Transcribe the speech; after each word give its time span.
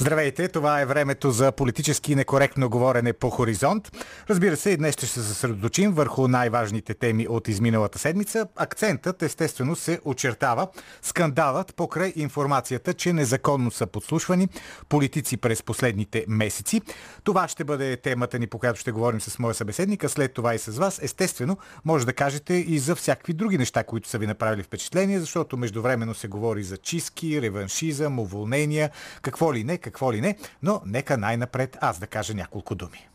Здравейте, 0.00 0.48
това 0.48 0.80
е 0.80 0.86
времето 0.86 1.30
за 1.30 1.52
политически 1.52 2.14
некоректно 2.14 2.70
говорене 2.70 3.12
по 3.12 3.30
хоризонт. 3.30 3.90
Разбира 4.30 4.56
се, 4.56 4.70
и 4.70 4.76
днес 4.76 4.94
ще 4.94 5.06
се 5.06 5.22
съсредоточим 5.22 5.92
върху 5.92 6.28
най-важните 6.28 6.94
теми 6.94 7.28
от 7.28 7.48
изминалата 7.48 7.98
седмица. 7.98 8.46
Акцентът 8.56 9.22
естествено 9.22 9.76
се 9.76 10.00
очертава 10.04 10.68
скандалът 11.02 11.74
покрай 11.74 12.12
информацията, 12.16 12.94
че 12.94 13.12
незаконно 13.12 13.70
са 13.70 13.86
подслушвани 13.86 14.48
политици 14.88 15.36
през 15.36 15.62
последните 15.62 16.24
месеци. 16.28 16.80
Това 17.24 17.48
ще 17.48 17.64
бъде 17.64 17.96
темата 17.96 18.38
ни, 18.38 18.46
по 18.46 18.58
която 18.58 18.80
ще 18.80 18.92
говорим 18.92 19.20
с 19.20 19.38
моя 19.38 19.54
събеседник, 19.54 20.04
след 20.10 20.34
това 20.34 20.54
и 20.54 20.58
с 20.58 20.78
вас. 20.78 20.98
Естествено, 21.02 21.58
може 21.84 22.06
да 22.06 22.12
кажете 22.12 22.54
и 22.54 22.78
за 22.78 22.94
всякакви 22.94 23.32
други 23.32 23.58
неща, 23.58 23.84
които 23.84 24.08
са 24.08 24.18
ви 24.18 24.26
направили 24.26 24.62
впечатление, 24.62 25.20
защото 25.20 25.56
междувременно 25.56 26.14
се 26.14 26.28
говори 26.28 26.62
за 26.62 26.76
чистки, 26.76 27.42
реваншизъм, 27.42 28.18
уволнения, 28.18 28.90
какво 29.22 29.54
ли 29.54 29.64
не, 29.64 29.78
какво 29.88 30.12
ли 30.12 30.20
не, 30.20 30.36
но 30.62 30.82
нека 30.86 31.18
най-напред 31.18 31.76
аз 31.80 31.98
да 31.98 32.06
кажа 32.06 32.34
няколко 32.34 32.74
думи. 32.74 33.08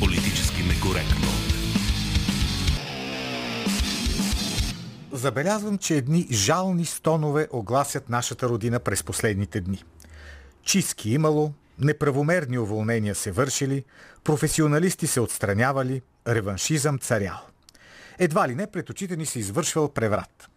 Политически 0.00 0.62
некоректно. 0.62 1.26
Забелязвам, 5.12 5.78
че 5.78 5.96
едни 5.96 6.26
жални 6.30 6.84
стонове 6.84 7.48
огласят 7.52 8.08
нашата 8.08 8.48
родина 8.48 8.80
през 8.80 9.02
последните 9.02 9.60
дни. 9.60 9.84
Чистки 10.62 11.10
имало, 11.10 11.52
неправомерни 11.78 12.58
уволнения 12.58 13.14
се 13.14 13.32
вършили, 13.32 13.84
професионалисти 14.24 15.06
се 15.06 15.20
отстранявали, 15.20 16.02
реваншизъм 16.28 16.98
царял. 16.98 17.38
Едва 18.18 18.48
ли 18.48 18.54
не 18.54 18.66
пред 18.66 18.90
очите 18.90 19.16
ни 19.16 19.26
се 19.26 19.38
извършвал 19.38 19.88
преврат– 19.88 20.48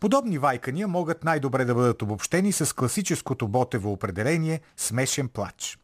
Подобни 0.00 0.38
вайкания 0.38 0.88
могат 0.88 1.24
най-добре 1.24 1.64
да 1.64 1.74
бъдат 1.74 2.02
обобщени 2.02 2.52
с 2.52 2.76
класическото 2.76 3.48
ботево 3.48 3.92
определение 3.92 4.60
смешен 4.76 5.28
плач. 5.28 5.78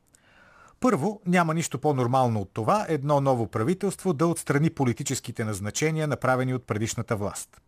Първо, 0.80 1.20
няма 1.26 1.54
нищо 1.54 1.78
по-нормално 1.78 2.40
от 2.40 2.50
това 2.52 2.86
едно 2.88 3.20
ново 3.20 3.46
правителство 3.46 4.12
да 4.12 4.26
отстрани 4.26 4.70
политическите 4.70 5.44
назначения, 5.44 6.08
направени 6.08 6.54
от 6.54 6.66
предишната 6.66 7.16
власт. 7.16 7.60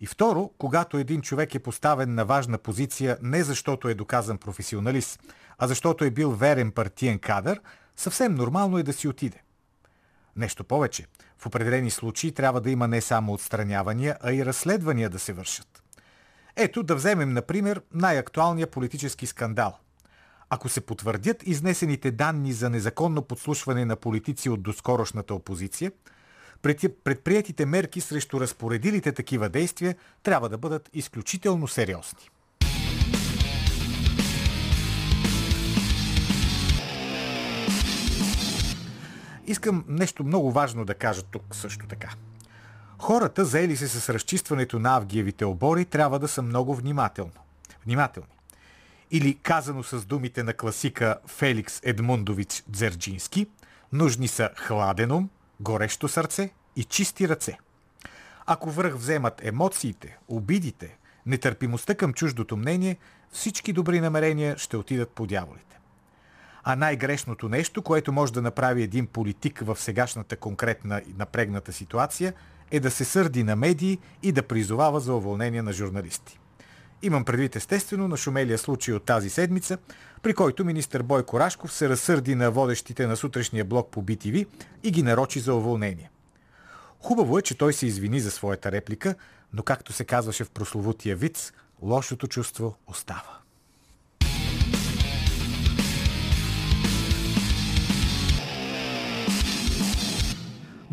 И 0.00 0.06
второ, 0.06 0.50
когато 0.58 0.98
един 0.98 1.20
човек 1.20 1.54
е 1.54 1.58
поставен 1.58 2.14
на 2.14 2.24
важна 2.24 2.58
позиция 2.58 3.18
не 3.22 3.44
защото 3.44 3.88
е 3.88 3.94
доказан 3.94 4.38
професионалист, 4.38 5.20
а 5.58 5.66
защото 5.66 6.04
е 6.04 6.10
бил 6.10 6.30
верен 6.30 6.72
партиен 6.72 7.18
кадър, 7.18 7.60
съвсем 7.96 8.34
нормално 8.34 8.78
е 8.78 8.82
да 8.82 8.92
си 8.92 9.08
отиде. 9.08 9.42
Нещо 10.36 10.64
повече, 10.64 11.06
в 11.44 11.46
определени 11.46 11.90
случаи 11.90 12.32
трябва 12.32 12.60
да 12.60 12.70
има 12.70 12.88
не 12.88 13.00
само 13.00 13.32
отстранявания, 13.32 14.16
а 14.20 14.32
и 14.32 14.46
разследвания 14.46 15.10
да 15.10 15.18
се 15.18 15.32
вършат. 15.32 15.82
Ето 16.56 16.82
да 16.82 16.94
вземем, 16.96 17.32
например, 17.32 17.82
най-актуалния 17.94 18.70
политически 18.70 19.26
скандал. 19.26 19.78
Ако 20.50 20.68
се 20.68 20.80
потвърдят 20.80 21.46
изнесените 21.46 22.10
данни 22.10 22.52
за 22.52 22.70
незаконно 22.70 23.22
подслушване 23.22 23.84
на 23.84 23.96
политици 23.96 24.50
от 24.50 24.62
доскорошната 24.62 25.34
опозиция, 25.34 25.92
предприятите 27.04 27.66
мерки 27.66 28.00
срещу 28.00 28.40
разпоредилите 28.40 29.12
такива 29.12 29.48
действия 29.48 29.96
трябва 30.22 30.48
да 30.48 30.58
бъдат 30.58 30.90
изключително 30.92 31.68
сериозни. 31.68 32.30
Искам 39.46 39.84
нещо 39.88 40.24
много 40.24 40.52
важно 40.52 40.84
да 40.84 40.94
кажа 40.94 41.22
тук 41.22 41.54
също 41.54 41.86
така. 41.86 42.10
Хората, 42.98 43.44
заели 43.44 43.76
се 43.76 43.88
с 43.88 44.14
разчистването 44.14 44.78
на 44.78 44.96
авгиевите 44.96 45.44
обори, 45.44 45.84
трябва 45.84 46.18
да 46.18 46.28
са 46.28 46.42
много 46.42 46.74
внимателно. 46.74 47.32
внимателни. 47.86 48.28
Или 49.10 49.34
казано 49.34 49.82
с 49.82 50.04
думите 50.04 50.42
на 50.42 50.54
класика 50.54 51.18
Феликс 51.26 51.80
Едмундович 51.82 52.62
Дзерджински, 52.68 53.46
нужни 53.92 54.28
са 54.28 54.50
хладен 54.56 55.12
ум, 55.12 55.30
горещо 55.60 56.08
сърце 56.08 56.50
и 56.76 56.84
чисти 56.84 57.28
ръце. 57.28 57.58
Ако 58.46 58.70
връх 58.70 58.94
вземат 58.94 59.44
емоциите, 59.44 60.18
обидите, 60.28 60.96
нетърпимостта 61.26 61.94
към 61.94 62.14
чуждото 62.14 62.56
мнение, 62.56 62.96
всички 63.32 63.72
добри 63.72 64.00
намерения 64.00 64.58
ще 64.58 64.76
отидат 64.76 65.10
по 65.10 65.26
дяволите. 65.26 65.78
А 66.64 66.76
най-грешното 66.76 67.48
нещо, 67.48 67.82
което 67.82 68.12
може 68.12 68.32
да 68.32 68.42
направи 68.42 68.82
един 68.82 69.06
политик 69.06 69.60
в 69.60 69.76
сегашната 69.80 70.36
конкретна 70.36 71.02
и 71.08 71.14
напрегната 71.18 71.72
ситуация– 71.72 72.32
е 72.70 72.80
да 72.80 72.90
се 72.90 73.04
сърди 73.04 73.44
на 73.44 73.56
медии 73.56 73.98
и 74.22 74.32
да 74.32 74.42
призовава 74.42 75.00
за 75.00 75.14
уволнение 75.14 75.62
на 75.62 75.72
журналисти. 75.72 76.38
Имам 77.02 77.24
предвид 77.24 77.56
естествено 77.56 78.08
на 78.08 78.16
шумелия 78.16 78.58
случай 78.58 78.94
от 78.94 79.04
тази 79.04 79.30
седмица, 79.30 79.78
при 80.22 80.34
който 80.34 80.64
министър 80.64 81.02
Бойко 81.02 81.40
Рашков 81.40 81.72
се 81.72 81.88
разсърди 81.88 82.34
на 82.34 82.50
водещите 82.50 83.06
на 83.06 83.16
сутрешния 83.16 83.64
блок 83.64 83.90
по 83.90 84.02
BTV 84.02 84.46
и 84.82 84.90
ги 84.90 85.02
нарочи 85.02 85.40
за 85.40 85.54
уволнение. 85.54 86.10
Хубаво 87.00 87.38
е, 87.38 87.42
че 87.42 87.58
той 87.58 87.72
се 87.72 87.86
извини 87.86 88.20
за 88.20 88.30
своята 88.30 88.72
реплика, 88.72 89.14
но 89.52 89.62
както 89.62 89.92
се 89.92 90.04
казваше 90.04 90.44
в 90.44 90.50
прословутия 90.50 91.16
виц, 91.16 91.52
лошото 91.82 92.26
чувство 92.26 92.76
остава. 92.86 93.43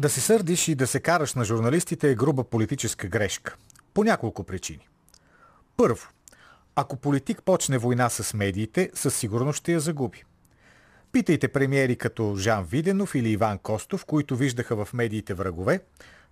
Да 0.02 0.10
се 0.10 0.22
сърдиш 0.22 0.68
и 0.68 0.76
да 0.76 0.88
се 0.88 1.00
караш 1.00 1.34
на 1.34 1.46
журналистите 1.46 2.12
е 2.12 2.16
груба 2.16 2.44
политическа 2.44 3.08
грешка. 3.08 3.56
По 3.94 4.04
няколко 4.04 4.44
причини. 4.44 4.88
Първо, 5.78 6.08
ако 6.76 6.96
политик 6.96 7.44
почне 7.44 7.78
война 7.78 8.10
с 8.10 8.34
медиите, 8.34 8.92
със 8.94 9.16
сигурност 9.16 9.58
ще 9.58 9.74
я 9.74 9.80
загуби. 9.80 10.24
Питайте 11.12 11.48
премиери 11.48 11.96
като 11.96 12.36
Жан 12.38 12.64
Виденов 12.64 13.16
или 13.16 13.30
Иван 13.30 13.58
Костов, 13.58 14.06
които 14.06 14.36
виждаха 14.36 14.86
в 14.86 14.94
медиите 14.94 15.34
врагове. 15.34 15.80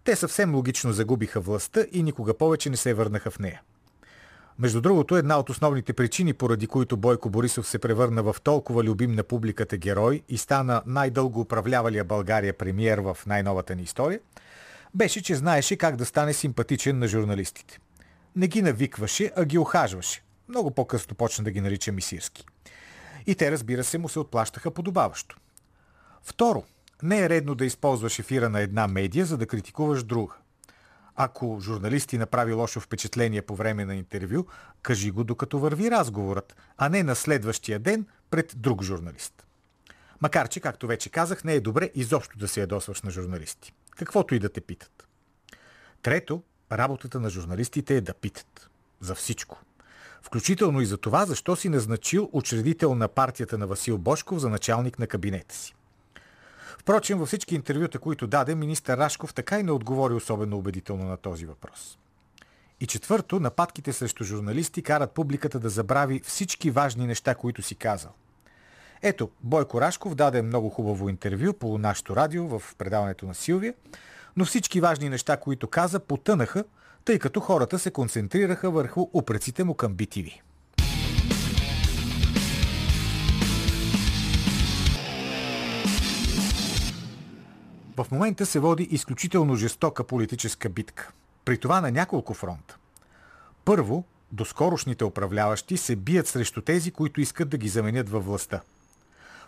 Те 0.03 0.15
съвсем 0.15 0.55
логично 0.55 0.93
загубиха 0.93 1.39
властта 1.39 1.85
и 1.91 2.03
никога 2.03 2.37
повече 2.37 2.69
не 2.69 2.77
се 2.77 2.93
върнаха 2.93 3.31
в 3.31 3.39
нея. 3.39 3.61
Между 4.59 4.81
другото, 4.81 5.15
една 5.15 5.39
от 5.39 5.49
основните 5.49 5.93
причини, 5.93 6.33
поради 6.33 6.67
които 6.67 6.97
Бойко 6.97 7.29
Борисов 7.29 7.67
се 7.67 7.79
превърна 7.79 8.23
в 8.23 8.35
толкова 8.43 8.83
любим 8.83 9.11
на 9.11 9.23
публиката 9.23 9.77
герой 9.77 10.23
и 10.29 10.37
стана 10.37 10.81
най-дълго 10.85 11.39
управлявалия 11.41 12.03
България 12.03 12.57
премиер 12.57 12.97
в 12.97 13.17
най-новата 13.25 13.75
ни 13.75 13.83
история, 13.83 14.19
беше, 14.95 15.23
че 15.23 15.35
знаеше 15.35 15.75
как 15.75 15.95
да 15.95 16.05
стане 16.05 16.33
симпатичен 16.33 16.99
на 16.99 17.07
журналистите. 17.07 17.79
Не 18.35 18.47
ги 18.47 18.61
навикваше, 18.61 19.31
а 19.35 19.45
ги 19.45 19.57
охажваше. 19.57 20.23
Много 20.49 20.71
по-късно 20.71 21.15
почна 21.15 21.43
да 21.43 21.51
ги 21.51 21.61
нарича 21.61 21.91
мисирски. 21.91 22.45
И 23.27 23.35
те, 23.35 23.51
разбира 23.51 23.83
се, 23.83 23.97
му 23.97 24.09
се 24.09 24.19
отплащаха 24.19 24.71
подобаващо. 24.71 25.37
Второ, 26.23 26.63
не 27.03 27.19
е 27.19 27.29
редно 27.29 27.55
да 27.55 27.65
използваш 27.65 28.19
ефира 28.19 28.49
на 28.49 28.59
една 28.59 28.87
медия, 28.87 29.25
за 29.25 29.37
да 29.37 29.47
критикуваш 29.47 30.03
друга. 30.03 30.33
Ако 31.21 31.59
журналисти 31.61 32.17
направи 32.17 32.53
лошо 32.53 32.79
впечатление 32.79 33.41
по 33.41 33.55
време 33.55 33.85
на 33.85 33.95
интервю, 33.95 34.45
кажи 34.81 35.11
го 35.11 35.23
докато 35.23 35.59
върви 35.59 35.91
разговорът, 35.91 36.55
а 36.77 36.89
не 36.89 37.03
на 37.03 37.15
следващия 37.15 37.79
ден 37.79 38.05
пред 38.29 38.53
друг 38.55 38.83
журналист. 38.83 39.47
Макар, 40.21 40.49
че, 40.49 40.59
както 40.59 40.87
вече 40.87 41.09
казах, 41.09 41.43
не 41.43 41.53
е 41.53 41.59
добре 41.59 41.91
изобщо 41.95 42.37
да 42.37 42.47
се 42.47 42.59
ядосваш 42.59 43.01
на 43.01 43.11
журналисти. 43.11 43.73
Каквото 43.91 44.35
и 44.35 44.39
да 44.39 44.49
те 44.49 44.61
питат. 44.61 45.07
Трето, 46.01 46.43
работата 46.71 47.19
на 47.19 47.29
журналистите 47.29 47.95
е 47.95 48.01
да 48.01 48.13
питат. 48.13 48.69
За 49.01 49.15
всичко. 49.15 49.61
Включително 50.21 50.81
и 50.81 50.85
за 50.85 50.97
това, 50.97 51.25
защо 51.25 51.55
си 51.55 51.69
назначил 51.69 52.29
учредител 52.31 52.95
на 52.95 53.07
партията 53.07 53.57
на 53.57 53.67
Васил 53.67 53.97
Бошков 53.97 54.39
за 54.39 54.49
началник 54.49 54.99
на 54.99 55.07
кабинета 55.07 55.55
си. 55.55 55.75
Впрочем, 56.79 57.17
във 57.19 57.27
всички 57.27 57.55
интервюта, 57.55 57.99
които 57.99 58.27
даде, 58.27 58.55
министър 58.55 58.97
Рашков 58.97 59.33
така 59.33 59.59
и 59.59 59.63
не 59.63 59.71
отговори 59.71 60.13
особено 60.13 60.57
убедително 60.57 61.05
на 61.05 61.17
този 61.17 61.45
въпрос. 61.45 61.97
И 62.81 62.87
четвърто, 62.87 63.39
нападките 63.39 63.93
срещу 63.93 64.23
журналисти 64.23 64.83
карат 64.83 65.11
публиката 65.11 65.59
да 65.59 65.69
забрави 65.69 66.21
всички 66.23 66.71
важни 66.71 67.07
неща, 67.07 67.35
които 67.35 67.61
си 67.61 67.75
казал. 67.75 68.11
Ето, 69.01 69.29
Бойко 69.41 69.81
Рашков 69.81 70.15
даде 70.15 70.41
много 70.41 70.69
хубаво 70.69 71.09
интервю 71.09 71.53
по 71.53 71.77
нашото 71.77 72.15
радио 72.15 72.59
в 72.59 72.75
предаването 72.77 73.25
на 73.25 73.35
Силвия, 73.35 73.73
но 74.35 74.45
всички 74.45 74.81
важни 74.81 75.09
неща, 75.09 75.37
които 75.37 75.67
каза, 75.67 75.99
потънаха, 75.99 76.63
тъй 77.05 77.19
като 77.19 77.39
хората 77.39 77.79
се 77.79 77.91
концентрираха 77.91 78.71
върху 78.71 79.09
упреците 79.13 79.63
му 79.63 79.73
към 79.73 79.95
BTV. 79.95 80.39
В 87.99 88.11
момента 88.11 88.45
се 88.45 88.59
води 88.59 88.83
изключително 88.83 89.55
жестока 89.55 90.03
политическа 90.03 90.69
битка. 90.69 91.11
При 91.45 91.57
това 91.57 91.81
на 91.81 91.91
няколко 91.91 92.33
фронта. 92.33 92.77
Първо, 93.65 94.03
доскорошните 94.31 95.05
управляващи 95.05 95.77
се 95.77 95.95
бият 95.95 96.27
срещу 96.27 96.61
тези, 96.61 96.91
които 96.91 97.21
искат 97.21 97.49
да 97.49 97.57
ги 97.57 97.69
заменят 97.69 98.09
във 98.09 98.25
властта. 98.25 98.61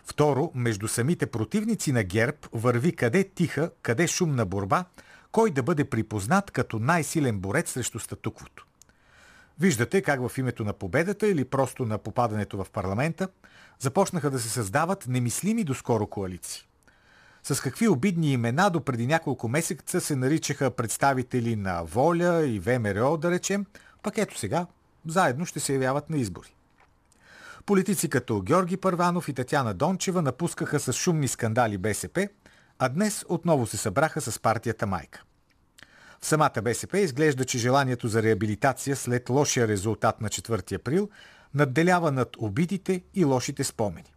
Второ, 0.04 0.50
между 0.54 0.88
самите 0.88 1.26
противници 1.26 1.92
на 1.92 2.02
ГЕРБ 2.02 2.36
върви 2.52 2.96
къде 2.96 3.24
тиха, 3.24 3.70
къде 3.82 4.06
шумна 4.06 4.46
борба, 4.46 4.84
кой 5.30 5.50
да 5.50 5.62
бъде 5.62 5.84
припознат 5.84 6.50
като 6.50 6.78
най-силен 6.78 7.38
борец 7.38 7.70
срещу 7.70 7.98
статуквото. 7.98 8.66
Виждате 9.60 10.02
как 10.02 10.28
в 10.28 10.38
името 10.38 10.64
на 10.64 10.72
победата 10.72 11.28
или 11.28 11.44
просто 11.44 11.84
на 11.84 11.98
попадането 11.98 12.64
в 12.64 12.70
парламента 12.72 13.28
започнаха 13.78 14.30
да 14.30 14.38
се 14.38 14.48
създават 14.48 15.06
немислими 15.08 15.64
доскоро 15.64 16.06
коалиции. 16.06 16.62
С 17.44 17.60
какви 17.60 17.88
обидни 17.88 18.32
имена 18.32 18.70
до 18.70 18.80
преди 18.80 19.06
няколко 19.06 19.48
месеца 19.48 20.00
се 20.00 20.16
наричаха 20.16 20.70
представители 20.70 21.56
на 21.56 21.82
Воля 21.84 22.46
и 22.46 22.58
ВМРО, 22.58 23.16
да 23.16 23.30
речем, 23.30 23.66
пък 24.02 24.18
ето 24.18 24.38
сега 24.38 24.66
заедно 25.06 25.46
ще 25.46 25.60
се 25.60 25.72
явяват 25.72 26.10
на 26.10 26.18
избори. 26.18 26.54
Политици 27.66 28.08
като 28.08 28.40
Георги 28.40 28.76
Първанов 28.76 29.28
и 29.28 29.32
Татяна 29.32 29.74
Дончева 29.74 30.22
напускаха 30.22 30.80
с 30.80 30.92
шумни 30.92 31.28
скандали 31.28 31.78
БСП, 31.78 32.28
а 32.78 32.88
днес 32.88 33.24
отново 33.28 33.66
се 33.66 33.76
събраха 33.76 34.20
с 34.20 34.38
партията 34.38 34.86
Майка. 34.86 35.22
В 36.20 36.26
самата 36.26 36.62
БСП 36.62 36.98
изглежда, 36.98 37.44
че 37.44 37.58
желанието 37.58 38.08
за 38.08 38.22
реабилитация 38.22 38.96
след 38.96 39.30
лошия 39.30 39.68
резултат 39.68 40.20
на 40.20 40.28
4 40.28 40.76
април 40.76 41.08
надделява 41.54 42.12
над 42.12 42.36
обидите 42.38 43.02
и 43.14 43.24
лошите 43.24 43.64
спомени. 43.64 44.11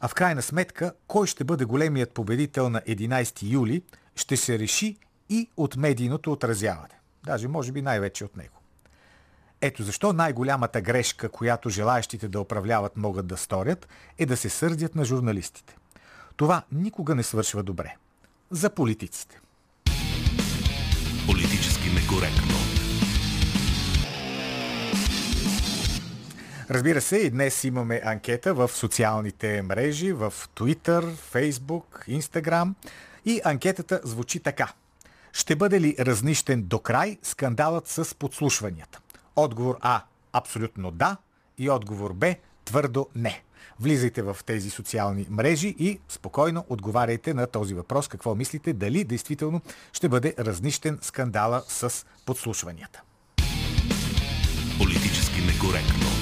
А 0.00 0.08
в 0.08 0.14
крайна 0.14 0.42
сметка, 0.42 0.92
кой 1.06 1.26
ще 1.26 1.44
бъде 1.44 1.64
големият 1.64 2.14
победител 2.14 2.70
на 2.70 2.80
11 2.80 3.50
юли, 3.50 3.82
ще 4.16 4.36
се 4.36 4.58
реши 4.58 4.96
и 5.28 5.50
от 5.56 5.76
медийното 5.76 6.32
отразяване. 6.32 7.00
Даже 7.24 7.48
може 7.48 7.72
би 7.72 7.82
най-вече 7.82 8.24
от 8.24 8.36
него. 8.36 8.54
Ето 9.60 9.82
защо 9.82 10.12
най-голямата 10.12 10.80
грешка, 10.80 11.28
която 11.28 11.70
желаящите 11.70 12.28
да 12.28 12.40
управляват 12.40 12.96
могат 12.96 13.26
да 13.26 13.36
сторят, 13.36 13.88
е 14.18 14.26
да 14.26 14.36
се 14.36 14.48
сърдят 14.48 14.94
на 14.94 15.04
журналистите. 15.04 15.76
Това 16.36 16.62
никога 16.72 17.14
не 17.14 17.22
свършва 17.22 17.62
добре. 17.62 17.96
За 18.50 18.70
политиците. 18.70 19.40
Политически 21.26 21.90
некоректно. 21.90 22.69
Разбира 26.70 27.00
се, 27.00 27.16
и 27.16 27.30
днес 27.30 27.64
имаме 27.64 28.00
анкета 28.04 28.54
в 28.54 28.68
социалните 28.68 29.62
мрежи, 29.62 30.12
в 30.12 30.34
Twitter, 30.56 31.14
Facebook, 31.32 32.08
Instagram. 32.08 32.74
И 33.24 33.40
анкетата 33.44 34.00
звучи 34.04 34.40
така. 34.40 34.72
Ще 35.32 35.56
бъде 35.56 35.80
ли 35.80 35.96
разнищен 35.98 36.62
до 36.62 36.78
край 36.78 37.18
скандалът 37.22 37.88
с 37.88 38.14
подслушванията? 38.14 39.00
Отговор 39.36 39.76
А– 39.80 40.02
абсолютно 40.32 40.90
да 40.90 41.16
и 41.58 41.70
отговор 41.70 42.12
Б– 42.12 42.34
твърдо 42.64 43.08
не. 43.16 43.42
Влизайте 43.80 44.22
в 44.22 44.36
тези 44.46 44.70
социални 44.70 45.26
мрежи 45.30 45.76
и 45.78 46.00
спокойно 46.08 46.64
отговаряйте 46.68 47.34
на 47.34 47.46
този 47.46 47.74
въпрос. 47.74 48.08
Какво 48.08 48.34
мислите? 48.34 48.72
Дали 48.72 49.04
действително 49.04 49.60
ще 49.92 50.08
бъде 50.08 50.34
разнищен 50.38 50.98
скандала 51.02 51.62
с 51.68 52.06
подслушванията? 52.26 53.02
Политически 54.78 55.40
некоректно. 55.40 56.19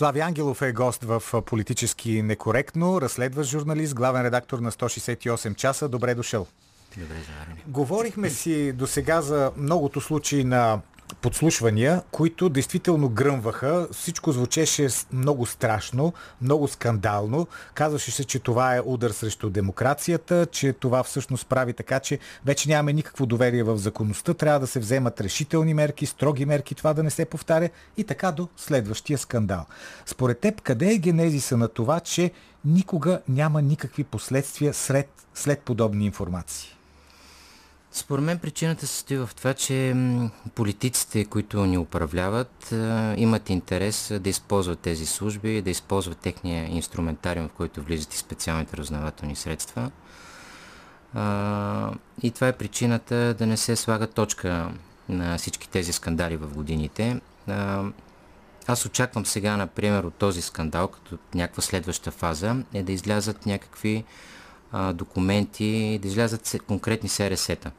Слави 0.00 0.20
Ангелов 0.20 0.62
е 0.62 0.72
гост 0.72 1.04
в 1.04 1.22
Политически 1.46 2.22
некоректно, 2.22 3.00
разследващ 3.00 3.50
журналист, 3.50 3.94
главен 3.94 4.22
редактор 4.22 4.58
на 4.58 4.72
168 4.72 5.54
часа. 5.54 5.88
Добре 5.88 6.14
дошъл. 6.14 6.46
Добре, 6.96 7.14
заварени. 7.26 7.62
Говорихме 7.66 8.30
си 8.30 8.72
до 8.72 8.86
сега 8.86 9.22
за 9.22 9.52
многото 9.56 10.00
случаи 10.00 10.44
на 10.44 10.80
подслушвания, 11.14 12.02
които 12.10 12.48
действително 12.48 13.08
гръмваха. 13.08 13.88
Всичко 13.92 14.32
звучеше 14.32 14.88
много 15.12 15.46
страшно, 15.46 16.12
много 16.42 16.68
скандално. 16.68 17.46
Казваше 17.74 18.10
се, 18.10 18.24
че 18.24 18.38
това 18.38 18.76
е 18.76 18.80
удар 18.84 19.10
срещу 19.10 19.50
демокрацията, 19.50 20.46
че 20.46 20.72
това 20.72 21.02
всъщност 21.02 21.46
прави 21.46 21.72
така, 21.72 22.00
че 22.00 22.18
вече 22.44 22.68
нямаме 22.68 22.92
никакво 22.92 23.26
доверие 23.26 23.62
в 23.62 23.78
законността. 23.78 24.34
Трябва 24.34 24.60
да 24.60 24.66
се 24.66 24.80
вземат 24.80 25.20
решителни 25.20 25.74
мерки, 25.74 26.06
строги 26.06 26.46
мерки, 26.46 26.74
това 26.74 26.94
да 26.94 27.02
не 27.02 27.10
се 27.10 27.24
повтаря 27.24 27.68
и 27.96 28.04
така 28.04 28.32
до 28.32 28.48
следващия 28.56 29.18
скандал. 29.18 29.66
Според 30.06 30.38
теб, 30.38 30.60
къде 30.60 30.92
е 30.92 30.98
генезиса 30.98 31.56
на 31.56 31.68
това, 31.68 32.00
че 32.00 32.30
никога 32.64 33.20
няма 33.28 33.62
никакви 33.62 34.04
последствия 34.04 34.74
след, 34.74 35.08
след 35.34 35.60
подобни 35.60 36.06
информации? 36.06 36.79
Според 37.92 38.24
мен 38.24 38.38
причината 38.38 38.86
се 38.86 38.96
стои 38.96 39.16
в 39.16 39.30
това, 39.36 39.54
че 39.54 39.96
политиците, 40.54 41.24
които 41.24 41.66
ни 41.66 41.78
управляват, 41.78 42.74
имат 43.16 43.50
интерес 43.50 44.12
да 44.20 44.28
използват 44.28 44.78
тези 44.78 45.06
служби, 45.06 45.62
да 45.62 45.70
използват 45.70 46.18
техния 46.18 46.70
инструментариум, 46.70 47.48
в 47.48 47.52
който 47.52 47.82
влизат 47.82 48.14
и 48.14 48.18
специалните 48.18 48.76
разузнавателни 48.76 49.36
средства. 49.36 49.90
И 52.22 52.30
това 52.30 52.48
е 52.48 52.56
причината 52.56 53.34
да 53.38 53.46
не 53.46 53.56
се 53.56 53.76
слага 53.76 54.06
точка 54.06 54.70
на 55.08 55.38
всички 55.38 55.68
тези 55.68 55.92
скандали 55.92 56.36
в 56.36 56.54
годините. 56.54 57.20
Аз 58.66 58.86
очаквам 58.86 59.26
сега, 59.26 59.56
например, 59.56 60.04
от 60.04 60.14
този 60.14 60.42
скандал, 60.42 60.88
като 60.88 61.18
някаква 61.34 61.62
следваща 61.62 62.10
фаза, 62.10 62.56
е 62.74 62.82
да 62.82 62.92
излязат 62.92 63.46
някакви 63.46 64.04
а, 64.72 64.92
документи, 64.92 65.98
да 66.02 66.08
излязат 66.08 66.56
конкретни 66.66 67.08
СРС-та. 67.08 67.70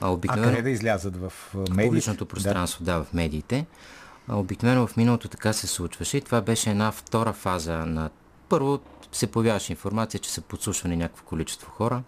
А, 0.00 0.08
обикновено, 0.08 0.46
а 0.46 0.50
къде 0.50 0.62
да 0.62 0.70
излязат 0.70 1.16
в 1.16 1.32
медиите? 1.54 1.82
В 1.82 1.86
публичното 1.86 2.26
пространство, 2.26 2.84
да, 2.84 2.98
да 2.98 3.04
в 3.04 3.12
медиите. 3.12 3.66
А, 4.28 4.36
обикновено 4.36 4.86
в 4.86 4.96
миналото 4.96 5.28
така 5.28 5.52
се 5.52 5.66
случваше 5.66 6.16
и 6.16 6.20
това 6.20 6.40
беше 6.40 6.70
една 6.70 6.92
втора 6.92 7.32
фаза 7.32 7.76
на... 7.76 8.10
Първо 8.48 8.80
се 9.12 9.26
появяваше 9.26 9.72
информация, 9.72 10.20
че 10.20 10.30
са 10.30 10.40
подслушвани 10.40 10.96
някакво 10.96 11.24
количество 11.24 11.70
хора. 11.70 12.02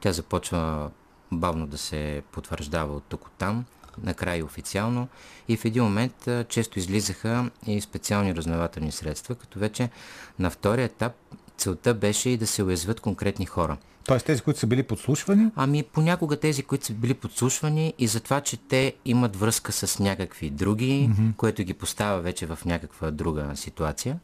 Тя 0.00 0.12
започва 0.12 0.90
бавно 1.32 1.66
да 1.66 1.78
се 1.78 2.22
потвърждава 2.32 2.94
от 2.94 3.04
тук 3.08 3.26
от 3.26 3.32
там, 3.38 3.64
накрая 4.02 4.44
официално. 4.44 5.08
И 5.48 5.56
в 5.56 5.64
един 5.64 5.84
момент 5.84 6.28
често 6.48 6.78
излизаха 6.78 7.50
и 7.66 7.80
специални 7.80 8.34
разнователни 8.34 8.92
средства, 8.92 9.34
като 9.34 9.58
вече 9.58 9.90
на 10.38 10.50
втория 10.50 10.84
етап 10.84 11.12
целта 11.58 11.94
беше 11.94 12.30
и 12.30 12.36
да 12.36 12.46
се 12.46 12.62
уязвят 12.62 13.00
конкретни 13.00 13.46
хора. 13.46 13.76
Тоест 14.04 14.26
тези, 14.26 14.40
които 14.40 14.60
са 14.60 14.66
били 14.66 14.82
подслушвани? 14.82 15.50
Ами 15.56 15.82
понякога 15.82 16.36
тези, 16.36 16.62
които 16.62 16.86
са 16.86 16.92
били 16.92 17.14
подслушвани 17.14 17.94
и 17.98 18.06
за 18.06 18.20
това, 18.20 18.40
че 18.40 18.56
те 18.56 18.94
имат 19.04 19.36
връзка 19.36 19.72
с 19.72 19.98
някакви 19.98 20.50
други, 20.50 21.10
mm-hmm. 21.10 21.36
което 21.36 21.62
ги 21.62 21.74
поставя 21.74 22.20
вече 22.20 22.46
в 22.46 22.58
някаква 22.64 23.10
друга 23.10 23.50
ситуация. 23.54 24.18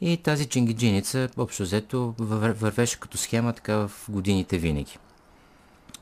И 0.00 0.16
тази 0.16 0.46
чингиджиница, 0.46 1.28
общо 1.36 1.62
взето, 1.62 2.14
вървеше 2.18 3.00
като 3.00 3.18
схема 3.18 3.52
така 3.52 3.76
в 3.76 3.90
годините 4.08 4.58
винаги. 4.58 4.98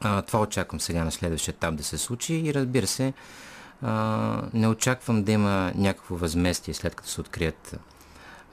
А, 0.01 0.23
това 0.23 0.41
очаквам 0.41 0.81
сега 0.81 1.05
на 1.05 1.13
следващия 1.13 1.53
етап 1.53 1.75
да 1.77 1.85
се 1.85 1.99
случи 1.99 2.35
и 2.35 2.55
разбира 2.55 2.87
се, 2.87 3.13
а, 3.83 4.43
не 4.55 4.69
очаквам 4.69 5.25
да 5.25 5.33
има 5.33 5.73
някакво 5.75 6.17
възместие 6.17 6.75
след 6.75 6.95
като 6.95 7.09
се 7.09 7.21
открият 7.21 7.79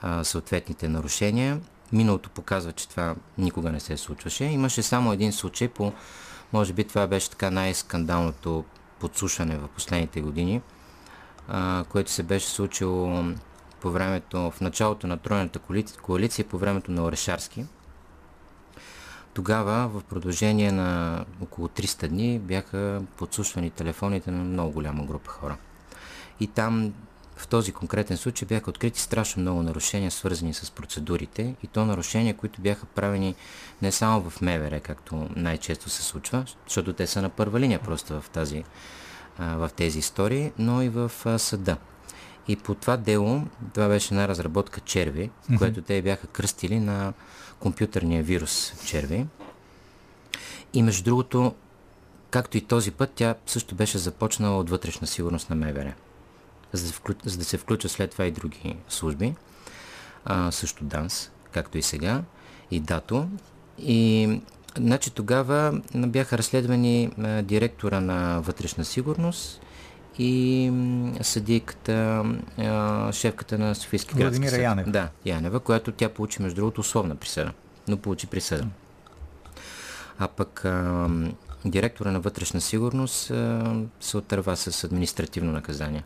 а, 0.02 0.24
съответните 0.24 0.90
нарушения. 0.90 1.60
Миналото 1.94 2.30
показва, 2.30 2.72
че 2.72 2.90
това 2.90 3.16
никога 3.38 3.72
не 3.72 3.80
се 3.80 3.98
случваше. 3.98 4.44
Имаше 4.46 4.84
само 4.84 5.14
един 5.14 5.34
случай 5.34 5.68
по, 5.68 5.94
може 6.54 6.74
би 6.74 6.84
това 6.84 7.08
беше 7.08 7.30
така 7.30 7.52
най-скандалното 7.52 8.66
подслушване 9.00 9.58
в 9.58 9.68
последните 9.68 10.22
години, 10.22 10.62
а, 11.48 11.86
което 11.90 12.12
се 12.12 12.24
беше 12.24 12.48
случило 12.48 13.24
по 13.82 13.92
времето, 13.92 14.52
в 14.52 14.62
началото 14.62 15.08
на 15.08 15.18
Тройната 15.18 15.60
коалиция, 16.02 16.46
по 16.46 16.58
времето 16.58 16.92
на 16.92 17.04
Орешарски. 17.04 17.66
Тогава, 19.34 19.88
в 19.88 20.04
продължение 20.04 20.72
на 20.72 21.26
около 21.42 21.68
300 21.68 22.08
дни, 22.08 22.40
бяха 22.40 23.02
подслушвани 23.18 23.70
телефоните 23.70 24.32
на 24.32 24.44
много 24.44 24.72
голяма 24.72 25.06
група 25.06 25.32
хора. 25.32 25.58
И 26.40 26.48
там 26.48 26.94
в 27.40 27.48
този 27.48 27.72
конкретен 27.72 28.18
случай 28.18 28.48
бяха 28.48 28.70
открити 28.70 29.00
страшно 29.00 29.42
много 29.42 29.64
нарушения, 29.64 30.12
свързани 30.12 30.54
с 30.54 30.72
процедурите 30.72 31.56
и 31.64 31.68
то 31.68 31.86
нарушения, 31.86 32.34
които 32.34 32.62
бяха 32.62 32.86
правени 32.86 33.36
не 33.82 33.92
само 33.92 34.30
в 34.30 34.42
МВР, 34.42 34.80
както 34.80 35.30
най-често 35.36 35.90
се 35.90 36.04
случва, 36.04 36.46
защото 36.68 36.94
те 36.94 37.08
са 37.08 37.22
на 37.22 37.30
първа 37.30 37.60
линия 37.60 37.80
просто 37.80 38.22
в, 38.22 38.30
тази, 38.30 38.64
в 39.40 39.70
тези 39.76 40.00
истории, 40.00 40.52
но 40.58 40.82
и 40.82 40.90
в 40.90 41.12
съда. 41.40 41.78
И 42.48 42.56
по 42.56 42.76
това 42.76 42.98
дело, 42.98 43.44
това 43.74 43.88
беше 43.88 44.14
една 44.14 44.28
разработка 44.28 44.80
черви, 44.82 45.30
mm-hmm. 45.30 45.58
което 45.58 45.82
те 45.82 46.02
бяха 46.02 46.28
кръстили 46.28 46.80
на 46.80 47.14
компютърния 47.60 48.24
вирус 48.24 48.74
черви. 48.86 49.26
И 50.74 50.84
между 50.84 51.04
другото, 51.04 51.56
както 52.30 52.58
и 52.58 52.62
този 52.62 52.92
път, 52.92 53.12
тя 53.16 53.36
също 53.46 53.76
беше 53.76 53.98
започнала 53.98 54.60
от 54.60 54.70
вътрешна 54.70 55.08
сигурност 55.08 55.50
на 55.50 55.56
МВР 55.56 55.94
за 56.74 56.88
да, 56.88 56.94
вклю... 56.94 57.14
за 57.26 57.38
да 57.38 57.44
се 57.46 57.58
включат 57.58 57.92
след 57.92 58.12
това 58.12 58.26
и 58.26 58.32
други 58.32 58.76
служби, 58.90 59.34
а, 60.26 60.52
също 60.52 60.84
ДАНС, 60.84 61.32
както 61.52 61.78
и 61.78 61.82
сега, 61.82 62.24
и 62.72 62.80
ДАТО. 62.80 63.28
И 63.80 64.42
значи 64.78 65.12
тогава 65.12 65.82
бяха 65.96 66.38
разследвани 66.38 67.12
а, 67.18 67.42
директора 67.42 68.00
на 68.00 68.40
вътрешна 68.40 68.86
сигурност 68.86 69.62
и 70.20 70.72
съдийката, 71.22 72.26
шефката 73.12 73.58
на 73.58 73.76
Софийски 73.76 74.16
градски 74.16 74.48
съд. 74.48 74.62
Янева. 74.62 74.92
Да, 74.92 75.10
Янева, 75.26 75.60
която 75.60 75.92
тя 75.92 76.10
получи 76.10 76.42
между 76.42 76.56
другото 76.56 76.82
условна 76.82 77.16
присъда, 77.16 77.52
но 77.88 77.98
получи 77.98 78.28
присъда. 78.28 78.68
А 80.20 80.28
пък 80.28 80.66
а, 80.66 81.10
директора 81.66 82.12
на 82.12 82.20
вътрешна 82.20 82.62
сигурност 82.62 83.32
а, 83.32 83.76
се 84.00 84.18
отърва 84.18 84.56
с 84.58 84.84
административно 84.84 85.52
наказание. 85.52 86.04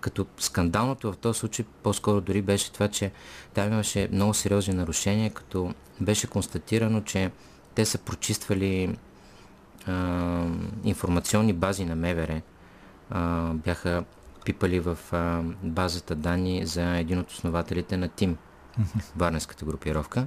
Като 0.00 0.26
скандалното 0.38 1.12
в 1.12 1.16
този 1.16 1.38
случай 1.38 1.66
по-скоро 1.82 2.20
дори 2.20 2.42
беше 2.42 2.72
това, 2.72 2.88
че 2.88 3.10
там 3.54 3.72
имаше 3.72 4.08
много 4.12 4.34
сериозни 4.34 4.74
нарушения, 4.74 5.30
като 5.30 5.74
беше 6.00 6.26
констатирано, 6.26 7.00
че 7.00 7.30
те 7.74 7.84
са 7.84 7.98
прочиствали 7.98 8.98
а, 9.86 10.46
информационни 10.84 11.52
бази 11.52 11.84
на 11.84 11.96
МВР, 11.96 12.42
а, 13.10 13.52
бяха 13.54 14.04
пипали 14.44 14.80
в 14.80 14.98
а, 15.12 15.42
базата 15.62 16.14
данни 16.14 16.66
за 16.66 16.96
един 16.96 17.18
от 17.18 17.30
основателите 17.30 17.96
на 17.96 18.08
ТИМ, 18.08 18.36
Варненската 19.16 19.64
групировка. 19.64 20.26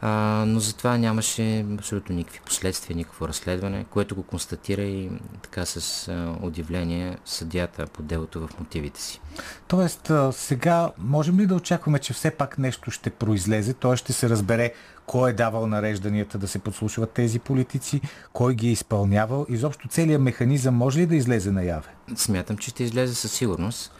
А, 0.00 0.44
но 0.46 0.60
за 0.60 0.76
това 0.76 0.98
нямаше 0.98 1.66
абсолютно 1.78 2.14
никакви 2.14 2.40
последствия, 2.40 2.96
никакво 2.96 3.28
разследване, 3.28 3.84
което 3.90 4.14
го 4.14 4.22
констатира 4.22 4.82
и 4.82 5.10
така 5.42 5.66
с 5.66 6.08
а, 6.08 6.36
удивление 6.42 7.18
съдята 7.24 7.86
по 7.86 8.02
делото 8.02 8.40
в 8.40 8.58
мотивите 8.60 9.00
си. 9.00 9.20
Тоест, 9.68 10.10
а, 10.10 10.32
сега 10.32 10.90
можем 10.98 11.40
ли 11.40 11.46
да 11.46 11.54
очакваме, 11.54 11.98
че 11.98 12.12
все 12.12 12.30
пак 12.30 12.58
нещо 12.58 12.90
ще 12.90 13.10
произлезе, 13.10 13.74
т.е. 13.74 13.96
ще 13.96 14.12
се 14.12 14.28
разбере 14.28 14.72
кой 15.06 15.30
е 15.30 15.32
давал 15.32 15.66
нарежданията 15.66 16.38
да 16.38 16.48
се 16.48 16.58
подслушват 16.58 17.10
тези 17.10 17.38
политици, 17.38 18.00
кой 18.32 18.54
ги 18.54 18.68
е 18.68 18.72
изпълнявал, 18.72 19.46
изобщо 19.48 19.88
целият 19.88 20.22
механизъм 20.22 20.74
може 20.74 21.00
ли 21.00 21.06
да 21.06 21.16
излезе 21.16 21.50
наяве? 21.50 21.88
Смятам, 22.16 22.56
че 22.56 22.70
ще 22.70 22.84
излезе 22.84 23.14
със 23.14 23.32
сигурност 23.32 23.92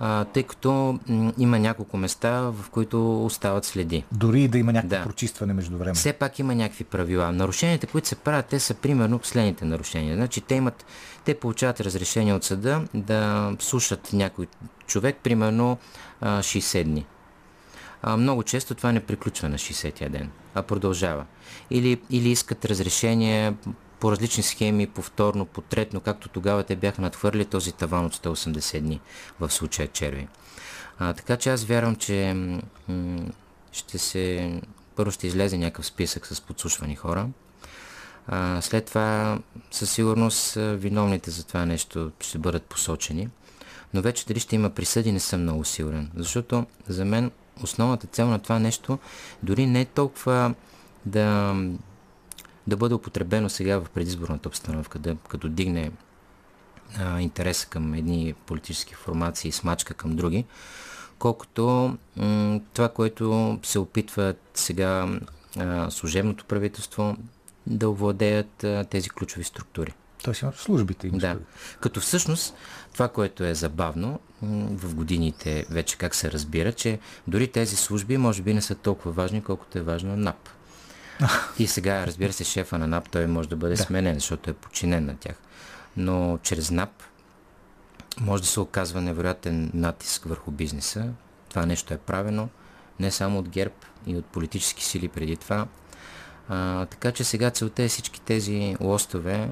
а, 0.00 0.24
тъй 0.24 0.42
като 0.42 0.98
м- 1.08 1.32
има 1.38 1.58
няколко 1.58 1.96
места, 1.96 2.40
в 2.40 2.70
които 2.70 3.24
остават 3.24 3.64
следи. 3.64 4.04
Дори 4.12 4.42
и 4.42 4.48
да 4.48 4.58
има 4.58 4.72
някакво 4.72 4.96
да. 4.96 5.02
прочистване 5.04 5.52
между 5.52 5.78
време. 5.78 5.94
Все 5.94 6.12
пак 6.12 6.38
има 6.38 6.54
някакви 6.54 6.84
правила. 6.84 7.32
Нарушенията, 7.32 7.86
които 7.86 8.08
се 8.08 8.16
правят, 8.16 8.46
те 8.46 8.60
са 8.60 8.74
примерно 8.74 9.20
следните 9.22 9.64
нарушения. 9.64 10.16
Значи 10.16 10.40
те 10.40 10.54
имат, 10.54 10.84
те 11.24 11.34
получават 11.34 11.80
разрешение 11.80 12.34
от 12.34 12.44
съда 12.44 12.84
да 12.94 13.52
слушат 13.58 14.12
някой 14.12 14.46
човек, 14.86 15.16
примерно 15.22 15.78
а, 16.20 16.38
60 16.38 16.84
дни. 16.84 17.06
А, 18.02 18.16
много 18.16 18.42
често 18.42 18.74
това 18.74 18.92
не 18.92 19.00
приключва 19.00 19.48
на 19.48 19.58
60-я 19.58 20.10
ден, 20.10 20.30
а 20.54 20.62
продължава. 20.62 21.24
Или, 21.70 22.00
или 22.10 22.28
искат 22.28 22.64
разрешение 22.64 23.54
по 24.00 24.12
различни 24.12 24.42
схеми, 24.42 24.86
повторно, 24.86 25.46
потретно, 25.46 26.00
както 26.00 26.28
тогава 26.28 26.62
те 26.62 26.76
бяха 26.76 27.02
надхвърли 27.02 27.44
този 27.44 27.72
таван 27.72 28.06
от 28.06 28.16
180 28.16 28.80
дни 28.80 29.00
в 29.40 29.50
случая 29.50 29.88
черви. 29.88 30.28
А, 30.98 31.12
така 31.12 31.36
че 31.36 31.50
аз 31.50 31.64
вярвам, 31.64 31.96
че 31.96 32.34
м- 32.88 33.22
ще 33.72 33.98
се... 33.98 34.52
Първо 34.96 35.10
ще 35.10 35.26
излезе 35.26 35.58
някакъв 35.58 35.86
списък 35.86 36.26
с 36.26 36.40
подслушвани 36.40 36.96
хора. 36.96 37.28
А, 38.26 38.60
след 38.62 38.84
това 38.84 39.38
със 39.70 39.90
сигурност 39.90 40.54
виновните 40.54 41.30
за 41.30 41.44
това 41.46 41.66
нещо 41.66 42.10
ще 42.20 42.38
бъдат 42.38 42.62
посочени. 42.62 43.28
Но 43.94 44.02
вече 44.02 44.26
дали 44.26 44.40
ще 44.40 44.54
има 44.54 44.70
присъди, 44.70 45.12
не 45.12 45.20
съм 45.20 45.42
много 45.42 45.64
сигурен. 45.64 46.10
Защото 46.16 46.66
за 46.88 47.04
мен 47.04 47.30
основната 47.62 48.06
цел 48.06 48.28
на 48.28 48.38
това 48.38 48.58
нещо 48.58 48.98
дори 49.42 49.66
не 49.66 49.80
е 49.80 49.84
толкова 49.84 50.54
да 51.06 51.54
да 52.68 52.76
бъде 52.76 52.94
употребено 52.94 53.50
сега 53.50 53.78
в 53.78 53.90
предизборната 53.90 54.48
обстановка, 54.48 54.98
да, 54.98 55.16
като 55.28 55.48
дигне 55.48 55.90
а, 56.98 57.20
интереса 57.20 57.66
към 57.66 57.94
едни 57.94 58.34
политически 58.46 58.94
формации 58.94 59.48
и 59.48 59.52
смачка 59.52 59.94
към 59.94 60.16
други, 60.16 60.44
колкото 61.18 61.96
м- 62.16 62.60
това, 62.72 62.88
което 62.88 63.58
се 63.62 63.78
опитва 63.78 64.34
сега 64.54 65.20
а, 65.56 65.90
служебното 65.90 66.44
правителство 66.44 67.16
да 67.66 67.90
овладеят 67.90 68.64
а, 68.64 68.84
тези 68.90 69.10
ключови 69.10 69.44
структури. 69.44 69.94
Тоест 70.22 70.44
службите 70.56 71.06
им. 71.06 71.18
Да. 71.18 71.38
Като 71.80 72.00
всъщност 72.00 72.54
това, 72.92 73.08
което 73.08 73.44
е 73.44 73.54
забавно 73.54 74.20
в 74.42 74.94
годините 74.94 75.66
вече 75.70 75.98
как 75.98 76.14
се 76.14 76.32
разбира, 76.32 76.72
че 76.72 76.98
дори 77.26 77.48
тези 77.48 77.76
служби 77.76 78.16
може 78.16 78.42
би 78.42 78.54
не 78.54 78.62
са 78.62 78.74
толкова 78.74 79.12
важни, 79.12 79.42
колкото 79.42 79.78
е 79.78 79.82
важно 79.82 80.16
НАП. 80.16 80.48
И 81.58 81.66
сега, 81.66 82.06
разбира 82.06 82.32
се, 82.32 82.44
шефа 82.44 82.78
на 82.78 82.86
НАП, 82.86 83.08
той 83.08 83.26
може 83.26 83.48
да 83.48 83.56
бъде 83.56 83.74
да. 83.74 83.82
сменен, 83.82 84.14
защото 84.14 84.50
е 84.50 84.54
подчинен 84.54 85.06
на 85.06 85.16
тях. 85.16 85.36
Но 85.96 86.38
чрез 86.42 86.70
НАП 86.70 87.02
може 88.20 88.42
да 88.42 88.48
се 88.48 88.60
оказва 88.60 89.00
невероятен 89.00 89.70
натиск 89.74 90.24
върху 90.24 90.50
бизнеса. 90.50 91.08
Това 91.48 91.66
нещо 91.66 91.94
е 91.94 91.98
правено 91.98 92.48
не 93.00 93.10
само 93.10 93.38
от 93.38 93.48
ГЕРБ 93.48 93.74
и 94.06 94.16
от 94.16 94.26
политически 94.26 94.84
сили 94.84 95.08
преди 95.08 95.36
това. 95.36 95.66
А, 96.48 96.86
така 96.86 97.12
че 97.12 97.24
сега 97.24 97.50
целта 97.50 97.82
е 97.82 97.88
всички 97.88 98.20
тези 98.20 98.76
лостове 98.80 99.48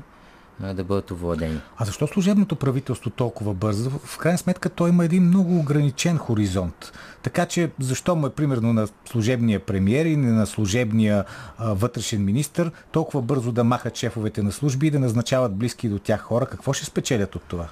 да 0.60 0.84
бъдат 0.84 1.10
овладени. 1.10 1.60
А 1.76 1.84
защо 1.84 2.06
служебното 2.06 2.56
правителство 2.56 3.10
толкова 3.10 3.54
бързо? 3.54 3.90
В 3.90 4.18
крайна 4.18 4.38
сметка 4.38 4.68
той 4.70 4.88
има 4.88 5.04
един 5.04 5.22
много 5.22 5.58
ограничен 5.58 6.18
хоризонт. 6.18 6.92
Така 7.22 7.46
че 7.46 7.70
защо 7.80 8.16
му 8.16 8.26
е 8.26 8.30
примерно 8.30 8.72
на 8.72 8.88
служебния 9.10 9.60
премьер 9.60 10.04
и 10.04 10.16
на 10.16 10.46
служебния 10.46 11.24
а, 11.58 11.74
вътрешен 11.74 12.24
министр 12.24 12.70
толкова 12.92 13.22
бързо 13.22 13.52
да 13.52 13.64
махат 13.64 13.96
шефовете 13.96 14.42
на 14.42 14.52
служби 14.52 14.86
и 14.86 14.90
да 14.90 14.98
назначават 14.98 15.56
близки 15.56 15.88
до 15.88 15.98
тях 15.98 16.20
хора? 16.20 16.46
Какво 16.46 16.72
ще 16.72 16.84
спечелят 16.84 17.34
от 17.34 17.42
това? 17.42 17.68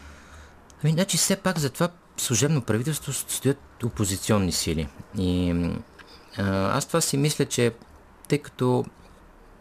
Ами, 0.85 0.93
значи 0.93 1.17
все 1.17 1.37
пак 1.37 1.59
за 1.59 1.71
това 1.71 1.88
служебно 2.17 2.62
правителство 2.62 3.12
стоят 3.12 3.85
опозиционни 3.85 4.53
сили. 4.53 4.88
И 5.19 5.55
а, 6.38 6.76
аз 6.76 6.87
това 6.87 7.00
си 7.00 7.17
мисля, 7.17 7.45
че 7.45 7.73
тъй 8.29 8.38
като 8.38 8.85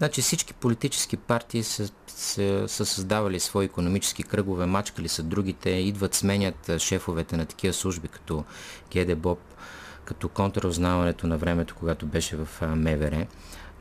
Значи 0.03 0.21
всички 0.21 0.53
политически 0.53 1.17
партии 1.17 1.63
са, 1.63 1.89
са, 2.07 2.63
са 2.67 2.85
създавали 2.85 3.39
свои 3.39 3.65
економически 3.65 4.23
кръгове, 4.23 4.65
мачкали 4.65 5.07
са 5.07 5.23
другите, 5.23 5.69
идват, 5.69 6.13
сменят 6.13 6.71
шефовете 6.77 7.37
на 7.37 7.45
такива 7.45 7.73
служби, 7.73 8.07
като 8.07 8.43
ГДБОП, 8.93 9.39
като 10.05 10.29
контраузнаването 10.29 11.27
на 11.27 11.37
времето, 11.37 11.75
когато 11.75 12.05
беше 12.05 12.35
в 12.35 12.47
МВР, 12.61 13.27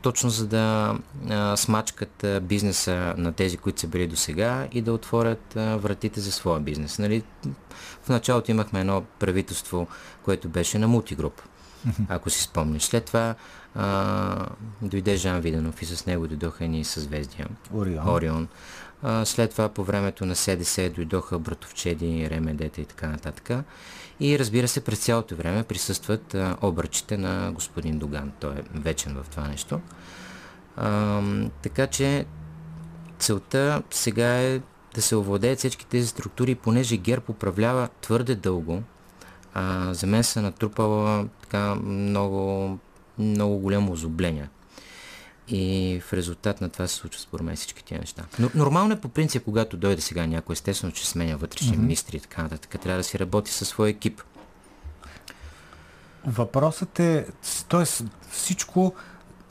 точно 0.01 0.29
за 0.29 0.47
да 0.47 0.95
а, 1.29 1.57
смачкат 1.57 2.23
а, 2.23 2.39
бизнеса 2.39 3.13
на 3.17 3.33
тези, 3.33 3.57
които 3.57 3.81
са 3.81 3.87
били 3.87 4.07
до 4.07 4.15
сега 4.15 4.67
и 4.71 4.81
да 4.81 4.93
отворят 4.93 5.55
а, 5.55 5.77
вратите 5.77 6.19
за 6.19 6.31
своя 6.31 6.59
бизнес. 6.59 6.99
Нали? 6.99 7.23
В 8.03 8.09
началото 8.09 8.51
имахме 8.51 8.79
едно 8.79 9.03
правителство, 9.19 9.87
което 10.23 10.49
беше 10.49 10.79
на 10.79 10.87
мултигруп, 10.87 11.41
ако 12.09 12.29
си 12.29 12.43
спомниш. 12.43 12.83
След 12.83 13.05
това 13.05 13.35
а, 13.75 14.45
дойде 14.81 15.15
Жан 15.15 15.41
Виденов 15.41 15.81
и 15.81 15.85
с 15.85 16.05
него 16.05 16.27
дойдоха 16.27 16.67
ни 16.67 16.83
съзвездия. 16.83 17.47
Орион. 17.73 18.09
Орион. 18.09 18.47
А, 19.01 19.25
след 19.25 19.51
това 19.51 19.69
по 19.69 19.83
времето 19.83 20.25
на 20.25 20.35
СДС 20.35 20.89
дойдоха 20.89 21.39
братовчеди, 21.39 22.29
ремедета 22.29 22.81
и 22.81 22.85
така 22.85 23.07
нататък. 23.07 23.65
И 24.19 24.39
разбира 24.39 24.67
се, 24.67 24.83
през 24.83 24.99
цялото 24.99 25.35
време 25.35 25.63
присъстват 25.63 26.35
а, 26.35 26.57
обръчите 26.61 27.17
на 27.17 27.51
господин 27.51 27.99
Доган. 27.99 28.31
Той 28.39 28.53
е 28.53 28.63
вечен 28.73 29.13
в 29.13 29.29
това 29.29 29.47
нещо. 29.47 29.81
А, 30.77 31.21
така 31.61 31.87
че 31.87 32.25
целта 33.19 33.83
сега 33.91 34.41
е 34.41 34.59
да 34.95 35.01
се 35.01 35.15
овладеят 35.15 35.59
всички 35.59 35.85
тези 35.85 36.07
структури, 36.07 36.55
понеже 36.55 36.97
ГЕРБ 36.97 37.25
управлява 37.29 37.89
твърде 38.01 38.35
дълго. 38.35 38.83
А, 39.53 39.93
за 39.93 40.07
мен 40.07 40.23
се 40.23 40.41
натрупала 40.41 41.27
така 41.41 41.75
много 41.75 42.79
много 43.17 43.57
голямо 43.57 43.91
озобление. 43.91 44.49
И 45.47 46.01
в 46.05 46.13
резултат 46.13 46.61
на 46.61 46.69
това 46.69 46.87
се 46.87 46.95
случва 46.95 47.21
според 47.21 47.45
мен 47.45 47.55
всички 47.55 47.83
тия 47.83 47.99
неща. 47.99 48.25
Но 48.39 48.49
нормално 48.55 48.93
е 48.93 49.01
по 49.01 49.09
принцип, 49.09 49.43
когато 49.43 49.77
дойде 49.77 50.01
сега 50.01 50.25
някой, 50.27 50.53
естествено, 50.53 50.93
че 50.93 51.07
сменя 51.07 51.37
вътрешни 51.37 51.77
mm-hmm. 51.77 51.81
министри 51.81 52.17
и 52.17 52.19
така 52.19 52.43
нататък. 52.43 52.81
Трябва 52.81 52.97
да 52.97 53.03
си 53.03 53.19
работи 53.19 53.51
със 53.51 53.67
своя 53.67 53.89
екип. 53.89 54.21
Въпросът 56.25 56.99
е, 56.99 57.25
т.е. 57.69 58.05
всичко 58.31 58.95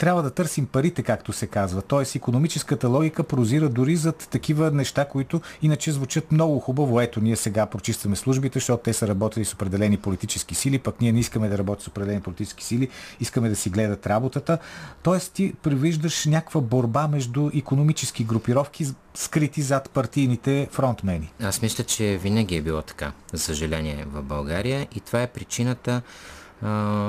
трябва 0.03 0.23
да 0.23 0.31
търсим 0.31 0.65
парите, 0.65 1.03
както 1.03 1.33
се 1.33 1.47
казва. 1.47 1.81
Тоест, 1.81 2.15
економическата 2.15 2.87
логика 2.87 3.23
прозира 3.23 3.69
дори 3.69 3.95
за 3.95 4.11
такива 4.11 4.71
неща, 4.71 5.05
които 5.05 5.41
иначе 5.61 5.91
звучат 5.91 6.31
много 6.31 6.59
хубаво. 6.59 7.01
Ето, 7.01 7.21
ние 7.21 7.35
сега 7.35 7.65
прочистваме 7.65 8.15
службите, 8.15 8.59
защото 8.59 8.83
те 8.83 8.93
са 8.93 9.07
работили 9.07 9.45
с 9.45 9.53
определени 9.53 9.97
политически 9.97 10.55
сили, 10.55 10.79
пък 10.79 11.01
ние 11.01 11.11
не 11.11 11.19
искаме 11.19 11.49
да 11.49 11.57
работим 11.57 11.83
с 11.83 11.87
определени 11.87 12.21
политически 12.21 12.63
сили, 12.63 12.89
искаме 13.19 13.49
да 13.49 13.55
си 13.55 13.69
гледат 13.69 14.07
работата. 14.07 14.57
Тоест, 15.03 15.33
ти 15.33 15.53
привиждаш 15.63 16.25
някаква 16.25 16.61
борба 16.61 17.07
между 17.07 17.51
економически 17.55 18.23
групировки, 18.23 18.87
скрити 19.15 19.61
зад 19.61 19.89
партийните 19.89 20.67
фронтмени. 20.71 21.31
Аз 21.41 21.61
мисля, 21.61 21.83
че 21.83 22.17
винаги 22.17 22.55
е 22.55 22.61
било 22.61 22.81
така, 22.81 23.11
за 23.33 23.39
съжаление, 23.39 24.05
в 24.13 24.23
България 24.23 24.87
и 24.95 24.99
това 24.99 25.21
е 25.21 25.27
причината 25.27 26.01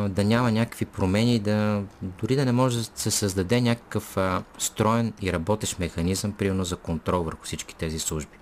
да 0.09 0.25
няма 0.25 0.53
някакви 0.53 0.85
промени, 0.85 1.39
да, 1.39 1.83
дори 2.03 2.37
да 2.37 2.45
не 2.45 2.53
може 2.53 2.79
да 2.79 2.85
се 2.95 3.11
създаде 3.11 3.61
някакъв 3.61 4.17
а, 4.17 4.43
строен 4.59 5.13
и 5.23 5.33
работещ 5.33 5.79
механизъм, 5.79 6.33
примерно 6.33 6.65
за 6.65 6.77
контрол 6.77 7.23
върху 7.23 7.45
всички 7.45 7.77
тези 7.77 7.99
служби. 7.99 8.39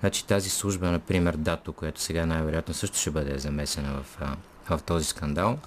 Значи 0.00 0.26
тази 0.26 0.50
служба, 0.50 0.90
например, 0.90 1.36
Дато, 1.36 1.72
която 1.72 2.00
сега 2.00 2.26
най-вероятно 2.26 2.74
също 2.74 2.98
ще 2.98 3.10
бъде 3.10 3.38
замесена 3.38 4.02
в, 4.02 4.20
в 4.70 4.82
този 4.82 5.04
скандал, 5.04 5.58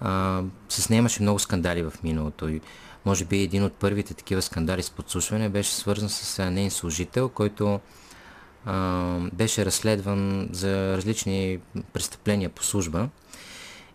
а, 0.00 0.42
с 0.68 0.88
нея 0.88 0.98
имаше 0.98 1.22
много 1.22 1.38
скандали 1.38 1.82
в 1.82 1.92
миналото 2.02 2.48
и 2.48 2.60
може 3.04 3.24
би 3.24 3.42
един 3.42 3.64
от 3.64 3.72
първите 3.72 4.14
такива 4.14 4.42
скандали 4.42 4.82
с 4.82 4.90
подслушване 4.90 5.48
беше 5.48 5.74
свързан 5.74 6.08
с 6.08 6.50
нейн 6.50 6.70
служител, 6.70 7.28
който 7.28 7.80
а, 8.66 9.18
беше 9.32 9.64
разследван 9.64 10.48
за 10.52 10.96
различни 10.96 11.58
престъпления 11.92 12.50
по 12.50 12.64
служба 12.64 13.08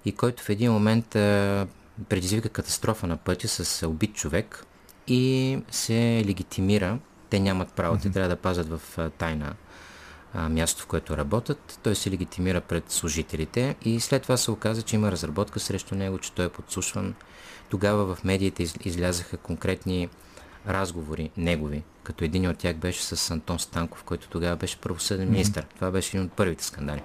и 0.06 0.12
който 0.12 0.44
в 0.44 0.50
един 0.50 0.72
момент 0.72 1.16
а, 1.16 1.68
предизвика 2.10 2.50
катастрофа 2.50 3.08
на 3.08 3.18
пътя 3.18 3.48
с 3.48 3.88
убит 3.88 4.14
човек 4.14 4.66
и 5.08 5.58
се 5.72 6.24
легитимира. 6.28 7.00
Те 7.30 7.40
нямат 7.40 7.74
право, 7.74 7.98
те 7.98 8.10
трябва 8.10 8.30
да 8.30 8.36
пазят 8.36 8.70
в 8.70 8.82
а, 8.98 9.10
тайна 9.10 9.54
а, 10.34 10.50
място, 10.50 10.84
в 10.84 10.88
което 10.88 11.18
работят. 11.18 11.80
Той 11.84 11.96
се 11.96 12.12
легитимира 12.12 12.62
пред 12.62 12.92
служителите 12.92 13.76
и 13.82 14.00
след 14.00 14.24
това 14.24 14.38
се 14.38 14.52
оказа, 14.52 14.82
че 14.82 14.96
има 14.96 15.12
разработка 15.12 15.60
срещу 15.60 15.96
него, 15.96 16.18
че 16.18 16.32
той 16.32 16.46
е 16.46 16.50
подслушван. 16.50 17.16
Тогава 17.70 18.16
в 18.16 18.24
медиите 18.24 18.64
из, 18.64 18.76
излязаха 18.84 19.38
конкретни 19.38 20.10
разговори 20.68 21.32
негови, 21.38 21.84
като 22.04 22.24
един 22.24 22.50
от 22.50 22.58
тях 22.58 22.76
беше 22.76 23.04
с 23.04 23.32
Антон 23.32 23.60
Станков, 23.60 24.04
който 24.04 24.30
тогава 24.30 24.56
беше 24.56 24.78
правосъден 24.78 25.32
министр. 25.32 25.62
Mm-hmm. 25.62 25.76
Това 25.76 25.92
беше 25.92 26.18
един 26.18 26.28
от 26.28 26.34
първите 26.34 26.64
скандали. 26.64 27.04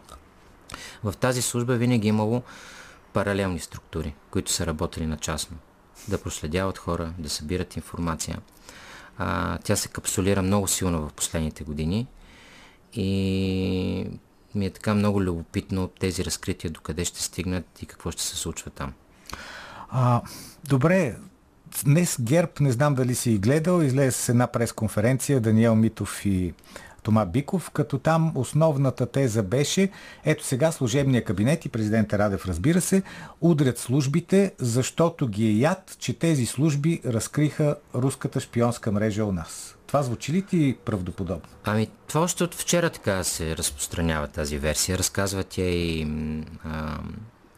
В 1.04 1.14
тази 1.16 1.42
служба 1.42 1.74
винаги 1.74 2.08
е 2.08 2.08
имало 2.08 2.42
паралелни 3.12 3.58
структури, 3.58 4.14
които 4.30 4.52
са 4.52 4.66
работили 4.66 5.06
на 5.06 5.16
частно. 5.16 5.56
Да 6.08 6.22
проследяват 6.22 6.78
хора, 6.78 7.12
да 7.18 7.30
събират 7.30 7.76
информация. 7.76 8.38
А, 9.18 9.58
тя 9.58 9.76
се 9.76 9.88
капсулира 9.88 10.42
много 10.42 10.68
силно 10.68 11.08
в 11.08 11.12
последните 11.12 11.64
години 11.64 12.06
и 12.92 14.06
ми 14.54 14.66
е 14.66 14.70
така 14.70 14.94
много 14.94 15.22
любопитно 15.22 15.88
тези 15.88 16.24
разкрития 16.24 16.70
докъде 16.70 17.04
ще 17.04 17.22
стигнат 17.22 17.82
и 17.82 17.86
какво 17.86 18.10
ще 18.10 18.22
се 18.22 18.36
случва 18.36 18.70
там. 18.70 18.92
А, 19.88 20.22
добре, 20.64 21.16
днес 21.84 22.16
ГЕРБ, 22.20 22.52
не 22.60 22.72
знам 22.72 22.94
дали 22.94 23.14
си 23.14 23.38
гледал, 23.38 23.82
излезе 23.82 24.10
с 24.10 24.28
една 24.28 24.46
пресконференция 24.46 25.40
Даниел 25.40 25.74
Митов 25.74 26.26
и 26.26 26.54
Тома 27.06 27.24
Биков, 27.24 27.70
като 27.70 27.98
там 27.98 28.32
основната 28.34 29.06
теза 29.06 29.42
беше, 29.42 29.90
ето 30.24 30.44
сега 30.44 30.72
служебния 30.72 31.24
кабинет 31.24 31.64
и 31.64 31.68
президента 31.68 32.18
Радев 32.18 32.46
разбира 32.46 32.80
се, 32.80 33.02
удрят 33.40 33.78
службите, 33.78 34.52
защото 34.58 35.28
ги 35.28 35.46
е 35.46 35.52
яд, 35.52 35.96
че 35.98 36.18
тези 36.18 36.46
служби 36.46 37.00
разкриха 37.04 37.76
руската 37.94 38.40
шпионска 38.40 38.92
мрежа 38.92 39.24
у 39.24 39.32
нас. 39.32 39.76
Това 39.86 40.02
звучи 40.02 40.32
ли 40.32 40.42
ти 40.42 40.76
правдоподобно? 40.84 41.48
Ами, 41.64 41.88
това 42.08 42.20
още 42.20 42.44
от 42.44 42.54
вчера 42.54 42.90
така 42.90 43.24
се 43.24 43.56
разпространява 43.56 44.26
тази 44.26 44.58
версия. 44.58 44.98
Разказва 44.98 45.44
тя 45.44 45.62
и 45.62 46.06
а, 46.64 46.98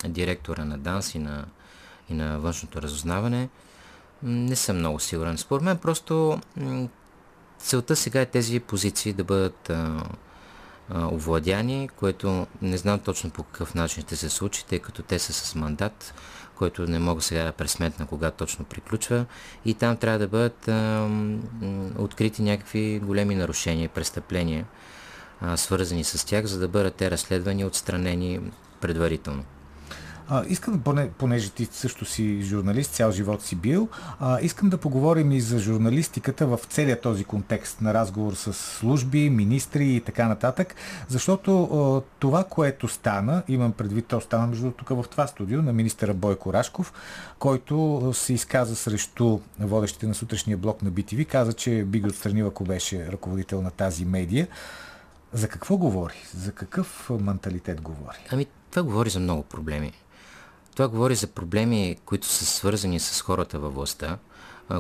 директора 0.09 0.65
на 0.65 0.79
ДАНС 0.79 1.15
и 1.15 1.19
на, 1.19 1.45
и 2.11 2.15
на 2.15 2.39
външното 2.39 2.83
разузнаване. 2.83 3.49
Не 4.23 4.57
съм 4.57 4.77
много 4.77 5.01
сигурен. 5.01 5.39
Според 5.39 5.65
мен 5.65 5.79
просто 5.79 6.41
целта 7.59 7.97
сега 7.97 8.21
е 8.21 8.27
тези 8.27 8.61
позиции 8.61 9.13
да 9.13 9.25
бъдат 9.25 9.71
овладяни, 10.95 11.89
което 11.97 12.47
не 12.63 12.77
знам 12.77 12.99
точно 12.99 13.31
по 13.31 13.43
какъв 13.43 13.75
начин 13.75 14.03
ще 14.03 14.17
се 14.17 14.31
случи, 14.31 14.67
тъй 14.67 14.79
като 14.79 15.03
те 15.03 15.19
са 15.19 15.33
с 15.33 15.55
мандат, 15.55 16.15
който 16.55 16.83
не 16.83 16.99
мога 16.99 17.23
сега 17.23 17.45
да 17.45 17.53
пресметна 17.53 18.07
кога 18.07 18.31
точно 18.31 18.65
приключва 18.65 19.27
и 19.65 19.75
там 19.75 19.97
трябва 19.97 20.19
да 20.19 20.29
бъдат 20.29 20.69
а, 20.69 21.09
открити 21.99 22.43
някакви 22.43 23.01
големи 23.05 23.35
нарушения, 23.35 23.89
престъпления, 23.89 24.67
а, 25.41 25.57
свързани 25.57 26.05
с 26.05 26.27
тях, 26.27 26.45
за 26.45 26.59
да 26.59 26.69
бъдат 26.69 26.95
те 26.95 27.11
разследвани 27.11 27.63
и 27.63 27.65
отстранени 27.65 28.41
предварително. 28.81 29.45
А, 30.31 30.45
искам, 30.49 30.81
поне, 30.81 31.11
понеже 31.11 31.51
ти 31.51 31.69
също 31.73 32.05
си 32.05 32.43
журналист, 32.43 32.91
цял 32.91 33.13
живот 33.13 33.43
си 33.43 33.57
бил, 33.57 33.89
а, 34.21 34.41
искам 34.41 34.69
да 34.69 34.79
поговорим 34.79 35.33
и 35.33 35.41
за 35.41 35.59
журналистиката 35.59 36.47
в 36.47 36.61
целия 36.69 37.01
този 37.01 37.25
контекст 37.25 37.81
на 37.81 37.95
разговор 37.95 38.33
с 38.35 38.53
служби, 38.53 39.31
министри 39.31 39.95
и 39.95 40.01
така 40.01 40.29
нататък, 40.29 40.75
защото 41.09 41.63
а, 41.63 42.11
това, 42.19 42.45
което 42.45 42.89
стана, 42.89 43.43
имам 43.49 43.73
предвид, 43.73 44.07
то 44.07 44.21
стана 44.21 44.47
между 44.47 44.71
тук 44.71 44.89
в 44.89 45.05
това 45.11 45.27
студио 45.27 45.63
на 45.63 45.73
министъра 45.73 46.15
Бойко 46.15 46.53
Рашков, 46.53 46.93
който 47.39 48.11
се 48.15 48.33
изказа 48.33 48.77
срещу 48.77 49.39
водещите 49.61 50.07
на 50.07 50.15
сутрешния 50.15 50.57
блок 50.57 50.83
на 50.83 50.91
BTV, 50.91 51.27
каза, 51.27 51.53
че 51.53 51.85
би 51.85 52.01
го 52.01 52.09
отстранил, 52.09 52.47
ако 52.47 52.65
беше 52.65 53.07
ръководител 53.13 53.63
на 53.63 53.71
тази 53.71 54.05
медия. 54.05 54.49
За 55.33 55.49
какво 55.49 55.77
говори? 55.77 56.15
За 56.35 56.53
какъв 56.53 57.11
менталитет 57.21 57.81
говори? 57.81 58.19
Ами, 58.31 58.47
това 58.71 58.83
говори 58.83 59.11
за 59.11 59.21
много 59.21 59.43
проблеми. 59.43 59.93
Това 60.79 60.89
говори 60.89 61.15
за 61.15 61.27
проблеми, 61.27 61.97
които 62.05 62.27
са 62.27 62.47
свързани 62.47 63.01
с 63.01 63.21
хората 63.23 63.59
във 63.59 63.75
властта, 63.75 64.19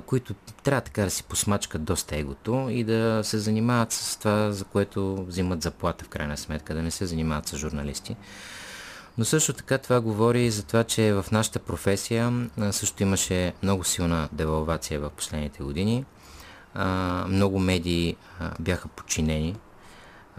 които 0.06 0.34
трябва 0.62 0.80
така 0.80 1.04
да 1.04 1.10
си 1.10 1.22
посмачкат 1.22 1.84
доста 1.84 2.16
егото 2.16 2.68
и 2.70 2.84
да 2.84 3.20
се 3.24 3.38
занимават 3.38 3.92
с 3.92 4.16
това, 4.16 4.52
за 4.52 4.64
което 4.64 5.24
взимат 5.24 5.62
заплата 5.62 6.04
в 6.04 6.08
крайна 6.08 6.36
сметка, 6.36 6.74
да 6.74 6.82
не 6.82 6.90
се 6.90 7.06
занимават 7.06 7.48
с 7.48 7.56
журналисти. 7.56 8.16
Но 9.18 9.24
също 9.24 9.52
така 9.52 9.78
това 9.78 10.00
говори 10.00 10.44
и 10.44 10.50
за 10.50 10.62
това, 10.62 10.84
че 10.84 11.12
в 11.12 11.26
нашата 11.32 11.58
професия 11.58 12.48
също 12.70 13.02
имаше 13.02 13.52
много 13.62 13.84
силна 13.84 14.28
девалвация 14.32 15.00
в 15.00 15.10
последните 15.10 15.62
години. 15.62 16.04
Много 17.28 17.58
медии 17.58 18.16
бяха 18.60 18.88
подчинени 18.88 19.56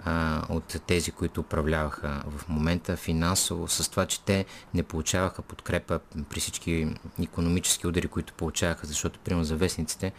а, 0.06 0.42
от 0.50 0.82
тези, 0.88 1.12
които 1.12 1.42
управляваха 1.42 2.24
в 2.28 2.50
момента 2.50 2.98
финансово, 2.98 3.68
с 3.68 3.90
това, 3.90 4.06
че 4.06 4.22
те 4.22 4.46
не 4.74 4.84
получаваха 4.84 5.42
подкрепа 5.42 6.00
при 6.30 6.40
всички 6.40 6.96
економически 7.24 7.88
удари, 7.88 8.08
които 8.08 8.34
получаваха, 8.34 8.88
защото, 8.88 9.20
примерно, 9.20 9.46
за 9.46 9.56
вестниците 9.56 10.12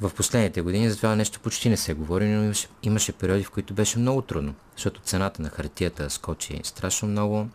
в 0.00 0.10
последните 0.10 0.60
години 0.60 0.90
за 0.90 0.96
това 0.96 1.16
нещо 1.16 1.40
почти 1.40 1.70
не 1.70 1.76
се 1.76 1.94
говори, 1.94 2.28
но 2.28 2.44
имаше, 2.44 2.68
имаше 2.82 3.12
периоди, 3.12 3.44
в 3.44 3.50
които 3.50 3.74
беше 3.74 3.98
много 3.98 4.22
трудно, 4.22 4.54
защото 4.76 5.00
цената 5.00 5.42
на 5.42 5.48
хартията 5.48 6.10
скочи 6.10 6.60
страшно 6.64 7.08
много, 7.08 7.48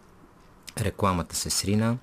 рекламата 0.82 1.36
се 1.36 1.49
срина. 1.49 1.97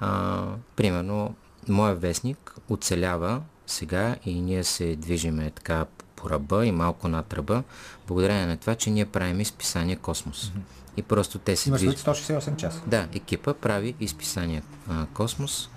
А, 0.00 0.46
примерно, 0.76 1.34
моя 1.68 1.94
вестник 1.94 2.54
оцелява 2.68 3.42
сега 3.66 4.16
и 4.24 4.40
ние 4.40 4.64
се 4.64 4.96
движиме 4.96 5.50
така 5.50 5.86
по 6.20 6.30
ръба 6.30 6.66
и 6.66 6.72
малко 6.72 7.08
над 7.08 7.32
ръба, 7.32 7.62
благодарение 8.06 8.46
на 8.46 8.56
това, 8.56 8.74
че 8.74 8.90
ние 8.90 9.06
правим 9.06 9.40
изписание 9.40 9.96
Космос. 9.96 10.44
Mm-hmm. 10.44 10.60
И 10.96 11.02
просто 11.02 11.38
те 11.38 11.56
се 11.56 11.68
Имаш 11.68 11.80
168 11.80 12.56
часа. 12.56 12.82
Да, 12.86 13.08
екипа 13.12 13.54
прави 13.54 13.94
изписание 14.00 14.62
а, 14.88 15.06
Космос, 15.06 15.70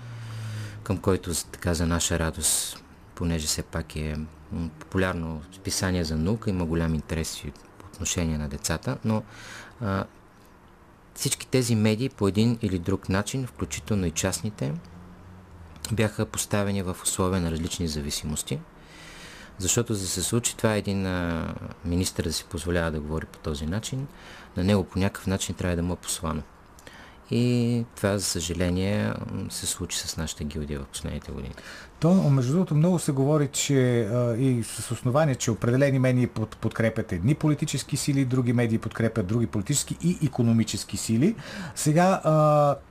към 0.82 0.98
който 0.98 1.34
така 1.44 1.74
за 1.74 1.86
наша 1.86 2.18
радост, 2.18 2.84
понеже 3.14 3.46
все 3.46 3.62
пак 3.62 3.96
е 3.96 4.16
популярно 4.78 5.42
списание 5.52 6.04
за 6.04 6.16
наука, 6.16 6.50
има 6.50 6.64
голям 6.64 6.94
интерес 6.94 7.42
по 7.78 7.86
отношение 7.86 8.38
на 8.38 8.48
децата, 8.48 8.98
но 9.04 9.22
а, 9.80 10.04
всички 11.14 11.46
тези 11.46 11.74
медии 11.74 12.08
по 12.08 12.28
един 12.28 12.58
или 12.62 12.78
друг 12.78 13.08
начин, 13.08 13.46
включително 13.46 14.06
и 14.06 14.10
частните, 14.10 14.74
бяха 15.92 16.26
поставени 16.26 16.82
в 16.82 16.96
условия 17.02 17.40
на 17.40 17.50
различни 17.50 17.88
зависимости– 17.88 18.58
защото 19.58 19.94
за 19.94 20.00
да 20.00 20.08
се 20.08 20.22
случи 20.22 20.56
това 20.56 20.74
е 20.74 20.78
един 20.78 21.06
а, 21.06 21.54
министр 21.84 22.22
да 22.22 22.32
си 22.32 22.44
позволява 22.44 22.90
да 22.90 23.00
говори 23.00 23.26
по 23.26 23.38
този 23.38 23.66
начин, 23.66 24.06
на 24.56 24.64
него 24.64 24.84
по 24.84 24.98
някакъв 24.98 25.26
начин 25.26 25.54
трябва 25.54 25.76
да 25.76 25.82
му 25.82 25.92
е 25.92 25.96
послано. 25.96 26.42
И 27.30 27.84
това, 27.96 28.18
за 28.18 28.24
съжаление, 28.24 29.12
се 29.50 29.66
случи 29.66 29.98
с 29.98 30.16
нашата 30.16 30.44
гилдия 30.44 30.80
в 30.80 30.86
последните 30.86 31.32
години. 31.32 31.54
То, 32.00 32.14
между 32.14 32.52
другото, 32.52 32.74
много 32.74 32.98
се 32.98 33.12
говори, 33.12 33.48
че 33.48 34.08
и 34.38 34.62
с 34.64 34.90
основание, 34.90 35.34
че 35.34 35.50
определени 35.50 35.98
медии 35.98 36.26
под, 36.26 36.56
подкрепят 36.56 37.12
едни 37.12 37.34
политически 37.34 37.96
сили, 37.96 38.24
други 38.24 38.52
медии 38.52 38.78
подкрепят 38.78 39.26
други 39.26 39.46
политически 39.46 39.96
и 40.02 40.18
економически 40.26 40.96
сили. 40.96 41.34
Сега 41.74 42.20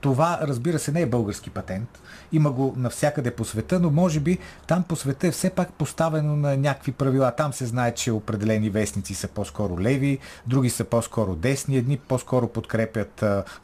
това, 0.01 0.39
разбира 0.41 0.79
се, 0.79 0.91
не 0.91 1.01
е 1.01 1.05
български 1.05 1.49
патент. 1.49 2.01
Има 2.33 2.51
го 2.51 2.73
навсякъде 2.77 3.31
по 3.31 3.45
света, 3.45 3.79
но 3.79 3.89
може 3.89 4.19
би 4.19 4.37
там 4.67 4.83
по 4.83 4.95
света 4.95 5.27
е 5.27 5.31
все 5.31 5.49
пак 5.49 5.73
поставено 5.73 6.35
на 6.35 6.57
някакви 6.57 6.91
правила. 6.91 7.31
Там 7.37 7.53
се 7.53 7.65
знае, 7.65 7.93
че 7.93 8.11
определени 8.11 8.69
вестници 8.69 9.13
са 9.15 9.27
по-скоро 9.27 9.79
леви, 9.79 10.19
други 10.47 10.69
са 10.69 10.83
по-скоро 10.83 11.35
десни, 11.35 11.77
едни 11.77 11.97
по-скоро 11.97 12.47
подкрепят, 12.47 13.13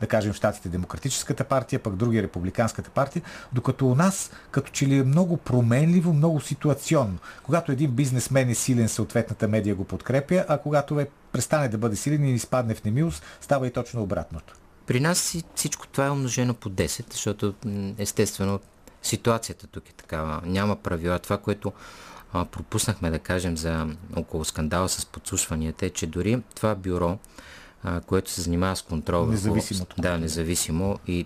да 0.01 0.07
кажем, 0.07 0.33
в 0.33 0.35
Штатите 0.35 0.69
Демократическата 0.69 1.43
партия, 1.43 1.79
пък 1.79 1.95
други 1.95 2.23
Републиканската 2.23 2.89
партия, 2.89 3.21
докато 3.53 3.87
у 3.87 3.95
нас 3.95 4.31
като 4.51 4.71
че 4.71 4.87
ли 4.87 4.97
е 4.97 5.03
много 5.03 5.37
променливо, 5.37 6.13
много 6.13 6.41
ситуационно. 6.41 7.17
Когато 7.43 7.71
един 7.71 7.91
бизнесмен 7.91 8.49
е 8.49 8.55
силен, 8.55 8.89
съответната 8.89 9.47
медия 9.47 9.75
го 9.75 9.83
подкрепя, 9.83 10.45
а 10.47 10.57
когато 10.57 10.99
е 10.99 11.07
престане 11.31 11.67
да 11.67 11.77
бъде 11.77 11.95
силен 11.95 12.25
и 12.25 12.33
изпадне 12.33 12.75
в 12.75 12.83
немилост, 12.83 13.23
става 13.41 13.67
и 13.67 13.71
точно 13.71 14.03
обратното. 14.03 14.55
При 14.89 14.99
нас 14.99 15.37
всичко 15.55 15.87
това 15.87 16.05
е 16.05 16.09
умножено 16.09 16.53
по 16.53 16.69
10, 16.69 17.11
защото 17.11 17.53
естествено 17.97 18.59
ситуацията 19.01 19.67
тук 19.67 19.89
е 19.89 19.93
такава. 19.93 20.41
Няма 20.45 20.75
правила. 20.75 21.19
Това, 21.19 21.37
което 21.37 21.73
а, 22.33 22.45
пропуснахме 22.45 23.09
да 23.09 23.19
кажем 23.19 23.57
за 23.57 23.87
около 24.15 24.45
скандала 24.45 24.89
с 24.89 25.05
подслушванията 25.05 25.85
е, 25.85 25.89
че 25.89 26.07
дори 26.07 26.41
това 26.55 26.75
бюро, 26.75 27.17
а, 27.83 28.01
което 28.01 28.31
се 28.31 28.41
занимава 28.41 28.75
с 28.75 28.81
контрол. 28.81 29.25
Независимото. 29.25 29.95
Да, 30.01 30.17
независимо. 30.17 30.99
И 31.07 31.25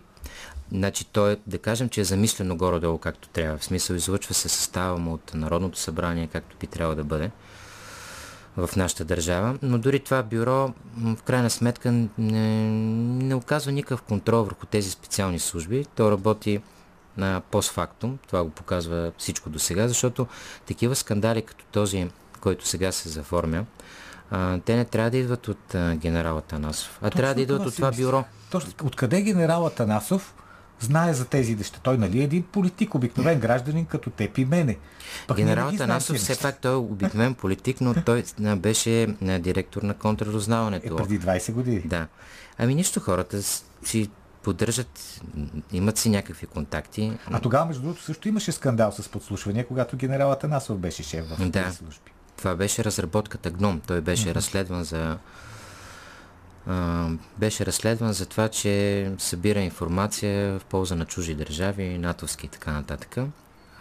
Значи 0.72 1.06
то 1.06 1.30
е, 1.30 1.38
да 1.48 1.58
кажем, 1.58 1.90
че 1.90 2.02
е 2.02 2.04
замислено 2.04 2.58
горе-долу 2.58 2.98
както 2.98 3.30
трябва. 3.30 3.58
В 3.58 3.66
смисъл 3.66 3.96
излъчва 3.96 4.34
се 4.34 4.50
състава 4.50 4.98
му 4.98 5.14
от 5.14 5.34
Народното 5.34 5.80
събрание, 5.80 6.30
както 6.32 6.58
би 6.60 6.68
трябвало 6.68 6.96
да 6.96 7.04
бъде 7.04 7.32
в 8.58 8.70
нашата 8.76 9.06
държава. 9.06 9.58
Но 9.62 9.78
дори 9.78 10.00
това 10.00 10.24
бюро, 10.24 10.74
в 10.98 11.24
крайна 11.26 11.50
сметка, 11.50 11.92
не, 11.92 12.70
не 13.26 13.36
оказва 13.36 13.72
никакъв 13.72 14.02
контрол 14.02 14.44
върху 14.44 14.66
тези 14.66 14.92
специални 14.92 15.40
служби. 15.40 15.86
То 15.96 16.12
работи 16.12 16.62
на 17.18 17.42
постфактум. 17.52 18.18
Това 18.28 18.44
го 18.44 18.50
показва 18.50 19.12
всичко 19.18 19.50
до 19.50 19.60
сега, 19.60 19.88
защото 19.88 20.28
такива 20.66 20.96
скандали 20.96 21.42
като 21.42 21.66
този, 21.72 22.10
който 22.42 22.68
сега 22.68 22.92
се 22.92 23.10
заформя, 23.10 23.66
а, 24.32 24.60
те 24.66 24.76
не 24.76 24.86
трябва 24.86 25.10
да 25.12 25.18
идват 25.18 25.48
от 25.48 25.76
а, 25.76 25.96
генерала 25.96 26.42
Танасов, 26.42 27.00
а 27.02 27.10
Точно 27.10 27.18
трябва 27.18 27.36
да 27.36 27.42
идват 27.42 27.66
от 27.66 27.76
това 27.76 27.92
бюро. 27.92 28.24
Точно, 28.52 28.72
откъде 28.84 29.22
генерала 29.22 29.70
Танасов 29.70 30.34
знае 30.84 31.14
за 31.14 31.26
тези 31.26 31.56
неща. 31.56 31.80
Той 31.84 31.98
нали 31.98 32.20
е 32.20 32.24
един 32.24 32.44
политик, 32.44 32.96
обикновен 32.96 33.40
гражданин 33.40 33.86
като 33.86 34.10
теб 34.10 34.38
и 34.38 34.46
мене. 34.46 34.78
Пък 35.28 35.38
Генерал 35.38 35.72
Танасов 35.78 36.18
все 36.18 36.40
пак 36.40 36.62
той 36.62 36.72
е 36.72 36.76
обикновен 36.76 37.34
политик, 37.34 37.82
но 37.82 37.94
той 38.06 38.24
беше 38.58 39.08
директор 39.22 39.82
на 39.82 39.94
контрразузнаването. 39.94 40.94
Е, 40.94 40.98
преди 40.98 41.20
20 41.20 41.52
години. 41.52 41.82
Да. 41.86 42.08
Ами 42.58 42.76
нищо 42.76 43.00
хората 43.00 43.42
си 43.84 44.10
поддържат, 44.44 45.22
имат 45.72 45.98
си 45.98 46.10
някакви 46.10 46.48
контакти. 46.48 47.18
А 47.32 47.40
тогава, 47.40 47.66
между 47.66 47.82
другото, 47.82 48.04
също 48.04 48.28
имаше 48.28 48.52
скандал 48.52 48.92
с 48.92 49.10
подслушване, 49.10 49.64
когато 49.64 49.98
генерал 49.98 50.36
Танасов 50.36 50.78
беше 50.78 51.04
шеф 51.04 51.26
в 51.26 51.50
да. 51.50 51.64
тези 51.64 51.76
служби. 51.76 52.12
Това 52.38 52.56
беше 52.56 52.84
разработката 52.84 53.52
Гном. 53.52 53.82
Той 53.88 54.02
беше 54.02 54.28
mm-hmm. 54.28 54.36
разследван 54.36 54.84
за 54.84 55.18
беше 57.38 57.66
разследван 57.66 58.14
за 58.14 58.26
това, 58.26 58.50
че 58.50 59.12
събира 59.18 59.60
информация 59.60 60.60
в 60.60 60.66
полза 60.66 60.96
на 60.96 61.06
чужи 61.06 61.36
държави, 61.36 61.98
натовски 61.98 62.46
и 62.46 62.50
така 62.50 62.72
нататък. 62.72 63.18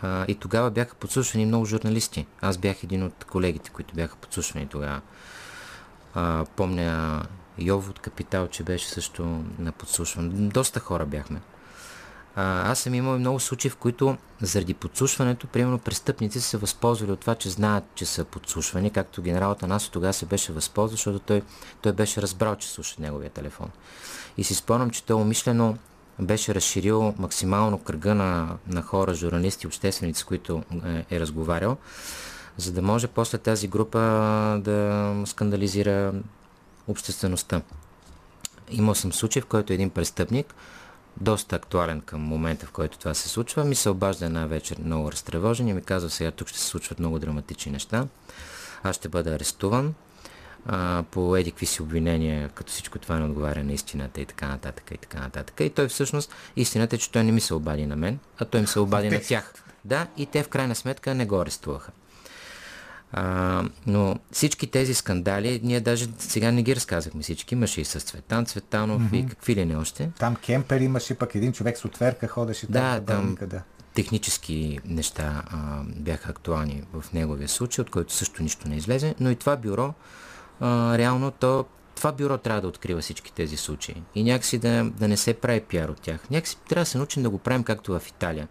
А, 0.03 0.25
и 0.29 0.35
тогава 0.35 0.71
бяха 0.71 0.95
подслушвани 0.95 1.47
много 1.47 1.65
журналисти. 1.65 2.27
Аз 2.41 2.59
бях 2.59 2.85
един 2.85 3.03
от 3.03 3.25
колегите, 3.25 3.71
които 3.71 3.95
бяха 3.95 4.17
подслушвани 4.17 4.67
тогава. 4.67 5.01
А, 6.15 6.45
помня 6.57 7.23
Йов 7.59 7.91
от 7.91 7.99
Капитал, 7.99 8.49
че 8.49 8.63
беше 8.63 8.89
също 8.89 9.45
на 9.59 9.73
подслушване. 9.73 10.29
Доста 10.29 10.81
хора 10.81 11.07
бяхме. 11.07 11.41
А, 12.37 12.71
аз 12.71 12.79
съм 12.79 12.95
имал 12.95 13.19
много 13.19 13.41
случаи, 13.41 13.71
в 13.71 13.77
които 13.77 14.17
заради 14.41 14.75
подслушването, 14.75 15.47
примерно 15.47 15.79
престъпници 15.79 16.41
са 16.41 16.49
се 16.49 16.57
възползвали 16.57 17.13
от 17.13 17.21
това, 17.21 17.35
че 17.35 17.51
знаят, 17.51 17.85
че 17.95 18.07
са 18.07 18.25
подслушвани, 18.25 18.91
както 18.91 19.23
генералът 19.23 19.63
Анасо 19.63 19.91
тогава 19.91 20.13
се 20.13 20.27
беше 20.27 20.53
възползвал, 20.53 20.97
защото 20.97 21.19
той, 21.19 21.43
той 21.83 21.93
беше 21.93 22.23
разбрал, 22.23 22.57
че 22.57 22.69
слуша 22.69 22.97
неговия 22.99 23.31
телефон. 23.31 23.71
И 24.37 24.45
си 24.45 24.55
спомням, 24.55 24.91
че 24.91 25.05
той 25.05 25.17
умишлено 25.17 25.77
беше 26.21 26.55
разширил 26.55 27.15
максимално 27.19 27.79
кръга 27.79 28.15
на, 28.15 28.57
на 28.67 28.83
хора, 28.83 29.15
журналисти, 29.15 29.67
общественици, 29.67 30.21
с 30.21 30.25
които 30.25 30.63
е, 30.85 31.17
е 31.17 31.21
разговарял, 31.21 31.77
за 32.57 32.73
да 32.73 32.83
може 32.83 33.09
после 33.09 33.39
тази 33.39 33.69
група 33.69 33.99
да 34.65 35.15
скандализира 35.27 36.13
обществеността. 36.89 37.63
Имал 38.71 38.95
съм 38.95 39.13
случай, 39.13 39.43
в 39.43 39.47
който 39.47 39.73
един 39.73 39.91
престъпник 39.91 40.55
доста 41.21 41.57
актуален 41.57 42.01
към 42.01 42.21
момента, 42.21 42.67
в 42.67 42.71
който 42.71 42.99
това 42.99 43.15
се 43.15 43.29
случва. 43.29 43.65
Ми 43.65 43.75
се 43.75 43.91
обажда 43.91 44.27
една 44.27 44.47
вечер 44.47 44.77
много 44.85 45.13
разтревожен 45.13 45.69
и 45.69 45.73
ми 45.73 45.83
казва 45.83 46.11
сега 46.11 46.31
тук 46.31 46.49
ще 46.49 46.59
се 46.59 46.67
случват 46.67 46.99
много 46.99 47.19
драматични 47.19 47.73
неща. 47.73 48.07
Аз 48.83 48.97
ще 48.97 49.09
бъда 49.09 49.31
арестуван 49.31 49.95
а, 50.67 51.05
по 51.11 51.37
едикви 51.37 51.67
си 51.67 51.83
обвинения, 51.83 52.49
като 52.49 52.73
всичко 52.73 52.99
това 52.99 53.19
не 53.19 53.25
отговаря 53.25 53.65
на 53.65 53.73
истината 53.73 54.21
и 54.21 54.27
така 54.27 54.49
нататък 54.49 54.91
и 54.91 54.99
така 54.99 55.21
нататък. 55.21 55.61
И 55.61 55.71
той 55.71 55.89
всъщност, 55.89 56.35
истината 56.57 56.97
е, 56.97 56.99
че 56.99 57.11
той 57.11 57.25
не 57.25 57.33
ми 57.33 57.41
се 57.41 57.55
обади 57.55 57.87
на 57.87 57.97
мен, 57.97 58.19
а 58.39 58.45
той 58.45 58.61
ми 58.61 58.67
се 58.67 58.81
обади 58.81 59.11
на 59.11 59.21
тях. 59.21 59.55
Да, 59.85 60.07
и 60.17 60.27
те 60.27 60.43
в 60.43 60.49
крайна 60.49 60.75
сметка 60.75 61.15
не 61.15 61.27
го 61.27 61.41
арестуваха. 61.41 61.93
А, 63.13 63.65
но 63.87 64.19
всички 64.33 64.67
тези 64.67 64.95
скандали, 64.95 65.61
ние 65.63 65.81
даже 65.81 66.07
сега 66.19 66.53
не 66.53 66.63
ги 66.63 66.77
разказахме 66.77 67.23
всички. 67.23 67.55
Имаше 67.55 67.81
и 67.81 67.85
с 67.85 68.01
Цветан 68.01 68.47
Цветанов 68.47 69.03
mm-hmm. 69.03 69.27
и 69.27 69.29
какви 69.29 69.57
ли 69.57 69.65
не 69.65 69.77
още. 69.77 70.11
Там 70.19 70.37
Кемпер 70.37 70.81
имаше, 70.81 71.15
пък 71.15 71.35
един 71.35 71.53
човек 71.53 71.79
с 71.79 71.85
отверка 71.85 72.29
ходеше 72.29 72.67
да, 72.67 73.01
там. 73.01 73.37
Да, 73.41 73.63
технически 73.95 74.79
неща 74.85 75.43
а, 75.47 75.83
бяха 75.87 76.31
актуални 76.31 76.83
в 76.93 77.13
неговия 77.13 77.49
случай, 77.49 77.83
от 77.83 77.91
който 77.91 78.13
също 78.13 78.43
нищо 78.43 78.69
не 78.69 78.77
излезе, 78.77 79.15
но 79.21 79.31
и 79.31 79.37
това 79.37 79.57
бюро, 79.57 79.95
а, 80.61 80.99
реално 80.99 81.31
то, 81.31 81.65
това 81.95 82.13
бюро 82.13 82.39
трябва 82.39 82.61
да 82.61 82.69
открива 82.69 83.01
всички 83.01 83.33
тези 83.33 83.57
случаи 83.57 84.03
и 84.15 84.25
някакси 84.25 84.59
да, 84.59 84.91
да 84.99 85.09
не 85.09 85.17
се 85.17 85.35
прави 85.35 85.61
пиар 85.61 85.89
от 85.89 86.01
тях. 86.01 86.31
Някакси 86.31 86.57
трябва 86.69 86.83
да 86.83 86.87
се 86.87 86.99
научим 86.99 87.23
да 87.23 87.31
го 87.31 87.39
правим 87.39 87.65
както 87.65 87.93
в 87.93 88.03
Италия. 88.09 88.49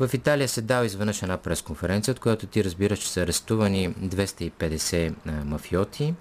В 0.00 0.14
Италия 0.14 0.48
се 0.48 0.62
дава 0.62 0.86
изведнъж 0.86 1.22
една 1.22 1.36
пресконференция, 1.36 2.12
от 2.12 2.20
която 2.20 2.46
ти 2.46 2.64
разбираш, 2.64 2.98
че 2.98 3.08
са 3.08 3.20
арестувани 3.20 3.94
250 3.94 5.14
а, 5.26 5.30
мафиоти. 5.44 6.14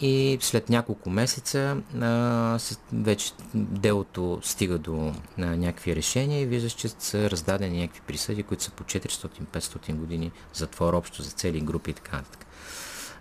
И 0.00 0.38
след 0.40 0.68
няколко 0.68 1.10
месеца 1.10 1.76
вече 2.92 3.32
делото 3.54 4.40
стига 4.42 4.78
до 4.78 5.12
някакви 5.38 5.96
решения 5.96 6.40
и 6.40 6.46
виждаш, 6.46 6.72
че 6.72 6.88
са 6.88 7.30
раздадени 7.30 7.80
някакви 7.80 8.00
присъди, 8.06 8.42
които 8.42 8.62
са 8.62 8.70
по 8.70 8.84
400-500 8.84 9.94
години 9.94 10.32
затвор 10.52 10.94
общо 10.94 11.22
за 11.22 11.30
цели 11.30 11.60
групи 11.60 11.90
и 11.90 11.94
така 11.94 12.16
нататък. 12.16 12.43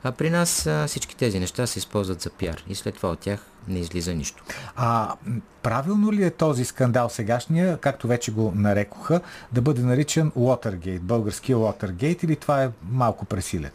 А 0.04 0.12
при 0.12 0.30
нас 0.30 0.68
а, 0.68 0.88
всички 0.88 1.16
тези 1.16 1.40
неща 1.40 1.68
се 1.68 1.80
използват 1.80 2.22
за 2.22 2.30
пиар 2.30 2.64
и 2.68 2.76
след 2.76 2.96
това 2.96 3.10
от 3.10 3.20
тях 3.20 3.46
не 3.68 3.80
излиза 3.80 4.14
нищо. 4.14 4.44
А 4.76 5.16
правилно 5.64 6.14
ли 6.14 6.24
е 6.24 6.32
този 6.32 6.66
скандал 6.66 7.10
сегашния, 7.10 7.78
както 7.78 8.08
вече 8.08 8.32
го 8.32 8.54
нарекоха, 8.56 9.22
да 9.52 9.62
бъде 9.62 9.82
наричан 9.82 10.32
Watergate, 10.32 11.00
българския 11.00 11.58
Watergate 11.58 12.24
или 12.24 12.36
това 12.36 12.64
е 12.64 12.72
малко 12.90 13.26
пресилено? 13.26 13.74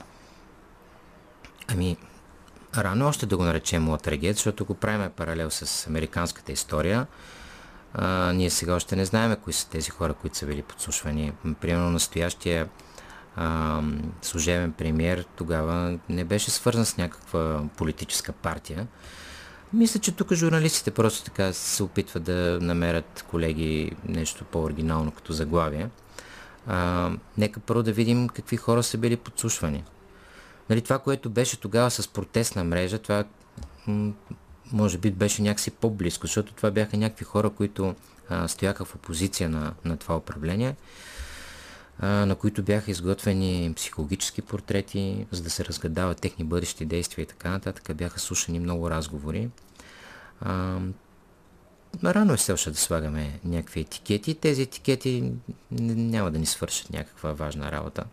Ами, 1.68 1.96
рано 2.76 3.08
още 3.08 3.26
да 3.26 3.36
го 3.36 3.44
наречем 3.44 3.86
Watergate, 3.86 4.32
защото 4.32 4.64
го 4.64 4.74
правим 4.74 5.10
паралел 5.10 5.50
с 5.50 5.86
американската 5.86 6.52
история. 6.52 7.06
А, 7.94 8.32
ние 8.32 8.50
сега 8.50 8.74
още 8.74 8.96
не 8.96 9.04
знаем 9.04 9.36
кои 9.44 9.52
са 9.52 9.68
тези 9.68 9.90
хора, 9.90 10.14
които 10.14 10.36
са 10.36 10.46
били 10.46 10.62
подслушвани. 10.62 11.32
Примерно 11.60 11.90
настоящия 11.90 12.68
а, 13.40 13.82
служебен 14.22 14.72
премьер 14.72 15.26
тогава 15.36 15.98
не 16.08 16.24
беше 16.24 16.50
свързан 16.50 16.86
с 16.86 16.96
някаква 16.96 17.62
политическа 17.76 18.32
партия. 18.32 18.86
Мисля, 19.72 20.00
че 20.00 20.12
тук 20.12 20.34
журналистите 20.34 20.90
просто 20.90 21.24
така 21.24 21.52
се 21.52 21.82
опитват 21.82 22.22
да 22.22 22.58
намерят 22.62 23.24
колеги 23.30 23.92
нещо 24.08 24.44
по-оригинално 24.44 25.10
като 25.10 25.32
заглавие. 25.32 25.88
А, 26.66 27.10
нека 27.38 27.60
първо 27.60 27.82
да 27.82 27.92
видим 27.92 28.28
какви 28.28 28.56
хора 28.56 28.82
са 28.82 28.98
били 28.98 29.16
подслушвани. 29.16 29.84
Нали, 30.70 30.82
това, 30.82 30.98
което 30.98 31.30
беше 31.30 31.60
тогава 31.60 31.90
с 31.90 32.08
протестна 32.08 32.64
мрежа, 32.64 32.98
това 32.98 33.24
може 34.72 34.98
би 34.98 35.10
беше 35.10 35.42
някакси 35.42 35.70
по-близко, 35.70 36.26
защото 36.26 36.52
това 36.52 36.70
бяха 36.70 36.96
някакви 36.96 37.24
хора, 37.24 37.50
които 37.50 37.94
а, 38.28 38.48
стояха 38.48 38.84
в 38.84 38.94
опозиция 38.94 39.48
на, 39.48 39.72
на 39.84 39.96
това 39.96 40.16
управление 40.16 40.76
на 42.02 42.34
които 42.34 42.62
бяха 42.62 42.90
изготвени 42.90 43.72
психологически 43.76 44.42
портрети, 44.42 45.26
за 45.30 45.42
да 45.42 45.50
се 45.50 45.64
разгадават 45.64 46.20
техни 46.20 46.44
бъдещи 46.44 46.84
действия 46.84 47.22
и 47.22 47.26
така 47.26 47.50
нататък. 47.50 47.96
Бяха 47.96 48.20
слушани 48.20 48.60
много 48.60 48.90
разговори. 48.90 49.48
А, 50.40 50.78
рано 52.04 52.32
е 52.32 52.36
все 52.36 52.52
още 52.52 52.70
да 52.70 52.76
слагаме 52.76 53.40
някакви 53.44 53.80
етикети. 53.80 54.34
Тези 54.34 54.62
етикети 54.62 55.32
няма 55.70 56.30
да 56.30 56.38
ни 56.38 56.46
свършат 56.46 56.90
някаква 56.90 57.32
важна 57.32 57.72
работа. 57.72 58.04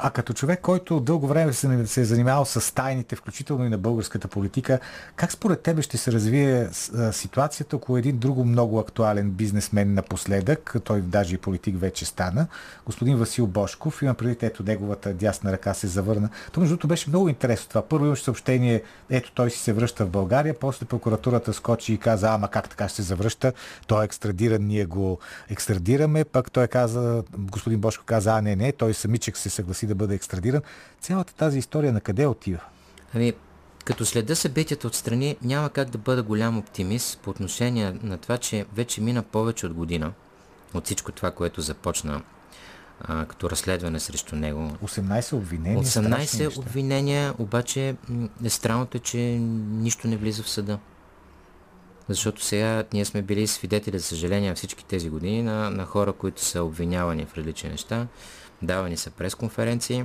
А 0.00 0.10
като 0.10 0.32
човек, 0.32 0.60
който 0.60 1.00
дълго 1.00 1.26
време 1.26 1.52
се, 1.52 1.86
се 1.86 2.00
е 2.00 2.04
занимавал 2.04 2.44
с 2.44 2.74
тайните, 2.74 3.16
включително 3.16 3.64
и 3.64 3.68
на 3.68 3.78
българската 3.78 4.28
политика, 4.28 4.78
как 5.16 5.32
според 5.32 5.60
тебе 5.60 5.82
ще 5.82 5.96
се 5.96 6.12
развие 6.12 6.68
ситуацията, 7.12 7.76
ако 7.76 7.96
един 7.96 8.18
друго 8.18 8.44
много 8.44 8.78
актуален 8.78 9.30
бизнесмен 9.30 9.94
напоследък, 9.94 10.76
той 10.84 11.00
даже 11.00 11.34
и 11.34 11.38
политик 11.38 11.80
вече 11.80 12.04
стана, 12.04 12.46
господин 12.86 13.16
Васил 13.16 13.46
Бошков, 13.46 14.02
има 14.02 14.14
преди 14.14 14.36
ето 14.42 14.62
неговата 14.62 15.14
дясна 15.14 15.52
ръка 15.52 15.74
се 15.74 15.86
завърна. 15.86 16.28
То 16.52 16.60
между 16.60 16.72
другото 16.72 16.88
беше 16.88 17.10
много 17.10 17.28
интересно 17.28 17.68
това. 17.68 17.82
Първо 17.82 18.06
имаше 18.06 18.24
съобщение, 18.24 18.82
ето 19.10 19.32
той 19.32 19.50
си 19.50 19.58
се 19.58 19.72
връща 19.72 20.06
в 20.06 20.10
България, 20.10 20.58
после 20.58 20.86
прокуратурата 20.86 21.52
скочи 21.52 21.92
и 21.92 21.98
каза, 21.98 22.28
ама 22.28 22.48
как 22.48 22.68
така 22.68 22.88
ще 22.88 22.96
се 22.96 23.02
завръща, 23.02 23.52
той 23.86 24.02
е 24.02 24.04
екстрадиран, 24.04 24.62
ние 24.62 24.84
го 24.84 25.18
екстрадираме, 25.50 26.24
пък 26.24 26.50
той 26.50 26.66
каза, 26.66 27.22
господин 27.38 27.80
Бошков 27.80 28.04
каза, 28.04 28.30
а 28.30 28.42
не, 28.42 28.56
не, 28.56 28.72
той 28.72 28.94
самичък 28.94 29.36
се 29.36 29.50
съгласи 29.50 29.87
да 29.88 29.94
бъде 29.94 30.14
екстрадиран. 30.14 30.62
Цялата 31.00 31.34
тази 31.34 31.58
история 31.58 31.92
на 31.92 32.00
къде 32.00 32.26
отива? 32.26 32.60
Ами, 33.14 33.32
като 33.84 34.06
следа 34.06 34.36
събитията 34.36 34.86
отстрани, 34.86 35.36
няма 35.42 35.70
как 35.70 35.90
да 35.90 35.98
бъда 35.98 36.22
голям 36.22 36.58
оптимист 36.58 37.18
по 37.18 37.30
отношение 37.30 37.96
на 38.02 38.18
това, 38.18 38.38
че 38.38 38.66
вече 38.74 39.00
мина 39.00 39.22
повече 39.22 39.66
от 39.66 39.72
година 39.72 40.12
от 40.74 40.84
всичко 40.84 41.12
това, 41.12 41.30
което 41.30 41.60
започна 41.60 42.22
а, 43.00 43.26
като 43.26 43.50
разследване 43.50 44.00
срещу 44.00 44.36
него. 44.36 44.72
18 44.84 45.32
обвинения. 45.32 45.84
18 45.84 46.58
обвинения, 46.58 47.34
обаче 47.38 47.96
е 48.44 48.50
странното 48.50 48.96
е, 48.96 49.00
че 49.00 49.18
нищо 49.18 50.08
не 50.08 50.16
влиза 50.16 50.42
в 50.42 50.48
съда. 50.48 50.78
Защото 52.08 52.44
сега 52.44 52.84
ние 52.92 53.04
сме 53.04 53.22
били 53.22 53.46
свидетели, 53.46 53.98
за 53.98 54.04
съжаление, 54.04 54.54
всички 54.54 54.84
тези 54.84 55.10
години 55.10 55.42
на, 55.42 55.70
на 55.70 55.84
хора, 55.84 56.12
които 56.12 56.44
са 56.44 56.62
обвинявани 56.62 57.26
в 57.26 57.34
различни 57.34 57.70
неща. 57.70 58.06
Давани 58.62 58.96
са 58.96 59.10
пресконференции. 59.10 60.04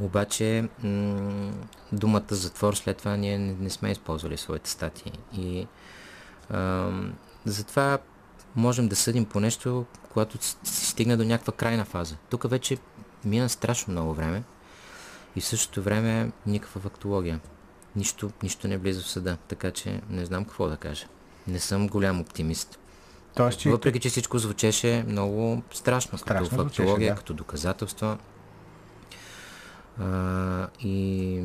Обаче 0.00 0.68
м- 0.82 1.52
думата 1.92 2.24
затвор 2.30 2.74
след 2.74 2.96
това 2.96 3.16
ние 3.16 3.38
не, 3.38 3.52
не 3.52 3.70
сме 3.70 3.90
използвали 3.90 4.36
своите 4.36 4.70
статии. 4.70 5.12
И 5.36 5.66
а, 6.50 6.90
затова 7.44 7.98
можем 8.56 8.88
да 8.88 8.96
съдим 8.96 9.24
по 9.24 9.40
нещо, 9.40 9.86
когато 10.12 10.38
си 10.64 10.86
стигне 10.86 11.16
до 11.16 11.24
някаква 11.24 11.52
крайна 11.52 11.84
фаза. 11.84 12.16
Тук 12.30 12.50
вече 12.50 12.78
мина 13.24 13.48
страшно 13.48 13.92
много 13.92 14.14
време 14.14 14.42
и 15.36 15.40
в 15.40 15.46
същото 15.46 15.82
време 15.82 16.32
никаква 16.46 16.80
фактология. 16.80 17.40
Нищо, 17.96 18.30
нищо 18.42 18.68
не 18.68 18.78
влиза 18.78 19.02
в 19.02 19.08
съда, 19.08 19.36
така 19.48 19.70
че 19.70 20.00
не 20.10 20.24
знам 20.24 20.44
какво 20.44 20.68
да 20.68 20.76
кажа. 20.76 21.06
Не 21.46 21.60
съм 21.60 21.88
голям 21.88 22.20
оптимист. 22.20 22.78
Тоест, 23.38 23.58
че... 23.58 23.70
Въпреки, 23.70 24.00
че 24.00 24.08
всичко 24.08 24.38
звучеше 24.38 25.04
много 25.08 25.62
страшно, 25.72 26.18
страшно 26.18 26.58
като 26.58 26.62
фактология, 26.62 27.12
да. 27.12 27.18
като 27.18 27.34
доказателства. 27.34 28.18
А, 30.00 30.68
и 30.80 31.42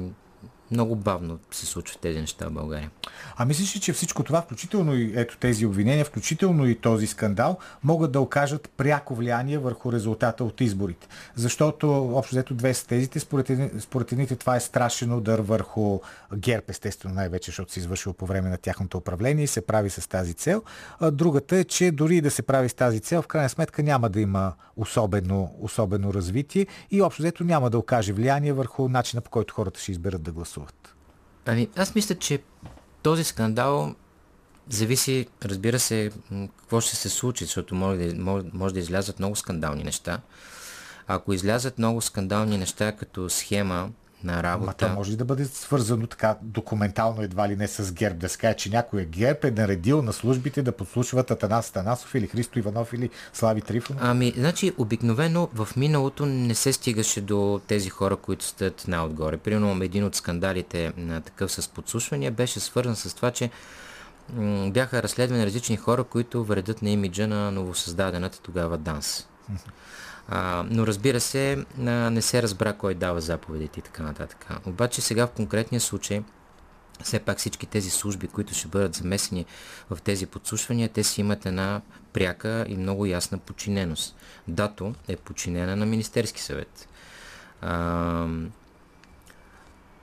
много 0.73 0.95
бавно 0.95 1.39
се 1.51 1.65
случват 1.65 1.99
тези 2.01 2.19
неща 2.19 2.47
в 2.47 2.51
България. 2.51 2.91
А 3.37 3.45
мислиш 3.45 3.75
ли, 3.75 3.79
че 3.79 3.93
всичко 3.93 4.23
това, 4.23 4.41
включително 4.41 4.95
и 4.95 5.13
ето 5.15 5.37
тези 5.37 5.65
обвинения, 5.65 6.05
включително 6.05 6.67
и 6.67 6.75
този 6.75 7.07
скандал, 7.07 7.57
могат 7.83 8.11
да 8.11 8.19
окажат 8.19 8.69
пряко 8.77 9.15
влияние 9.15 9.57
върху 9.57 9.91
резултата 9.91 10.43
от 10.43 10.61
изборите? 10.61 11.07
Защото, 11.35 12.15
общо 12.15 12.35
взето, 12.35 12.53
две 12.53 12.73
са 12.73 12.87
тезите. 12.87 13.19
Според, 13.19 13.51
според 13.79 14.11
едните 14.11 14.35
това 14.35 14.55
е 14.55 14.59
страшен 14.59 15.13
удар 15.13 15.39
върху 15.39 15.99
ГЕРБ, 16.35 16.63
естествено, 16.67 17.15
най-вече, 17.15 17.51
защото 17.51 17.71
се 17.71 17.79
извършил 17.79 18.13
по 18.13 18.25
време 18.25 18.49
на 18.49 18.57
тяхното 18.57 18.97
управление 18.97 19.43
и 19.43 19.47
се 19.47 19.65
прави 19.65 19.89
с 19.89 20.09
тази 20.09 20.33
цел. 20.33 20.63
А 20.99 21.11
другата 21.11 21.57
е, 21.57 21.63
че 21.63 21.91
дори 21.91 22.21
да 22.21 22.31
се 22.31 22.41
прави 22.41 22.69
с 22.69 22.73
тази 22.73 22.99
цел, 22.99 23.21
в 23.21 23.27
крайна 23.27 23.49
сметка 23.49 23.83
няма 23.83 24.09
да 24.09 24.19
има 24.21 24.53
особено, 24.75 25.55
особено 25.59 26.13
развитие 26.13 26.67
и 26.91 27.01
общо 27.01 27.21
взето 27.21 27.43
няма 27.43 27.69
да 27.69 27.77
окаже 27.77 28.13
влияние 28.13 28.53
върху 28.53 28.89
начина 28.89 29.21
по 29.21 29.29
който 29.29 29.53
хората 29.53 29.79
ще 29.79 29.91
изберат 29.91 30.23
да 30.23 30.31
гласуват 30.31 30.62
гласуват? 30.63 30.95
Ами, 31.45 31.69
аз 31.75 31.95
мисля, 31.95 32.15
че 32.15 32.43
този 33.01 33.23
скандал 33.23 33.95
зависи, 34.69 35.27
разбира 35.43 35.79
се, 35.79 36.11
какво 36.57 36.81
ще 36.81 36.95
се 36.95 37.09
случи, 37.09 37.45
защото 37.45 37.75
може, 37.75 38.13
може 38.53 38.73
да 38.73 38.79
излязат 38.79 39.19
много 39.19 39.35
скандални 39.35 39.83
неща. 39.83 40.21
Ако 41.07 41.33
излязат 41.33 41.77
много 41.77 42.01
скандални 42.01 42.57
неща 42.57 42.91
като 42.91 43.29
схема 43.29 43.89
на 44.23 44.43
работа. 44.43 44.65
Ма 44.65 44.73
това 44.73 44.93
може 44.93 45.17
да 45.17 45.25
бъде 45.25 45.45
свързано 45.45 46.07
така 46.07 46.37
документално 46.41 47.21
едва 47.21 47.49
ли 47.49 47.55
не 47.55 47.67
с 47.67 47.93
ГЕРБ, 47.93 48.15
да 48.15 48.29
се 48.29 48.37
каже, 48.37 48.55
че 48.55 48.69
някой 48.69 49.01
е 49.01 49.05
ГЕРБ 49.05 49.39
е 49.43 49.51
наредил 49.51 50.01
на 50.01 50.13
службите 50.13 50.61
да 50.61 50.71
подслушват 50.71 51.31
Атанас 51.31 51.71
Танасов 51.71 52.15
или 52.15 52.27
Христо 52.27 52.59
Иванов 52.59 52.93
или 52.93 53.09
Слави 53.33 53.61
Трифонов? 53.61 54.01
Ами, 54.05 54.33
значи, 54.37 54.73
обикновено 54.77 55.49
в 55.53 55.67
миналото 55.77 56.25
не 56.25 56.55
се 56.55 56.73
стигаше 56.73 57.21
до 57.21 57.61
тези 57.67 57.89
хора, 57.89 58.15
които 58.15 58.45
стоят 58.45 58.87
най-отгоре. 58.87 59.37
Примерно, 59.37 59.83
един 59.83 60.03
от 60.03 60.15
скандалите 60.15 60.93
на 60.97 61.21
такъв 61.21 61.51
с 61.51 61.67
подслушвания 61.67 62.31
беше 62.31 62.59
свързан 62.59 62.95
с 62.95 63.13
това, 63.13 63.31
че 63.31 63.49
бяха 64.67 65.03
разследвани 65.03 65.45
различни 65.45 65.77
хора, 65.77 66.03
които 66.03 66.43
вредят 66.43 66.81
на 66.81 66.89
имиджа 66.89 67.27
на 67.27 67.51
новосъздадената 67.51 68.41
тогава 68.41 68.77
ДАНС. 68.77 69.27
А, 70.27 70.65
но 70.69 70.87
разбира 70.87 71.19
се, 71.19 71.65
а, 71.79 71.83
не 72.09 72.21
се 72.21 72.41
разбра 72.41 72.73
кой 72.73 72.93
дава 72.93 73.21
заповедите 73.21 73.79
и 73.79 73.83
така 73.83 74.03
нататък. 74.03 74.47
Обаче 74.65 75.01
сега 75.01 75.27
в 75.27 75.31
конкретния 75.31 75.81
случай, 75.81 76.23
все 77.03 77.19
пак 77.19 77.37
всички 77.37 77.65
тези 77.65 77.89
служби, 77.89 78.27
които 78.27 78.53
ще 78.53 78.67
бъдат 78.67 78.95
замесени 78.95 79.45
в 79.89 80.01
тези 80.01 80.25
подслушвания, 80.25 80.89
те 80.89 81.03
си 81.03 81.21
имат 81.21 81.45
една 81.45 81.81
пряка 82.13 82.65
и 82.67 82.77
много 82.77 83.05
ясна 83.05 83.37
подчиненост. 83.37 84.15
Дато 84.47 84.93
е 85.07 85.15
подчинена 85.15 85.75
на 85.75 85.85
Министерски 85.85 86.41
съвет. 86.41 86.87
А, 87.61 88.27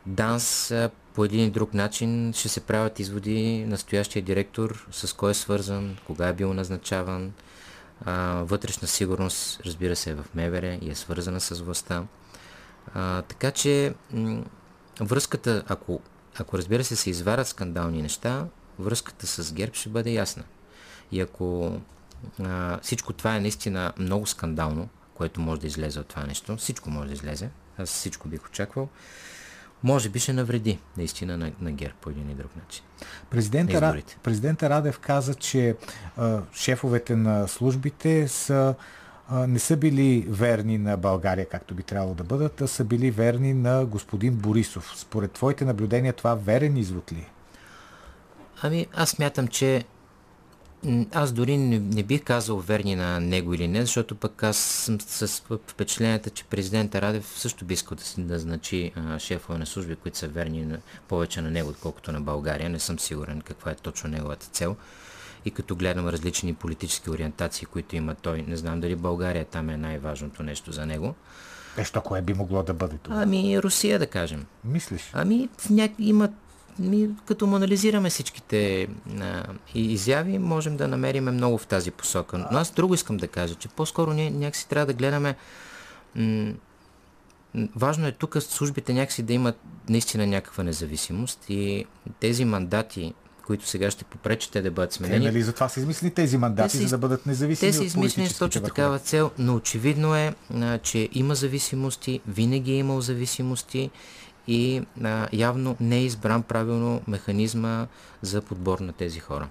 ДАНС 0.07 0.73
по 1.15 1.25
един 1.25 1.45
и 1.45 1.51
друг 1.51 1.75
начин 1.75 2.33
ще 2.33 2.49
се 2.49 2.61
правят 2.61 2.99
изводи 2.99 3.65
настоящия 3.65 4.23
директор, 4.23 4.87
с 4.91 5.17
кой 5.17 5.31
е 5.31 5.35
свързан, 5.35 5.97
кога 6.07 6.29
е 6.29 6.33
бил 6.33 6.55
назначаван, 6.55 7.33
а, 8.05 8.43
вътрешна 8.45 8.89
сигурност, 8.89 9.61
разбира 9.67 9.97
се, 9.97 10.11
е 10.11 10.15
в 10.15 10.25
МВР 10.35 10.79
и 10.83 10.91
е 10.91 10.95
свързана 10.95 11.41
с 11.41 11.61
властта. 11.61 12.05
А, 12.95 13.23
така 13.23 13.51
че 13.51 13.95
връзката, 15.01 15.65
ако, 15.69 16.01
ако 16.39 16.59
разбира 16.59 16.85
се 16.85 16.97
се 16.97 17.11
изварят 17.11 17.49
скандални 17.49 18.03
неща, 18.03 18.47
връзката 18.79 19.27
с 19.27 19.53
ГЕРБ 19.53 19.75
ще 19.75 19.89
бъде 19.89 20.11
ясна. 20.11 20.45
И 21.13 21.21
ако 21.21 21.81
а, 22.43 22.81
всичко 22.81 23.13
това 23.13 23.37
е 23.37 23.41
наистина 23.41 23.93
много 23.99 24.27
скандално, 24.27 24.89
което 25.15 25.41
може 25.41 25.61
да 25.61 25.67
излезе 25.67 26.01
от 26.01 26.07
това 26.07 26.25
нещо, 26.25 26.57
всичко 26.57 26.91
може 26.91 27.09
да 27.09 27.15
излезе, 27.15 27.51
аз 27.79 27.89
всичко 27.89 28.29
бих 28.29 28.47
очаквал, 28.47 28.89
може 29.83 30.09
би 30.09 30.19
ще 30.19 30.33
навреди 30.33 30.79
наистина 30.97 31.37
на, 31.37 31.53
на 31.61 31.73
ГЕРБ 31.73 31.95
по 32.01 32.11
един 32.11 32.31
и 32.31 32.35
друг 32.35 32.57
начин. 32.57 32.85
Президента, 33.31 33.81
Ра... 33.81 34.03
Президента 34.23 34.71
Радев 34.71 34.99
каза, 34.99 35.35
че 35.35 35.77
а, 36.17 36.41
шефовете 36.53 37.17
на 37.17 37.49
службите 37.49 38.29
са 38.29 38.75
не 39.33 39.59
са 39.59 39.77
били 39.77 40.27
верни 40.29 40.79
на 40.79 40.97
България, 40.97 41.49
както 41.49 41.75
би 41.75 41.83
трябвало 41.83 42.15
да 42.15 42.25
бъдат, 42.25 42.61
а 42.61 42.69
са 42.69 42.85
били 42.85 43.11
верни 43.11 43.55
на 43.55 43.85
господин 43.85 44.35
Борисов. 44.35 44.93
Според 44.97 45.33
твоите 45.33 45.65
наблюдения 45.65 46.13
това 46.13 46.35
верен 46.35 46.77
извод 46.77 47.13
ли? 47.13 47.27
Ами 48.63 48.87
аз 48.95 49.11
смятам, 49.11 49.49
че 49.49 49.85
аз 51.13 51.33
дори 51.33 51.57
не, 51.57 51.79
не 51.79 52.03
бих 52.03 52.25
казал 52.25 52.57
верни 52.57 52.95
на 52.97 53.21
него 53.21 53.55
или 53.55 53.69
не, 53.69 53.81
защото 53.81 54.15
пък 54.15 54.43
аз 54.43 54.57
съм 54.57 55.01
с 55.01 55.43
впечатлението, 55.67 56.31
че 56.31 56.45
президента 56.45 57.03
Радев 57.03 57.35
също 57.37 57.65
би 57.65 57.75
искал 57.75 57.99
да, 57.99 58.23
да 58.23 58.39
значи 58.39 58.93
а, 58.97 59.19
шефове 59.19 59.59
на 59.59 59.67
служби, 59.67 59.97
които 59.97 60.19
са 60.19 60.29
верни 60.29 60.65
на, 60.65 60.79
повече 61.09 61.41
на 61.41 61.51
него, 61.51 61.69
отколкото 61.69 62.13
на 62.13 62.21
България. 62.21 62.71
Не 62.71 62.79
съм 62.79 62.99
сигурен 62.99 63.41
каква 63.41 63.71
е 63.71 63.75
точно 63.75 64.11
неговата 64.11 64.47
цел. 64.47 64.77
И 65.45 65.51
като 65.51 65.77
гледам 65.77 66.09
различни 66.09 66.55
политически 66.55 67.11
ориентации, 67.11 67.67
които 67.67 67.97
има 67.97 68.15
той, 68.15 68.43
не 68.43 68.57
знам 68.57 68.81
дали 68.81 68.97
България 68.97 69.45
там 69.45 69.71
е 69.71 69.77
най-важното 69.77 70.43
нещо 70.43 70.73
за 70.73 70.87
него. 70.87 71.15
Нещо, 71.79 72.01
кое 72.01 72.23
би 72.23 72.35
могло 72.35 72.63
да 72.63 72.75
бъде 72.75 72.97
това? 73.03 73.23
Ами 73.23 73.63
Русия, 73.63 73.99
да 73.99 74.07
кажем. 74.07 74.47
Мислиш? 74.65 75.11
Ами 75.13 75.49
в 75.59 75.71
ня... 75.71 75.89
има 75.99 76.29
ми, 76.79 77.09
като 77.27 77.47
анализираме 77.47 78.11
всичките 78.11 78.89
а, 79.21 79.45
изяви, 79.75 80.39
можем 80.39 80.77
да 80.77 80.89
намерим 80.89 81.25
много 81.25 81.59
в 81.59 81.67
тази 81.67 81.91
посока. 81.91 82.47
Но 82.53 82.59
аз 82.59 82.71
друго 82.71 82.95
искам 82.95 83.17
да 83.17 83.29
кажа, 83.29 83.55
че 83.55 83.69
по-скоро 83.69 84.13
ние 84.13 84.31
някакси 84.31 84.69
трябва 84.69 84.87
да 84.87 84.93
гледаме 84.93 85.37
м- 86.17 86.53
Важно 87.77 88.07
е 88.07 88.13
тук 88.13 88.37
службите 88.41 88.93
някакси 88.93 89.23
да 89.23 89.33
имат 89.33 89.61
наистина 89.89 90.27
някаква 90.27 90.65
независимост 90.65 91.45
и 91.49 91.85
тези 92.21 92.45
мандати, 92.45 93.15
които 93.47 93.67
сега 93.67 93.91
ще 93.91 94.05
попречат 94.05 94.53
те 94.53 94.63
да 94.63 94.71
бъдат 94.71 94.93
сменени. 94.93 95.25
Те, 95.25 95.31
нали, 95.33 95.43
затова 95.43 95.69
са 95.69 95.81
измислили 95.81 96.11
тези 96.11 96.39
мандати, 96.39 96.77
са, 96.77 96.83
за 96.83 96.89
да 96.89 96.99
бъдат 96.99 97.27
независими. 97.27 97.71
Те 97.71 97.77
са 97.77 97.85
измислени 97.85 98.29
с 98.29 98.39
точно 98.39 98.63
такава 98.63 98.99
цел, 98.99 99.31
но 99.39 99.55
очевидно 99.55 100.15
е, 100.17 100.35
а, 100.55 100.79
че 100.79 101.09
има 101.13 101.35
зависимости, 101.35 102.21
винаги 102.29 102.73
е 102.73 102.77
имал 102.77 103.01
зависимости 103.01 103.91
и 104.51 104.83
а, 105.05 105.29
явно 105.33 105.77
не 105.81 105.97
е 105.97 106.05
избран 106.05 106.43
правилно 106.43 107.03
механизма 107.09 107.87
за 108.23 108.43
подбор 108.43 108.79
на 108.79 108.93
тези 108.93 109.21
хора 109.21 109.49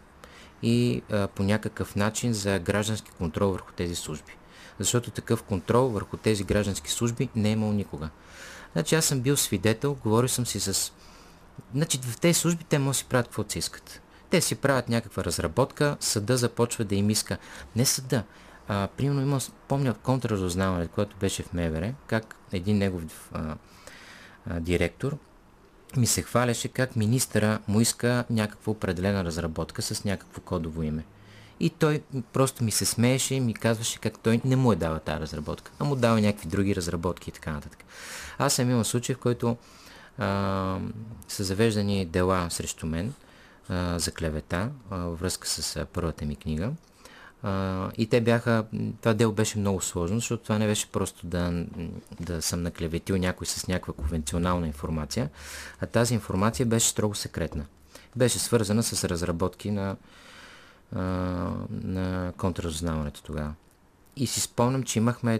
и 0.63 1.01
а, 1.11 1.27
по 1.27 1.43
някакъв 1.43 1.95
начин 1.95 2.33
за 2.33 2.59
граждански 2.59 3.11
контрол 3.11 3.51
върху 3.51 3.71
тези 3.71 3.95
служби. 3.95 4.31
Защото 4.79 5.11
такъв 5.11 5.43
контрол 5.43 5.87
върху 5.87 6.17
тези 6.17 6.43
граждански 6.43 6.91
служби 6.91 7.29
не 7.35 7.49
е 7.49 7.51
имал 7.51 7.71
никога. 7.71 8.09
Значи 8.73 8.95
аз 8.95 9.05
съм 9.05 9.19
бил 9.19 9.37
свидетел, 9.37 9.93
говорил 9.93 10.29
съм 10.29 10.45
си 10.45 10.59
с... 10.59 10.93
Значи 11.73 11.99
в 12.01 12.19
тези 12.19 12.39
служби 12.39 12.63
те 12.63 12.79
могат 12.79 12.91
да 12.91 12.97
си 12.97 13.05
правят 13.05 13.27
каквото 13.27 13.51
си 13.51 13.59
искат. 13.59 14.01
Те 14.29 14.41
си 14.41 14.55
правят 14.55 14.89
някаква 14.89 15.23
разработка, 15.23 15.97
съда 15.99 16.37
започва 16.37 16.85
да 16.85 16.95
им 16.95 17.09
иска. 17.09 17.37
Не 17.75 17.85
съда. 17.85 18.23
А, 18.67 18.87
примерно 18.97 19.21
има, 19.21 19.39
помня 19.67 19.93
контраразузнаването, 19.93 20.93
което 20.93 21.15
беше 21.17 21.43
в 21.43 21.53
МВР, 21.53 21.93
как 22.07 22.35
един 22.51 22.77
негов 22.77 23.29
а, 23.33 23.55
директор, 24.49 25.17
ми 25.97 26.07
се 26.07 26.21
хваляше 26.21 26.67
как 26.67 26.95
министъра 26.95 27.59
му 27.67 27.81
иска 27.81 28.25
някаква 28.29 28.71
определена 28.71 29.23
разработка 29.23 29.81
с 29.81 30.03
някакво 30.03 30.41
кодово 30.41 30.83
име. 30.83 31.03
И 31.59 31.69
той 31.69 32.01
просто 32.33 32.63
ми 32.63 32.71
се 32.71 32.85
смееше 32.85 33.35
и 33.35 33.39
ми 33.39 33.53
казваше 33.53 33.99
как 33.99 34.19
той 34.19 34.41
не 34.45 34.55
му 34.55 34.71
е 34.71 34.75
дава 34.75 34.99
тази 34.99 35.21
разработка, 35.21 35.71
а 35.79 35.83
му 35.83 35.95
дава 35.95 36.21
някакви 36.21 36.47
други 36.47 36.75
разработки 36.75 37.29
и 37.29 37.33
така 37.33 37.51
нататък. 37.51 37.83
Аз 38.37 38.53
съм 38.53 38.69
имал 38.69 38.83
случай, 38.83 39.15
в 39.15 39.19
който 39.19 39.57
а, 40.17 40.77
са 41.27 41.43
завеждани 41.43 42.05
дела 42.05 42.47
срещу 42.49 42.85
мен 42.85 43.13
а, 43.69 43.99
за 43.99 44.11
клевета 44.11 44.69
а, 44.89 44.97
във 44.97 45.19
връзка 45.19 45.47
с 45.47 45.75
а, 45.75 45.85
първата 45.85 46.25
ми 46.25 46.35
книга. 46.35 46.71
И 47.97 48.07
те 48.09 48.21
бяха, 48.21 48.65
това 49.01 49.13
дело 49.13 49.33
беше 49.33 49.59
много 49.59 49.81
сложно, 49.81 50.17
защото 50.17 50.43
това 50.43 50.57
не 50.59 50.67
беше 50.67 50.91
просто 50.91 51.27
да, 51.27 51.65
да 52.19 52.41
съм 52.41 52.63
наклеветил 52.63 53.17
някой 53.17 53.47
с 53.47 53.67
някаква 53.67 53.93
конвенционална 53.93 54.67
информация, 54.67 55.29
а 55.81 55.85
тази 55.85 56.13
информация 56.13 56.65
беше 56.65 56.87
строго 56.87 57.15
секретна. 57.15 57.65
Беше 58.15 58.39
свързана 58.39 58.83
с 58.83 59.03
разработки 59.09 59.71
на, 59.71 59.95
а, 60.95 61.01
на 61.71 62.33
контрразузнаването 62.37 63.23
тогава. 63.23 63.53
И 64.15 64.27
си 64.27 64.41
спомням, 64.41 64.83
че 64.83 64.99
имахме, 64.99 65.39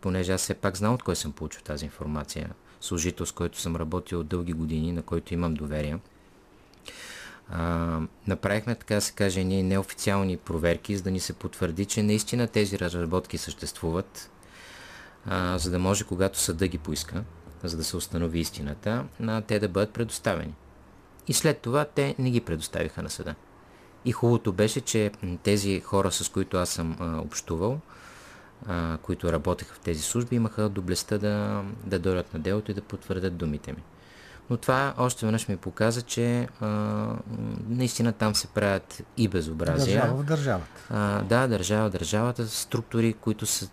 понеже 0.00 0.32
аз 0.32 0.40
все 0.40 0.54
пак 0.54 0.76
знам 0.76 0.94
от 0.94 1.02
кой 1.02 1.16
съм 1.16 1.32
получил 1.32 1.62
тази 1.62 1.84
информация, 1.84 2.50
служител, 2.80 3.26
с 3.26 3.32
който 3.32 3.60
съм 3.60 3.76
работил 3.76 4.22
дълги 4.22 4.52
години, 4.52 4.92
на 4.92 5.02
който 5.02 5.34
имам 5.34 5.54
доверие– 5.54 5.98
направихме, 8.26 8.74
така 8.74 9.00
се 9.00 9.12
каже, 9.12 9.44
ние 9.44 9.62
неофициални 9.62 10.36
проверки, 10.36 10.96
за 10.96 11.02
да 11.02 11.10
ни 11.10 11.20
се 11.20 11.32
потвърди, 11.32 11.84
че 11.84 12.02
наистина 12.02 12.48
тези 12.48 12.78
разработки 12.78 13.38
съществуват, 13.38 14.30
а, 15.26 15.58
за 15.58 15.70
да 15.70 15.78
може, 15.78 16.04
когато 16.04 16.38
съда 16.38 16.68
ги 16.68 16.78
поиска, 16.78 17.24
за 17.62 17.76
да 17.76 17.84
се 17.84 17.96
установи 17.96 18.40
истината, 18.40 19.04
а, 19.26 19.40
те 19.40 19.58
да 19.58 19.68
бъдат 19.68 19.92
предоставени. 19.92 20.54
И 21.28 21.32
след 21.32 21.58
това 21.58 21.84
те 21.84 22.14
не 22.18 22.30
ги 22.30 22.40
предоставиха 22.40 23.02
на 23.02 23.10
съда. 23.10 23.34
И 24.04 24.12
хубавото 24.12 24.52
беше, 24.52 24.80
че 24.80 25.10
тези 25.42 25.80
хора, 25.80 26.12
с 26.12 26.28
които 26.28 26.56
аз 26.56 26.68
съм 26.68 26.96
а, 27.00 27.20
общувал, 27.20 27.80
а, 28.66 28.98
които 29.02 29.32
работеха 29.32 29.74
в 29.74 29.80
тези 29.80 30.02
служби, 30.02 30.36
имаха 30.36 30.68
доблестта 30.68 31.18
да, 31.18 31.64
да 31.84 31.98
дойдат 31.98 32.34
на 32.34 32.40
делото 32.40 32.70
и 32.70 32.74
да 32.74 32.82
потвърдят 32.82 33.36
думите 33.36 33.72
ми. 33.72 33.82
Но 34.50 34.56
това 34.56 34.94
още 34.98 35.26
веднъж 35.26 35.48
ми 35.48 35.56
показа, 35.56 36.02
че 36.02 36.48
а, 36.60 36.66
наистина 37.68 38.12
там 38.12 38.34
се 38.34 38.46
правят 38.46 39.02
и 39.16 39.28
безобразия. 39.28 40.00
Държава 40.00 40.22
в 40.22 40.24
държавата. 40.24 40.86
А, 40.90 41.22
да, 41.22 41.46
държава 41.46 41.88
в 41.88 41.92
държавата, 41.92 42.48
структури, 42.48 43.12
които 43.12 43.46
са 43.46 43.68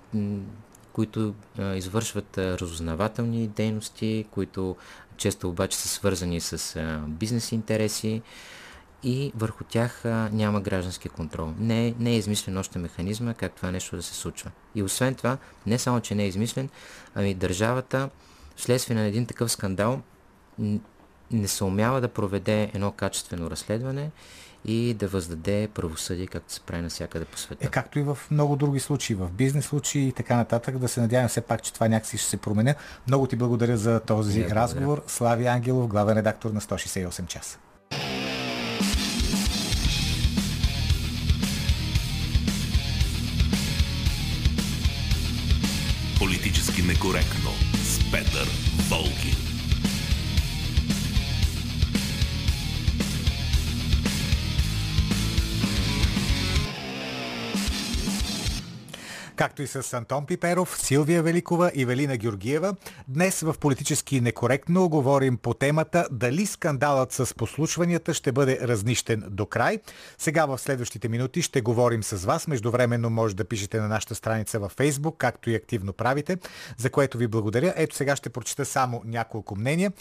които 0.94 1.34
а, 1.58 1.76
извършват 1.76 2.38
а, 2.38 2.58
разузнавателни 2.58 3.48
дейности, 3.48 4.26
които 4.32 4.76
често 5.18 5.50
обаче 5.50 5.78
са 5.78 5.88
свързани 5.88 6.42
с 6.42 6.76
а, 6.76 7.00
бизнес 7.08 7.52
интереси 7.52 8.22
и 9.04 9.32
върху 9.36 9.64
тях 9.64 10.06
а, 10.06 10.30
няма 10.32 10.62
граждански 10.62 11.10
контрол. 11.10 11.54
Не, 11.60 11.96
не 12.00 12.12
е 12.12 12.18
измислен 12.18 12.58
още 12.58 12.80
механизма 12.80 13.34
как 13.34 13.54
това 13.54 13.72
нещо 13.72 13.96
да 13.96 14.04
се 14.04 14.14
случва. 14.14 14.52
И 14.76 14.84
освен 14.84 15.16
това, 15.16 15.38
не 15.66 15.80
само, 15.80 16.02
че 16.02 16.16
не 16.16 16.24
е 16.24 16.28
измислен, 16.28 16.70
ами 17.16 17.34
държавата, 17.34 18.10
вследствие 18.56 18.96
на 18.96 19.02
един 19.02 19.26
такъв 19.26 19.52
скандал, 19.52 20.02
не 21.32 21.48
се 21.48 21.64
умява 21.64 22.02
да 22.02 22.08
проведе 22.08 22.72
едно 22.74 22.92
качествено 22.92 23.52
разследване 23.52 24.12
и 24.66 24.94
да 24.94 25.08
въздаде 25.08 25.68
правосъдие, 25.74 26.28
както 26.28 26.54
се 26.54 26.62
прави 26.62 26.82
навсякъде 26.82 27.26
по 27.26 27.38
света. 27.38 27.68
Е, 27.68 27.70
както 27.70 28.00
и 28.00 28.04
в 28.04 28.18
много 28.32 28.56
други 28.56 28.80
случаи, 28.80 29.16
в 29.16 29.30
бизнес 29.32 29.66
случаи 29.66 30.08
и 30.08 30.12
така 30.12 30.36
нататък. 30.36 30.78
Да 30.78 30.88
се 30.88 31.02
надяваме 31.02 31.30
все 31.30 31.42
пак, 31.42 31.64
че 31.64 31.74
това 31.74 31.88
някакси 31.88 32.18
ще 32.18 32.30
се 32.30 32.38
променя. 32.38 32.76
Много 33.08 33.28
ти 33.28 33.36
благодаря 33.36 33.78
за 33.78 34.00
този 34.00 34.40
Я, 34.40 34.50
разговор. 34.50 34.86
Благодаря. 34.86 35.10
Слави 35.10 35.48
Ангелов, 35.48 35.88
главен 35.88 36.18
редактор 36.18 36.52
на 36.52 36.62
168 36.62 37.26
часа. 37.28 37.58
Политически 46.20 46.82
некоректно 46.82 47.50
с 47.84 48.12
Петър 48.12 48.48
Волгин. 48.90 49.49
Както 59.40 59.62
и 59.62 59.68
с 59.68 59.94
Антон 59.94 60.26
Пиперов, 60.26 60.78
Силвия 60.80 61.24
Великова 61.24 61.72
и 61.76 61.86
Велина 61.86 62.18
Георгиева. 62.18 62.76
Днес 63.08 63.42
в 63.42 63.56
Политически 63.60 64.22
некоректно 64.22 64.90
говорим 64.90 65.38
по 65.38 65.54
темата 65.54 66.08
дали 66.12 66.46
скандалът 66.46 67.12
с 67.12 67.36
послушванията 67.36 68.14
ще 68.14 68.32
бъде 68.32 68.60
разнищен 68.62 69.24
до 69.30 69.46
край. 69.46 69.80
Сега 70.18 70.46
в 70.46 70.58
следващите 70.58 71.10
минути 71.10 71.42
ще 71.42 71.62
говорим 71.62 72.04
с 72.04 72.26
вас. 72.26 72.48
Междувременно 72.48 73.10
може 73.10 73.36
да 73.36 73.46
пишете 73.46 73.80
на 73.80 73.88
нашата 73.88 74.16
страница 74.16 74.60
във 74.60 74.76
Facebook, 74.76 75.18
както 75.18 75.50
и 75.50 75.56
активно 75.56 75.94
правите, 75.94 76.38
за 76.78 76.90
което 76.90 77.18
ви 77.18 77.28
благодаря. 77.28 77.74
Ето 77.76 77.96
сега 77.96 78.16
ще 78.16 78.30
прочита 78.30 78.66
само 78.66 79.02
няколко 79.06 79.56
мнения. 79.56 79.92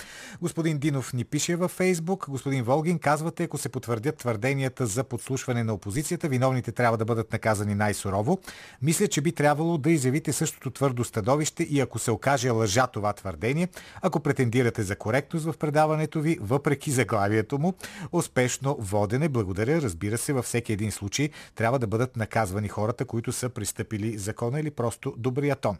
Господин 0.41 0.79
Динов 0.79 1.13
ни 1.13 1.25
пише 1.25 1.57
във 1.57 1.79
Facebook. 1.79 2.29
Господин 2.29 2.65
Волгин, 2.65 2.99
казвате, 2.99 3.45
ако 3.45 3.59
се 3.59 3.69
потвърдят 3.69 4.17
твърденията 4.17 4.87
за 4.87 5.05
подслушване 5.05 5.65
на 5.65 5.75
опозицията, 5.75 6.29
виновните 6.29 6.73
трябва 6.73 6.99
да 6.99 7.05
бъдат 7.05 7.33
наказани 7.33 7.75
най-сурово. 7.75 8.39
Мисля, 8.83 9.09
че 9.09 9.28
би 9.29 9.33
трябвало 9.33 9.79
да 9.79 9.91
изявите 9.91 10.33
същото 10.33 10.71
твърдо 10.71 11.05
стадовище 11.05 11.63
и 11.63 11.81
ако 11.81 11.99
се 11.99 12.11
окаже 12.11 12.51
лъжа 12.51 12.87
това 12.87 13.13
твърдение, 13.13 13.69
ако 14.03 14.21
претендирате 14.21 14.83
за 14.83 14.97
коректност 14.97 15.47
в 15.47 15.59
предаването 15.59 16.21
ви, 16.21 16.39
въпреки 16.41 16.91
заглавието 16.91 17.59
му, 17.59 17.75
успешно 18.13 18.77
водене. 18.81 19.29
Благодаря. 19.29 19.83
Разбира 19.83 20.19
се, 20.19 20.33
във 20.33 20.45
всеки 20.45 20.73
един 20.73 20.93
случай 20.93 21.31
трябва 21.55 21.79
да 21.79 21.87
бъдат 21.87 22.17
наказвани 22.17 22.69
хората, 22.69 23.05
които 23.05 23.33
са 23.33 23.49
пристъпили 23.49 24.19
закона 24.19 24.61
или 24.61 24.71
просто 24.71 25.15
добрия 25.17 25.57
тон. 25.57 25.77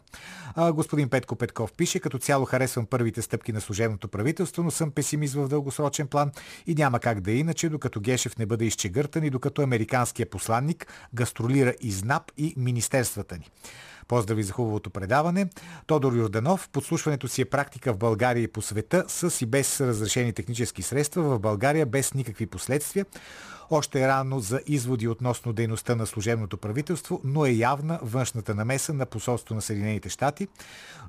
А, 0.55 0.71
господин 0.71 1.09
Петко 1.09 1.35
Петков 1.35 1.73
пише, 1.73 1.99
като 1.99 2.17
цяло 2.17 2.45
харесвам 2.45 2.85
първите 2.85 3.21
стъпки 3.21 3.53
на 3.53 3.61
служебното 3.61 4.07
правителство, 4.07 4.63
но 4.63 4.71
съм 4.71 4.91
песимист 4.91 5.33
в 5.33 5.47
дългосрочен 5.47 6.07
план 6.07 6.31
и 6.67 6.75
няма 6.75 6.99
как 6.99 7.21
да 7.21 7.31
е 7.31 7.35
иначе, 7.35 7.69
докато 7.69 7.99
Гешев 7.99 8.37
не 8.37 8.45
бъде 8.45 8.65
изчегъртан 8.65 9.23
и 9.23 9.29
докато 9.29 9.61
американският 9.61 10.29
посланник 10.29 10.87
гастролира 11.13 11.73
из 11.81 12.03
НАП 12.03 12.31
и 12.37 12.53
министерствата 12.57 13.38
ни. 13.39 13.45
Поздрави 14.09 14.43
за 14.43 14.53
хубавото 14.53 14.89
предаване. 14.89 15.49
Тодор 15.87 16.13
Юрданов. 16.13 16.69
Подслушването 16.69 17.27
си 17.27 17.41
е 17.41 17.45
практика 17.45 17.93
в 17.93 17.97
България 17.97 18.43
и 18.43 18.47
по 18.47 18.61
света 18.61 19.05
с 19.07 19.41
и 19.41 19.45
без 19.45 19.81
разрешени 19.81 20.33
технически 20.33 20.81
средства. 20.81 21.23
В 21.23 21.39
България 21.39 21.85
без 21.85 22.13
никакви 22.13 22.45
последствия. 22.45 23.05
Още 23.71 24.03
е 24.03 24.07
рано 24.07 24.39
за 24.39 24.61
изводи 24.67 25.07
относно 25.07 25.53
дейността 25.53 25.95
на 25.95 26.05
служебното 26.05 26.57
правителство, 26.57 27.21
но 27.23 27.45
е 27.45 27.51
явна 27.51 27.99
външната 28.01 28.55
намеса 28.55 28.93
на 28.93 29.05
посолство 29.05 29.55
на 29.55 29.61
Съединените 29.61 30.09
щати. 30.09 30.47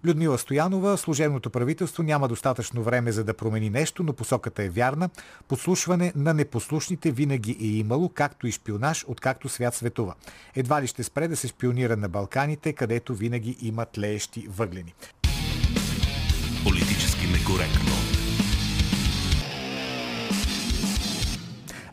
Людмила 0.05 0.39
Стоянова, 0.39 0.97
служебното 0.97 1.51
правителство 1.51 2.03
няма 2.03 2.29
достатъчно 2.29 2.83
време 2.83 3.13
за 3.13 3.25
да 3.25 3.35
промени 3.35 3.71
нещо, 3.71 4.03
но 4.03 4.13
посоката 4.13 4.63
е 4.63 4.69
вярна. 4.69 5.11
Подслушване 5.49 6.13
на 6.17 6.35
непослушните 6.35 7.11
винаги 7.11 7.57
е 7.61 7.67
имало, 7.67 8.09
както 8.09 8.47
и 8.47 8.53
шпионаж, 8.53 9.05
откакто 9.09 9.49
свят 9.49 9.75
светува. 9.75 10.15
Едва 10.55 10.83
ли 10.83 10.87
ще 10.87 11.03
спре 11.03 11.29
да 11.29 11.37
се 11.37 11.49
шпионира 11.49 11.97
на 11.97 12.09
Балканите, 12.09 12.73
където 12.91 13.15
винаги 13.15 13.57
има 13.63 13.87
тлеещи 13.87 14.47
въглени. 14.49 14.95
Политически 16.65 17.27
некоректно. 17.27 17.95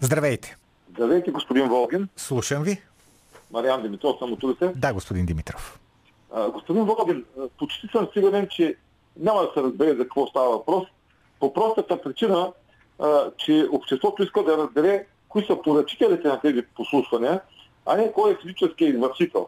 Здравейте! 0.01 0.57
Здравейте, 0.89 1.31
господин 1.31 1.67
Волгин. 1.67 2.07
Слушам 2.15 2.63
ви. 2.63 2.81
Мариан 3.51 3.81
Димитров, 3.81 4.15
съм 4.19 4.33
от 4.33 4.57
Да, 4.75 4.93
господин 4.93 5.25
Димитров. 5.25 5.79
А, 6.33 6.49
господин 6.49 6.83
Волгин, 6.83 7.25
почти 7.59 7.87
съм 7.87 8.07
сигурен, 8.13 8.47
че 8.51 8.75
няма 9.17 9.41
да 9.41 9.51
се 9.53 9.63
разбере 9.63 9.89
за 9.89 10.03
какво 10.03 10.27
става 10.27 10.49
въпрос. 10.49 10.87
По 11.39 11.53
простата 11.53 12.01
причина, 12.01 12.51
а, 12.99 13.31
че 13.37 13.67
обществото 13.71 14.23
иска 14.23 14.43
да 14.43 14.57
разбере 14.57 15.05
кои 15.29 15.45
са 15.45 15.61
поръчителите 15.61 16.27
на 16.27 16.39
тези 16.39 16.61
послушвания, 16.75 17.41
а 17.85 17.97
не 17.97 18.11
кой 18.11 18.31
е 18.31 18.37
физическия 18.41 18.89
извършител. 18.89 19.47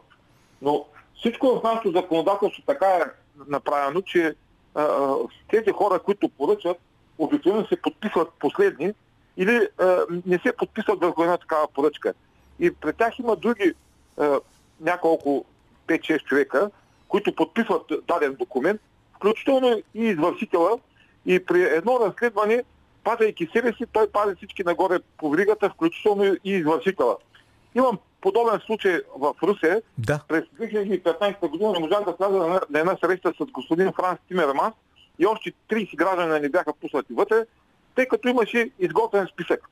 Но 0.62 0.86
всичко 1.20 1.46
в 1.46 1.62
нашето 1.62 1.92
законодателство 1.92 2.62
така 2.66 2.86
е 2.86 3.02
направено, 3.48 4.02
че 4.02 4.34
а, 4.74 5.14
тези 5.50 5.70
хора, 5.70 5.98
които 5.98 6.28
поръчат, 6.28 6.76
обикновено 7.18 7.66
се 7.66 7.82
подписват 7.82 8.28
последни 8.38 8.92
или 9.36 9.68
а, 9.78 10.00
не 10.26 10.38
се 10.38 10.52
подписват 10.52 11.00
върху 11.00 11.22
една 11.22 11.36
такава 11.36 11.68
поръчка. 11.68 12.14
И 12.60 12.70
при 12.70 12.92
тях 12.92 13.18
има 13.18 13.36
други 13.36 13.72
а, 14.18 14.40
няколко 14.80 15.44
5-6 15.86 16.24
човека, 16.24 16.70
които 17.08 17.34
подписват 17.34 17.92
даден 18.08 18.34
документ, 18.34 18.80
включително 19.16 19.82
и 19.94 20.04
извършителя. 20.04 20.78
И 21.26 21.44
при 21.44 21.62
едно 21.62 22.00
разследване, 22.00 22.62
падайки 23.04 23.48
себе 23.52 23.72
си, 23.72 23.84
той 23.92 24.10
пази 24.10 24.34
всички 24.36 24.64
нагоре 24.64 24.98
по 25.18 25.30
вригата, 25.30 25.70
включително 25.70 26.24
и 26.24 26.52
извършителя. 26.52 27.16
Имам 27.74 27.98
подобен 28.20 28.60
случай 28.66 29.00
в 29.16 29.34
Русия. 29.42 29.82
Да. 29.98 30.20
През 30.28 30.44
2015 30.60 31.48
година 31.48 31.72
не 31.72 31.78
можах 31.78 32.04
да 32.04 32.14
сляза 32.16 32.38
на, 32.38 32.60
на 32.70 32.78
една 32.78 32.96
среща 33.04 33.32
с 33.40 33.44
господин 33.44 33.92
Франс 33.92 34.18
Тимерманс 34.28 34.74
и 35.18 35.26
още 35.26 35.52
30 35.70 35.96
граждани 35.96 36.40
не 36.40 36.48
бяха 36.48 36.72
пуснати 36.72 37.12
вътре, 37.12 37.46
тъй 37.94 38.06
като 38.06 38.28
имаше 38.28 38.70
изготвен 38.78 39.26
списък. 39.32 39.68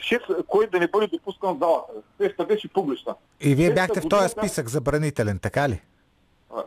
Шеф, 0.00 0.22
който 0.46 0.70
да 0.70 0.78
не 0.78 0.88
бъде 0.88 1.06
допускан 1.06 1.54
в 1.54 1.58
залата. 1.58 1.92
Среща 2.18 2.44
беше 2.44 2.68
публична. 2.68 3.14
И 3.40 3.54
вие 3.54 3.74
бяхте 3.74 4.00
в 4.00 4.08
този 4.08 4.28
списък 4.28 4.68
забранителен, 4.68 5.38
така 5.38 5.68
ли? 5.68 5.82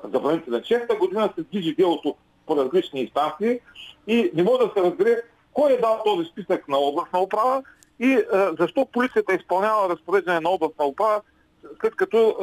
Забранителен. 0.03 0.63
Шеста 0.63 0.95
година 0.95 1.33
се 1.35 1.43
движи 1.43 1.75
делото 1.75 2.15
по 2.45 2.55
различни 2.57 3.01
инстанции 3.01 3.59
и 4.07 4.31
не 4.33 4.43
може 4.43 4.65
да 4.65 4.71
се 4.75 4.83
разбере 4.83 5.21
кой 5.53 5.73
е 5.73 5.77
дал 5.77 6.01
този 6.05 6.29
списък 6.29 6.67
на 6.67 6.77
областна 6.77 7.21
управа 7.21 7.63
и 7.99 8.13
а, 8.33 8.55
защо 8.59 8.85
полицията 8.85 9.33
изпълнява 9.33 9.89
разпореждане 9.89 10.39
на 10.39 10.49
областна 10.49 10.85
управа 10.85 11.21
след 11.81 11.95
като 11.95 12.35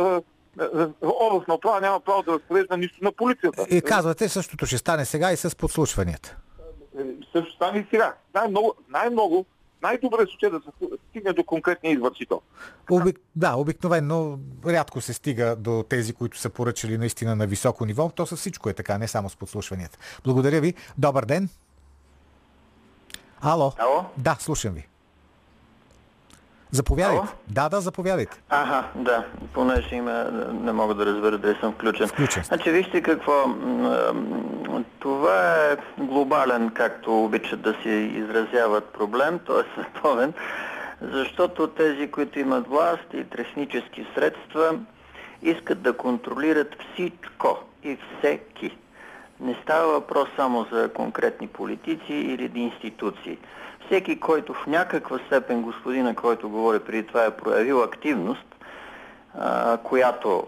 областна 1.02 1.54
управа 1.54 1.80
няма 1.80 2.00
право 2.00 2.22
да 2.22 2.32
разпорежда 2.32 2.76
нищо 2.76 3.04
на 3.04 3.12
полицията. 3.12 3.66
И 3.70 3.82
казвате, 3.82 4.28
същото 4.28 4.66
ще 4.66 4.78
стане 4.78 5.04
сега 5.04 5.32
и 5.32 5.36
с 5.36 5.56
подслушванията. 5.56 6.36
Също 7.32 7.52
стане 7.52 7.78
и 7.78 7.86
сега. 7.90 8.14
Най-много, 8.34 8.74
най-много 8.88 9.46
най-добре 9.82 10.22
е 10.22 10.26
случай 10.26 10.50
да 10.50 10.60
се 10.60 10.96
стигне 11.10 11.32
до 11.32 11.44
конкретния 11.44 11.92
извършител. 11.92 12.40
Обик... 12.90 13.20
Да, 13.36 13.54
обикновено 13.56 14.38
рядко 14.66 15.00
се 15.00 15.12
стига 15.12 15.56
до 15.56 15.84
тези, 15.88 16.12
които 16.12 16.38
са 16.38 16.50
поръчали 16.50 16.98
наистина 16.98 17.36
на 17.36 17.46
високо 17.46 17.86
ниво. 17.86 18.10
То 18.14 18.26
със 18.26 18.40
всичко 18.40 18.68
е 18.68 18.74
така, 18.74 18.98
не 18.98 19.08
само 19.08 19.30
с 19.30 19.36
подслушванията. 19.36 19.98
Благодаря 20.24 20.60
ви. 20.60 20.74
Добър 20.98 21.24
ден. 21.24 21.48
Ало. 23.40 23.72
Ало? 23.78 24.04
Да, 24.16 24.36
слушам 24.40 24.74
ви. 24.74 24.88
Заповядайте. 26.74 27.18
Ало? 27.18 27.26
Да, 27.48 27.68
да, 27.68 27.80
заповядайте. 27.80 28.42
Ага, 28.48 28.84
да, 28.94 29.24
понеже 29.52 29.94
има, 29.94 30.24
не 30.60 30.72
мога 30.72 30.94
да 30.94 31.06
разбера 31.06 31.38
дали 31.38 31.56
съм 31.60 31.72
включен. 31.72 32.08
Включен. 32.08 32.42
Значи, 32.42 32.70
вижте 32.70 33.02
какво. 33.02 33.44
Това 34.98 35.56
е 35.70 35.76
глобален, 35.98 36.70
както 36.70 37.24
обичат 37.24 37.60
да 37.60 37.74
си 37.82 37.88
изразяват 37.90 38.84
проблем, 38.84 39.38
т.е. 39.46 39.62
световен, 39.72 40.32
защото 41.02 41.66
тези, 41.66 42.10
които 42.10 42.38
имат 42.38 42.68
власт 42.68 43.06
и 43.14 43.24
технически 43.24 44.06
средства, 44.14 44.78
искат 45.42 45.82
да 45.82 45.92
контролират 45.92 46.76
всичко 46.92 47.58
и 47.82 47.98
всеки. 48.18 48.76
Не 49.40 49.56
става 49.62 49.92
въпрос 49.92 50.28
само 50.36 50.66
за 50.72 50.88
конкретни 50.88 51.46
политици 51.46 52.14
или 52.14 52.50
институции. 52.54 53.38
Всеки, 53.86 54.20
който 54.20 54.54
в 54.54 54.66
някаква 54.66 55.18
степен, 55.26 55.62
господина, 55.62 56.14
който 56.14 56.48
говори 56.48 56.80
преди 56.80 57.06
това, 57.06 57.24
е 57.24 57.30
проявил 57.30 57.82
активност, 57.82 58.46
а, 59.38 59.76
която 59.76 60.46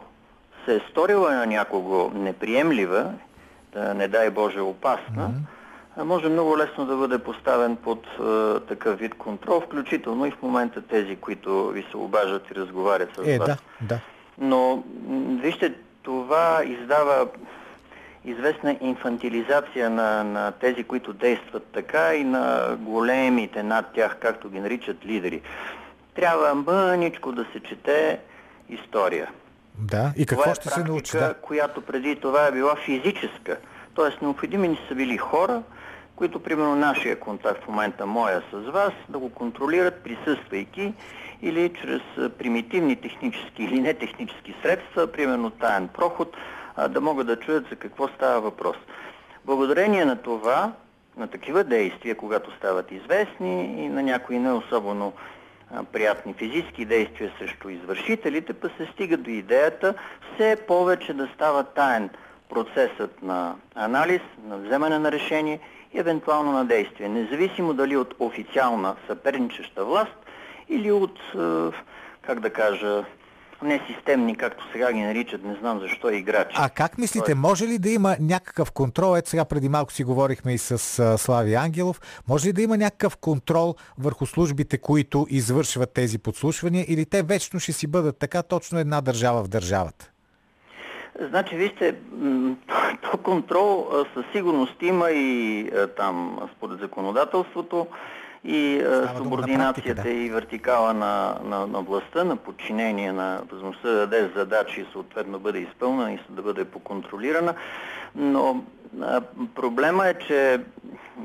се 0.65 0.75
е 0.75 0.81
сторила 0.91 1.35
на 1.35 1.47
някого 1.47 2.11
неприемлива, 2.15 3.13
да 3.73 3.95
не 3.95 4.09
дай 4.09 4.31
Боже 4.31 4.61
опасна, 4.61 5.31
mm-hmm. 5.97 6.03
може 6.03 6.29
много 6.29 6.59
лесно 6.59 6.87
да 6.87 6.97
бъде 6.97 7.19
поставен 7.19 7.77
под 7.77 8.07
а, 8.21 8.61
такъв 8.61 8.99
вид 8.99 9.15
контрол, 9.15 9.61
включително 9.61 10.27
и 10.27 10.31
в 10.31 10.43
момента 10.43 10.83
тези, 10.83 11.17
които 11.17 11.69
ви 11.69 11.87
се 11.91 11.97
обажат 11.97 12.51
и 12.51 12.55
разговарят 12.55 13.11
с 13.17 13.27
е, 13.27 13.39
вас. 13.39 13.49
Да, 13.49 13.57
да. 13.81 14.01
Но, 14.39 14.83
вижте, 15.43 15.75
това 16.03 16.63
издава 16.65 17.27
известна 18.27 18.77
инфантилизация 18.81 19.91
на, 19.91 20.25
на 20.25 20.53
тези, 20.53 20.85
които 20.85 21.13
действат 21.13 21.67
така 21.73 22.15
и 22.15 22.25
на 22.25 22.77
големите 22.81 23.63
над 23.63 23.87
тях, 23.95 24.17
както 24.21 24.51
ги 24.51 24.61
наричат 24.61 25.07
лидери. 25.07 25.41
Трябва 26.15 26.55
мъничко 26.55 27.33
да 27.33 27.47
се 27.53 27.61
чете 27.61 28.21
история. 28.69 29.31
Да, 29.79 30.13
и 30.17 30.27
какво 30.27 30.43
това 30.43 30.53
е 30.53 30.55
ще 30.55 30.65
практика, 30.65 30.87
се 30.87 30.93
научи? 30.93 31.19
Да? 31.19 31.35
която 31.35 31.81
преди 31.81 32.17
това 32.17 32.47
е 32.47 32.53
била 32.53 32.77
физическа. 32.85 33.57
Тоест 33.95 34.23
необходими 34.23 34.69
ни 34.69 34.79
са 34.89 34.95
били 34.95 35.17
хора, 35.17 35.63
които, 36.17 36.43
примерно, 36.43 36.77
нашия 36.77 37.21
контакт 37.21 37.65
в 37.65 37.69
момента, 37.69 38.07
моя 38.07 38.43
с 38.53 38.71
вас, 38.71 38.93
да 39.09 39.19
го 39.19 39.31
контролират 39.31 40.05
присъствайки 40.05 40.95
или 41.43 41.73
чрез 41.83 42.31
примитивни 42.39 42.97
технически 42.97 43.65
или 43.65 43.81
нетехнически 43.81 44.55
средства, 44.63 45.07
примерно 45.07 45.51
таен 45.51 45.89
проход, 45.89 46.37
да 46.89 47.01
могат 47.01 47.27
да 47.27 47.37
чуят 47.37 47.69
за 47.71 47.77
какво 47.77 48.09
става 48.09 48.41
въпрос. 48.41 48.77
Благодарение 49.45 50.05
на 50.05 50.17
това, 50.17 50.73
на 51.17 51.29
такива 51.29 51.65
действия, 51.65 52.15
когато 52.15 52.57
стават 52.57 52.93
известни 52.93 53.85
и 53.85 53.89
на 53.89 54.03
някои 54.03 54.39
не 54.39 54.53
особено 54.53 55.13
приятни 55.93 56.35
физически 56.35 56.85
действия 56.85 57.33
срещу 57.39 57.69
извършителите, 57.69 58.53
па 58.53 58.69
се 58.69 58.87
стига 58.93 59.17
до 59.17 59.31
идеята 59.31 59.95
все 60.35 60.57
повече 60.69 61.15
да 61.15 61.29
става 61.35 61.65
таен 61.65 62.11
процесът 62.49 63.23
на 63.23 63.55
анализ, 63.75 64.21
на 64.45 64.59
вземане 64.59 64.99
на 64.99 65.13
решение 65.13 65.61
и 65.93 65.99
евентуално 65.99 66.53
на 66.53 66.65
действие, 66.65 67.09
независимо 67.09 67.75
дали 67.75 67.97
от 67.97 68.15
официална 68.19 68.97
съперничеща 69.07 69.85
власт 69.85 70.17
или 70.69 70.93
от, 70.93 71.19
как 72.23 72.41
да 72.41 72.51
кажа, 72.51 73.05
не 73.63 73.81
системни, 73.87 74.37
както 74.37 74.65
сега 74.73 74.93
ги 74.93 75.01
наричат, 75.01 75.45
не 75.45 75.55
знам 75.55 75.81
защо, 75.81 76.11
играчи. 76.11 76.57
А 76.59 76.71
как 76.71 76.99
мислите, 76.99 77.35
може 77.35 77.67
ли 77.67 77.79
да 77.79 77.91
има 77.91 78.17
някакъв 78.21 78.73
контрол? 78.73 79.17
Ето 79.17 79.31
сега 79.31 79.45
преди 79.45 79.69
малко 79.69 79.93
си 79.93 80.05
говорихме 80.05 80.55
и 80.55 80.59
с 80.59 80.79
Слави 81.19 81.55
Ангелов. 81.55 82.01
Може 82.29 82.49
ли 82.49 82.53
да 82.53 82.63
има 82.63 82.77
някакъв 82.77 83.17
контрол 83.17 83.75
върху 83.99 84.27
службите, 84.27 84.79
които 84.79 85.27
извършват 85.31 85.95
тези 85.95 86.19
подслушвания 86.19 86.85
или 86.89 87.07
те 87.07 87.23
вечно 87.23 87.61
ще 87.61 87.73
си 87.73 87.87
бъдат 87.87 88.19
така 88.19 88.43
точно 88.43 88.79
една 88.79 89.01
държава 89.01 89.45
в 89.45 89.49
държавата? 89.49 90.11
Значи, 91.21 91.57
вижте, 91.57 91.95
то 93.03 93.19
контрол 93.19 93.89
със 94.15 94.25
сигурност 94.33 94.83
има 94.83 95.11
и 95.11 95.71
там 95.97 96.39
според 96.57 96.81
законодателството 96.81 97.87
и 98.47 98.81
Става 98.81 99.19
субординацията 99.19 99.95
практика, 99.95 100.15
да. 100.15 100.25
и 100.25 100.31
вертикала 100.31 100.95
на, 100.95 101.39
на, 101.45 101.67
на 101.67 101.81
властта, 101.81 102.25
на 102.25 102.37
подчинение 102.37 103.13
на 103.13 103.43
възможността 103.51 103.89
да 103.89 104.07
даде 104.07 104.31
задачи 104.37 104.81
и 104.81 104.87
съответно 104.93 105.39
бъде 105.39 105.59
изпълнена 105.59 106.13
и 106.13 106.19
да 106.29 106.43
бъде 106.43 106.65
поконтролирана. 106.65 107.55
Но 108.15 108.65
а, 109.03 109.21
проблема 109.55 110.09
е, 110.09 110.15
че, 110.15 110.61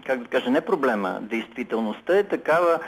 как 0.05 0.19
да 0.19 0.25
кажа, 0.25 0.49
не 0.49 0.61
проблема, 0.61 1.19
действителността 1.21 2.17
е 2.17 2.23
такава, 2.23 2.79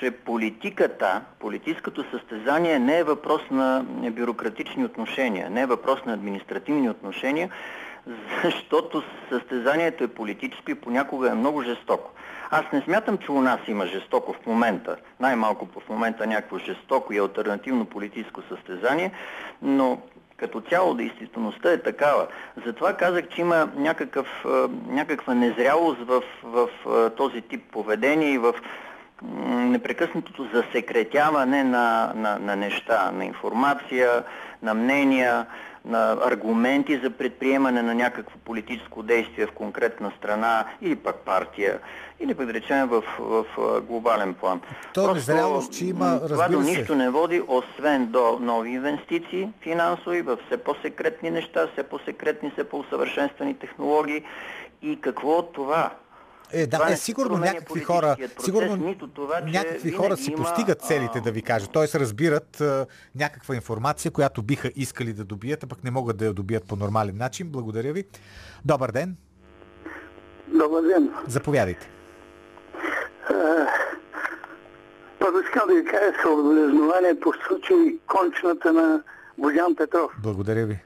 че 0.00 0.10
политиката, 0.10 1.20
политическото 1.38 2.04
състезание 2.10 2.78
не 2.78 2.98
е 2.98 3.04
въпрос 3.04 3.42
на 3.50 3.84
бюрократични 4.10 4.84
отношения, 4.84 5.50
не 5.50 5.60
е 5.60 5.66
въпрос 5.66 6.04
на 6.06 6.12
административни 6.12 6.90
отношения, 6.90 7.50
защото 8.44 9.02
състезанието 9.28 10.04
е 10.04 10.08
политическо 10.08 10.70
и 10.70 10.74
понякога 10.74 11.30
е 11.30 11.34
много 11.34 11.62
жестоко. 11.62 12.10
Аз 12.54 12.64
не 12.72 12.80
смятам, 12.80 13.18
че 13.18 13.32
у 13.32 13.40
нас 13.40 13.60
има 13.68 13.86
жестоко 13.86 14.32
в 14.32 14.46
момента, 14.46 14.96
най-малко 15.20 15.68
в 15.80 15.88
момента 15.88 16.26
някакво 16.26 16.58
жестоко 16.58 17.12
и 17.12 17.18
альтернативно 17.18 17.84
политическо 17.84 18.42
състезание, 18.42 19.12
но 19.62 19.98
като 20.36 20.60
цяло 20.60 20.94
действителността 20.94 21.72
е 21.72 21.82
такава. 21.82 22.26
Затова 22.66 22.96
казах, 22.96 23.28
че 23.28 23.40
има 23.40 23.68
някакъв, 23.76 24.26
някаква 24.88 25.34
незрялост 25.34 26.00
в, 26.00 26.22
в, 26.42 26.68
този 27.16 27.40
тип 27.40 27.62
поведение 27.72 28.28
и 28.28 28.38
в 28.38 28.54
непрекъснатото 29.46 30.48
засекретяване 30.54 31.64
на, 31.64 32.12
на, 32.14 32.38
на 32.38 32.56
неща, 32.56 33.10
на 33.12 33.24
информация, 33.24 34.24
на 34.62 34.74
мнения, 34.74 35.46
на 35.84 36.18
аргументи 36.24 37.00
за 37.04 37.10
предприемане 37.10 37.82
на 37.82 37.94
някакво 37.94 38.38
политическо 38.38 39.02
действие 39.02 39.46
в 39.46 39.52
конкретна 39.52 40.12
страна 40.18 40.64
или 40.80 40.96
пък 40.96 41.16
партия, 41.16 41.78
или 42.20 42.34
пък 42.34 42.46
да 42.46 42.54
речем 42.54 42.86
в, 42.88 43.02
в, 43.18 43.44
в 43.56 43.80
глобален 43.80 44.34
план. 44.34 44.60
То 44.94 45.04
Просто, 45.04 45.24
зрялост, 45.24 45.72
че 45.72 45.86
има, 45.86 46.20
това 46.28 46.48
до 46.48 46.60
нищо 46.60 46.94
не 46.94 47.10
води, 47.10 47.42
освен 47.48 48.06
до 48.06 48.38
нови 48.40 48.70
инвестиции 48.70 49.48
финансови, 49.60 50.22
в 50.22 50.38
все 50.46 50.56
по-секретни 50.56 51.30
неща, 51.30 51.66
все 51.72 51.82
по-секретни, 51.82 52.50
все 52.50 52.64
по-усъвършенствани 52.64 53.54
технологии. 53.54 54.22
И 54.82 55.00
какво 55.00 55.28
от 55.28 55.52
това? 55.52 55.90
Е, 56.52 56.66
да, 56.66 56.78
това 56.78 56.92
е, 56.92 56.96
сигурно 56.96 57.38
някакви 57.38 57.80
хора, 57.80 58.16
процес, 58.18 58.44
сигурно 58.44 58.76
нито 58.76 59.08
това, 59.08 59.40
някакви 59.40 59.90
хора 59.90 60.16
си 60.16 60.30
има, 60.30 60.36
постигат 60.36 60.80
целите, 60.82 61.20
да 61.20 61.30
ви 61.30 61.42
кажа. 61.42 61.66
Т.е. 61.66 61.98
разбират 61.98 62.60
а, 62.60 62.86
някаква 63.14 63.54
информация, 63.54 64.10
която 64.10 64.42
биха 64.42 64.70
искали 64.76 65.12
да 65.12 65.24
добият, 65.24 65.64
а 65.64 65.66
пък 65.66 65.84
не 65.84 65.90
могат 65.90 66.16
да 66.16 66.24
я 66.24 66.32
добият 66.32 66.68
по 66.68 66.76
нормален 66.76 67.16
начин. 67.16 67.48
Благодаря 67.48 67.92
ви. 67.92 68.04
Добър 68.64 68.92
ден. 68.92 69.16
Добър 70.48 70.82
ден. 70.82 71.10
Заповядайте. 71.26 71.90
Първо 75.18 75.38
искам 75.44 75.68
да 75.68 75.74
ви 75.74 75.84
кажа 75.84 76.12
съобразнование 76.22 77.20
по 77.20 77.32
случай 77.46 77.98
кончната 78.06 78.72
на 78.72 79.02
Божан 79.38 79.76
Петров. 79.76 80.12
Благодаря 80.22 80.66
ви. 80.66 80.78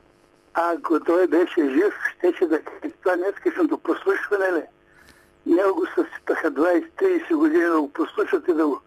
Ако 0.54 1.00
той 1.00 1.26
беше 1.26 1.60
жив, 1.60 1.94
щеше 2.18 2.46
да 2.46 2.60
това 3.02 3.16
днескашното 3.16 3.78
прослушване 3.78 4.52
ли? 4.52 4.62
Него 5.46 5.74
го 5.74 5.86
съсипаха 5.86 6.50
20-30 6.52 7.34
години 7.34 7.64
да 7.64 7.80
го 7.80 7.92
послушат 7.92 8.48
и 8.48 8.52
да 8.52 8.66
го 8.66 8.80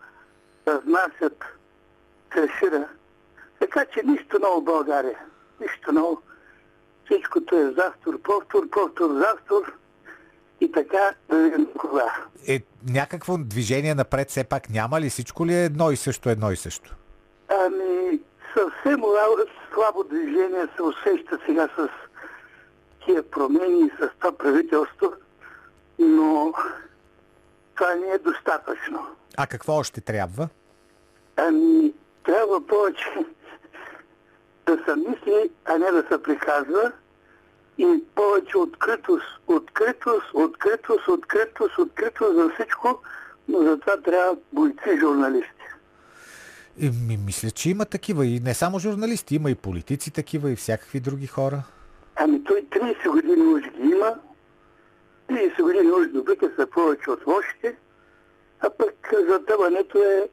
разнасят 0.68 1.43
трешира. 2.32 2.88
Така 3.60 3.86
че 3.86 4.01
нищо 4.05 4.39
ново 4.39 4.62
в 4.62 4.64
България. 4.64 5.20
Нищо 5.62 5.91
ново. 5.91 6.22
Всичкото 7.05 7.55
е 7.55 7.72
застор, 7.72 8.22
повтор, 8.22 8.70
повтор, 8.70 9.10
застор. 9.14 9.74
И 10.62 10.72
така 10.72 11.12
да 11.30 11.38
видим 11.38 11.68
кога. 11.78 12.26
Е, 12.47 12.62
някакво 12.89 13.38
движение 13.38 13.95
напред 13.95 14.30
все 14.30 14.43
пак 14.43 14.70
няма 14.70 15.01
ли? 15.01 15.10
Всичко 15.10 15.45
ли 15.45 15.53
е 15.53 15.66
едно 15.66 15.91
и 15.91 15.97
също, 15.97 16.30
едно 16.30 16.51
и 16.51 16.55
също? 16.55 16.95
Ами, 17.49 18.20
съвсем 18.53 19.01
слабо 19.74 20.03
движение 20.03 20.68
се 20.76 20.84
усеща 20.84 21.39
сега 21.45 21.70
с 21.78 21.89
тия 23.05 23.24
промени 23.24 23.80
и 23.80 23.89
с 23.89 24.10
това 24.20 24.32
правителство 24.32 25.14
но 26.00 26.54
това 27.76 27.95
не 27.95 28.08
е 28.08 28.18
достатъчно. 28.18 29.08
А 29.38 29.47
какво 29.47 29.74
още 29.74 30.02
трябва? 30.02 30.50
Ами, 31.38 31.93
трябва 32.26 32.68
повече 32.68 33.26
да 34.66 34.78
се 34.86 34.95
мисли, 34.95 35.50
а 35.66 35.78
не 35.78 35.91
да 35.91 36.06
се 36.12 36.24
приказва 36.24 36.91
и 37.78 38.04
повече 38.16 38.58
откритост, 38.58 39.26
откритост, 39.47 40.26
откритост, 40.34 41.08
откритост, 41.08 41.78
откритост 41.78 42.36
за 42.36 42.50
всичко, 42.54 43.02
но 43.47 43.64
за 43.64 43.80
това 43.80 44.02
трябва 44.02 44.38
бойци 44.54 45.00
журналисти. 45.00 45.50
И, 46.78 46.89
ми, 47.08 47.18
мисля, 47.26 47.52
че 47.52 47.70
има 47.70 47.86
такива 47.86 48.26
и 48.26 48.39
не 48.39 48.54
само 48.54 48.80
журналисти, 48.80 49.36
има 49.36 49.52
и 49.52 49.56
политици 49.56 50.12
такива 50.12 50.52
и 50.52 50.56
всякакви 50.56 51.00
други 51.00 51.28
хора. 51.28 51.64
Ами 52.16 52.43
той 52.43 52.66
30 52.72 53.10
години 53.10 53.47
уж 53.47 53.62
ги 53.62 53.89
има, 53.89 54.16
30 55.30 55.62
години 55.62 55.92
уж 55.92 56.08
добрите 56.08 56.50
са 56.56 56.68
повече 56.68 57.12
от 57.12 57.28
лошите, 57.28 57.76
а 58.62 58.70
пък 58.70 59.14
затъването 59.30 59.98
е 59.98 60.30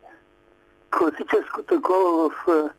класическо 0.99 1.63
такова 1.63 2.29
в 2.29 2.71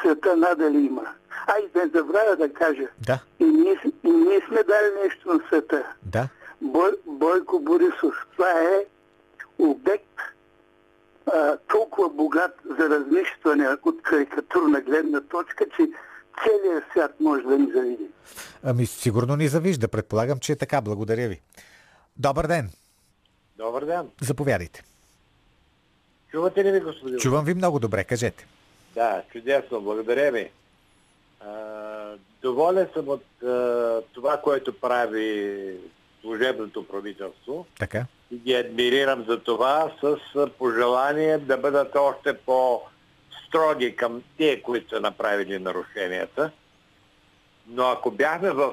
света 0.00 0.36
надали 0.36 0.78
има. 0.78 1.06
А 1.46 1.58
и 1.58 1.78
не 1.78 1.86
забравя 1.94 2.36
да 2.36 2.52
кажа. 2.52 2.88
Да. 3.06 3.20
И 3.40 3.44
ние, 3.44 3.80
и 4.04 4.10
ние 4.10 4.40
сме 4.48 4.62
дали 4.62 5.02
нещо 5.02 5.32
на 5.32 5.40
света. 5.48 5.84
Да. 6.02 6.28
Бой, 6.60 6.90
Бойко 7.06 7.58
Борисов. 7.58 8.26
Това 8.32 8.50
е 8.50 8.84
обект 9.58 10.20
а, 11.32 11.56
толкова 11.56 12.08
богат 12.08 12.60
за 12.78 12.88
размишляване 12.88 13.68
от 13.82 14.02
карикатурна 14.02 14.80
гледна 14.80 15.20
точка, 15.20 15.64
че 15.76 15.88
целият 16.44 16.84
свят 16.92 17.14
може 17.20 17.42
да 17.42 17.58
ни 17.58 17.72
завиди. 17.72 18.04
Ами 18.62 18.86
сигурно 18.86 19.36
ни 19.36 19.48
завижда. 19.48 19.88
Предполагам, 19.88 20.38
че 20.38 20.52
е 20.52 20.56
така. 20.56 20.80
Благодаря 20.80 21.28
ви. 21.28 21.40
Добър 22.16 22.46
ден. 22.46 22.70
Добър 23.58 23.84
ден. 23.84 24.08
Заповядайте. 24.20 24.82
Чувате 26.30 26.64
ли 26.64 26.72
ми, 26.72 26.80
господин? 26.80 27.18
Чувам 27.18 27.44
ви 27.44 27.54
много 27.54 27.78
добре. 27.78 28.04
Кажете. 28.04 28.46
Да, 28.94 29.22
чудесно. 29.32 29.80
Благодаря 29.80 30.32
ви. 30.32 30.50
А, 31.40 32.14
доволен 32.42 32.88
съм 32.94 33.08
от 33.08 33.42
а, 33.42 34.02
това, 34.14 34.36
което 34.36 34.80
прави 34.80 35.70
служебното 36.20 36.88
правителство 36.88 37.66
Така. 37.78 38.06
и 38.30 38.38
ги 38.38 38.54
адмирирам 38.54 39.24
за 39.28 39.40
това 39.40 39.92
с 40.02 40.18
пожелание 40.58 41.38
да 41.38 41.56
бъдат 41.56 41.96
още 41.96 42.38
по-строги 43.50 43.96
към 43.96 44.22
тие, 44.36 44.62
които 44.62 44.94
са 44.94 45.00
направили 45.00 45.58
нарушенията. 45.58 46.50
Но 47.68 47.86
ако 47.86 48.10
бяхме 48.10 48.50
в 48.50 48.72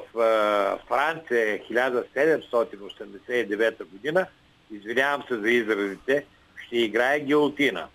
Франция 0.88 1.60
1789 1.72 3.84
година, 3.84 4.26
извинявам 4.72 5.24
се 5.28 5.40
за 5.40 5.50
изразите, 5.50 6.26
ще 6.66 6.78
играе 6.78 7.20
гилотина. 7.20 7.88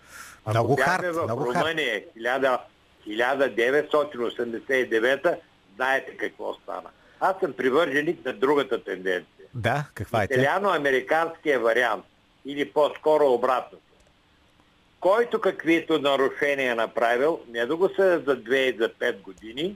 Ако 0.45 0.49
Много 0.49 0.75
бяхме 0.75 1.07
хард, 1.07 1.15
в. 1.15 1.29
Румъния 1.29 2.03
1000 2.17 2.59
1989, 3.07 5.37
знаете 5.75 6.17
какво 6.17 6.53
стана. 6.53 6.89
Аз 7.19 7.39
съм 7.39 7.53
привърженик 7.53 8.25
на 8.25 8.33
другата 8.33 8.83
тенденция. 8.83 9.45
Да, 9.53 9.85
каква 9.93 10.23
е 10.23 10.27
тя? 10.27 10.33
Италиано-американския 10.33 11.59
вариант. 11.59 12.05
Или 12.45 12.71
по-скоро 12.71 13.33
обратното. 13.33 13.88
Който 14.99 15.41
каквито 15.41 15.99
нарушения 15.99 16.71
е 16.71 16.75
направил, 16.75 17.39
не 17.49 17.65
да 17.65 17.75
го 17.75 17.89
съдят 17.89 18.25
за 18.25 18.37
2 18.37 18.55
и 18.55 18.77
за 18.77 18.89
5 18.89 19.21
години, 19.21 19.75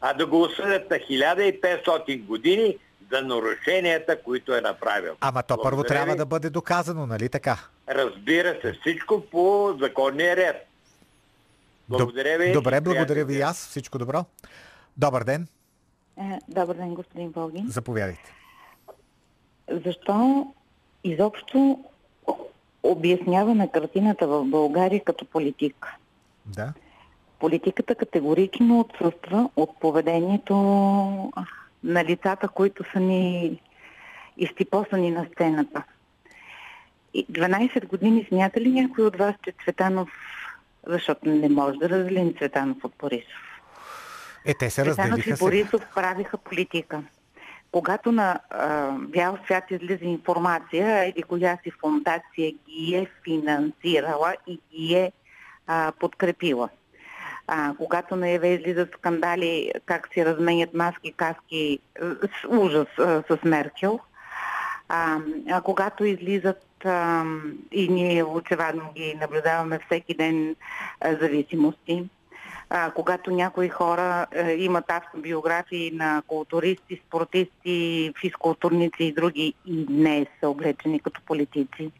а 0.00 0.14
да 0.14 0.26
го 0.26 0.42
осъдят 0.42 0.90
на 0.90 0.96
1500 0.96 2.24
години 2.24 2.78
за 3.12 3.22
нарушенията, 3.22 4.22
които 4.22 4.54
е 4.54 4.60
направил. 4.60 5.14
Ама 5.20 5.42
то 5.42 5.56
първо 5.56 5.76
Благодаря 5.76 5.88
трябва 5.88 6.12
ви. 6.12 6.18
да 6.18 6.26
бъде 6.26 6.50
доказано, 6.50 7.06
нали 7.06 7.28
така? 7.28 7.58
Разбира 7.88 8.60
се, 8.60 8.72
всичко 8.80 9.20
по 9.20 9.76
законния 9.80 10.36
ред. 10.36 10.66
Благодаря 11.88 12.38
ви. 12.38 12.52
Добре, 12.52 12.80
благодаря 12.80 13.24
ви 13.24 13.34
и 13.34 13.40
аз. 13.40 13.68
Всичко 13.68 13.98
добро. 13.98 14.24
Добър 14.96 15.24
ден. 15.24 15.46
Е, 16.18 16.38
Добър 16.48 16.76
ден, 16.76 16.94
господин 16.94 17.30
Волгин. 17.30 17.66
Заповядайте. 17.68 18.34
Защо 19.86 20.46
изобщо 21.04 21.84
обясняваме 22.82 23.68
картината 23.68 24.26
в 24.26 24.44
България 24.44 25.04
като 25.04 25.24
политик? 25.24 25.86
Да. 26.46 26.72
Политиката 27.38 27.94
категорично 27.94 28.80
отсъства 28.80 29.50
от 29.56 29.80
поведението 29.80 30.54
на 31.84 32.04
лицата, 32.04 32.48
които 32.48 32.84
са 32.92 33.00
ни 33.00 33.60
изтипосани 34.36 35.10
на 35.10 35.26
сцената. 35.32 35.82
И 37.14 37.26
12 37.26 37.86
години 37.86 38.26
смята 38.28 38.60
ли 38.60 38.70
някой 38.70 39.04
от 39.04 39.16
вас, 39.16 39.34
че 39.44 39.52
Цветанов, 39.64 40.10
защото 40.86 41.28
не 41.28 41.48
може 41.48 41.78
да 41.78 41.88
разделим 41.88 42.34
Цветанов 42.34 42.84
от 42.84 42.92
Борисов? 42.98 43.40
Е, 44.44 44.54
те 44.54 44.70
се 44.70 44.82
Цветанов 44.82 45.10
разделиха 45.10 45.30
и. 45.30 45.44
Борисов 45.44 45.86
правиха 45.94 46.38
политика. 46.38 47.02
Когато 47.72 48.12
на 48.12 48.40
а, 48.50 48.90
бял 48.90 49.38
свят 49.44 49.64
излиза 49.70 50.04
информация, 50.04 51.04
еди 51.04 51.22
коя 51.22 51.58
си 51.62 51.70
фундация 51.70 52.52
ги 52.68 52.94
е 52.94 53.06
финансирала 53.24 54.34
и 54.46 54.60
ги 54.70 54.94
е 54.94 55.12
а, 55.66 55.92
подкрепила. 56.00 56.68
А, 57.46 57.74
когато 57.78 58.16
на 58.16 58.28
ЕВ 58.28 58.44
излизат 58.44 58.92
скандали 58.92 59.72
как 59.86 60.08
си 60.14 60.24
разменят 60.24 60.74
маски, 60.74 61.12
каски, 61.12 61.78
с 62.00 62.48
ужас 62.48 62.88
а, 62.98 63.22
с 63.30 63.38
Меркел, 63.44 64.00
а, 64.88 65.18
а 65.50 65.60
когато 65.60 66.04
излизат 66.04 66.66
а, 66.84 67.24
и 67.72 67.88
ние 67.88 68.24
очевидно 68.24 68.92
ги 68.94 69.14
наблюдаваме 69.20 69.78
всеки 69.86 70.14
ден 70.14 70.56
а, 71.00 71.16
зависимости, 71.16 72.04
а, 72.70 72.90
когато 72.90 73.30
някои 73.30 73.68
хора 73.68 74.26
а, 74.36 74.50
имат 74.52 74.84
автобиографии 74.88 75.90
на 75.94 76.22
културисти, 76.26 77.02
спортисти, 77.06 78.12
физкултурници 78.20 79.04
и 79.04 79.12
други 79.12 79.54
и 79.66 79.86
не 79.90 80.26
са 80.40 80.48
облечени 80.48 81.00
като 81.00 81.20
политици, 81.26 81.90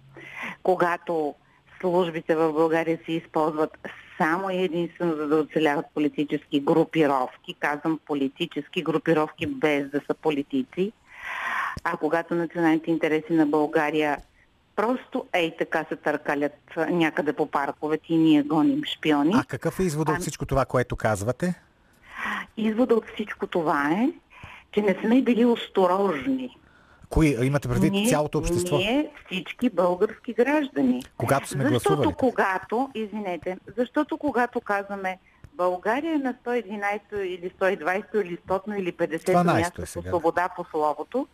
когато 0.62 1.34
службите 1.80 2.34
в 2.34 2.52
България 2.52 2.98
се 3.06 3.12
използват 3.12 3.78
само 4.18 4.50
и 4.50 4.62
единствено 4.62 5.16
за 5.16 5.26
да 5.26 5.36
оцеляват 5.36 5.86
политически 5.94 6.60
групировки, 6.60 7.54
казвам 7.54 8.00
политически 8.06 8.82
групировки 8.82 9.46
без 9.46 9.90
да 9.90 10.00
са 10.06 10.14
политици, 10.14 10.92
а 11.84 11.96
когато 11.96 12.34
националните 12.34 12.90
интереси 12.90 13.32
на 13.32 13.46
България 13.46 14.18
просто 14.80 15.26
ей 15.32 15.56
така 15.56 15.84
се 15.88 15.96
търкалят 15.96 16.52
а, 16.76 16.86
някъде 16.86 17.32
по 17.32 17.46
парковете 17.46 18.04
и 18.08 18.16
ние 18.16 18.42
гоним 18.42 18.84
шпиони. 18.84 19.32
А 19.34 19.44
какъв 19.44 19.80
е 19.80 19.82
изводът 19.82 20.08
от 20.08 20.16
Ами- 20.16 20.22
всичко 20.22 20.46
това, 20.46 20.64
което 20.64 20.96
казвате? 20.96 21.54
Извода 22.56 22.94
от 22.94 23.04
всичко 23.14 23.46
това 23.46 23.90
е, 23.90 24.08
че 24.72 24.82
не 24.82 24.96
сме 25.00 25.22
били 25.22 25.44
осторожни. 25.44 26.56
Кои 27.08 27.46
имате 27.46 27.68
предвид 27.68 28.08
цялото 28.08 28.38
общество? 28.38 28.76
Ние 28.76 29.10
всички 29.26 29.70
български 29.70 30.32
граждани. 30.32 31.02
Когато 31.16 31.48
сме 31.48 31.68
защото 31.68 31.90
гласували? 31.90 32.14
когато, 32.18 32.90
извинете, 32.94 33.58
защото 33.76 34.18
когато 34.18 34.60
казваме 34.60 35.18
България 35.54 36.14
е 36.14 36.18
на 36.18 36.34
111 36.44 37.16
или 37.16 37.50
120 37.50 38.22
или 38.24 38.38
100 38.48 38.78
или 38.78 38.92
50 38.92 39.32
12 39.32 39.58
място 39.58 39.82
е 39.82 39.84
по 39.84 39.90
сега, 39.90 40.08
свобода 40.08 40.48
по 40.56 40.64
словото, 40.70 41.26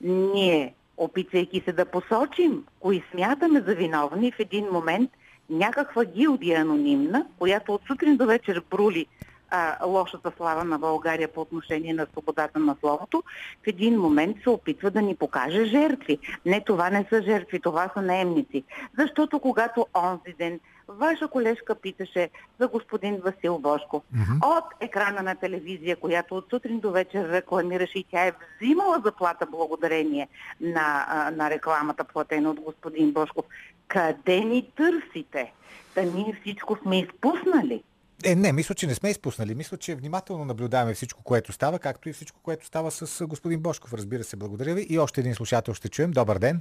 ние, 0.00 0.74
опитвайки 0.96 1.62
се 1.64 1.72
да 1.72 1.84
посочим 1.84 2.64
кои 2.80 3.02
смятаме 3.10 3.60
за 3.60 3.74
виновни, 3.74 4.32
в 4.32 4.40
един 4.40 4.66
момент 4.72 5.10
някаква 5.50 6.04
гилдия 6.04 6.60
анонимна, 6.60 7.26
която 7.38 7.74
от 7.74 7.82
сутрин 7.86 8.16
до 8.16 8.26
вечер 8.26 8.62
брули 8.70 9.06
а, 9.52 9.86
лошата 9.86 10.32
слава 10.36 10.64
на 10.64 10.78
България 10.78 11.28
по 11.28 11.40
отношение 11.40 11.94
на 11.94 12.06
свободата 12.12 12.58
на 12.58 12.76
словото, 12.80 13.22
в 13.64 13.66
един 13.66 14.00
момент 14.00 14.36
се 14.42 14.50
опитва 14.50 14.90
да 14.90 15.02
ни 15.02 15.16
покаже 15.16 15.64
жертви. 15.64 16.18
Не, 16.46 16.60
това 16.60 16.90
не 16.90 17.06
са 17.10 17.22
жертви, 17.22 17.60
това 17.60 17.90
са 17.94 18.02
наемници. 18.02 18.64
Защото 18.98 19.40
когато 19.40 19.86
онзи 19.94 20.34
ден 20.38 20.60
ваша 20.88 21.28
колежка 21.28 21.74
питаше 21.74 22.30
за 22.60 22.68
господин 22.68 23.20
Васил 23.24 23.58
Бошков 23.58 24.02
от 24.42 24.64
екрана 24.80 25.22
на 25.22 25.34
телевизия, 25.34 25.96
която 25.96 26.36
от 26.36 26.50
сутрин 26.50 26.80
до 26.80 26.90
вечер 26.90 27.28
рекламираше 27.28 27.98
и 27.98 28.04
тя 28.10 28.26
е 28.26 28.32
взимала 28.60 29.02
заплата 29.04 29.46
благодарение 29.46 30.28
на, 30.60 31.30
на 31.36 31.50
рекламата, 31.50 32.04
платена 32.04 32.50
от 32.50 32.60
господин 32.60 33.12
Бошков. 33.12 33.44
Къде 33.88 34.40
ни 34.40 34.70
търсите? 34.76 35.52
Да 35.94 36.02
ние 36.02 36.38
всичко 36.40 36.78
сме 36.82 36.98
изпуснали. 37.00 37.82
Е, 38.24 38.34
не, 38.34 38.52
мисля, 38.52 38.74
че 38.74 38.86
не 38.86 38.94
сме 38.94 39.10
изпуснали. 39.10 39.54
Мисля, 39.54 39.76
че 39.76 39.94
внимателно 39.94 40.44
наблюдаваме 40.44 40.94
всичко, 40.94 41.22
което 41.22 41.52
става, 41.52 41.78
както 41.78 42.08
и 42.08 42.12
всичко, 42.12 42.40
което 42.42 42.66
става 42.66 42.90
с 42.90 43.26
господин 43.26 43.60
Бошков. 43.60 43.94
Разбира 43.94 44.24
се, 44.24 44.36
благодаря 44.36 44.74
ви. 44.74 44.86
И 44.88 44.98
още 44.98 45.20
един 45.20 45.34
слушател 45.34 45.74
ще 45.74 45.88
чуем. 45.88 46.10
Добър 46.10 46.38
ден. 46.38 46.60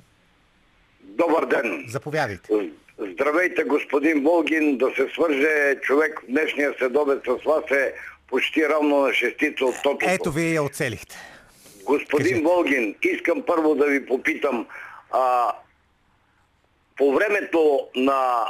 Добър 1.03 1.45
ден! 1.45 1.86
Заповядайте. 1.88 2.72
Здравейте, 2.98 3.64
господин 3.64 4.24
Волгин. 4.24 4.78
Да 4.78 4.92
се 4.96 5.08
свърже 5.14 5.76
човек 5.82 6.20
в 6.20 6.32
днешния 6.32 6.74
следобед 6.78 7.24
с 7.24 7.44
вас 7.46 7.72
е 7.72 7.94
почти 8.28 8.70
равно 8.70 9.02
на 9.02 9.14
шестица 9.14 9.66
от 9.66 9.76
тотото. 9.84 10.06
Ето 10.10 10.32
вие 10.32 10.54
я 10.54 10.64
оцелихте. 10.64 11.18
Господин 11.84 12.32
Кажете. 12.32 12.42
Волгин, 12.42 12.96
искам 13.04 13.44
първо 13.48 13.76
да 13.76 13.86
ви 13.86 14.06
попитам. 14.06 14.68
А, 15.12 15.52
по 16.98 17.14
времето 17.14 17.88
на 17.96 18.46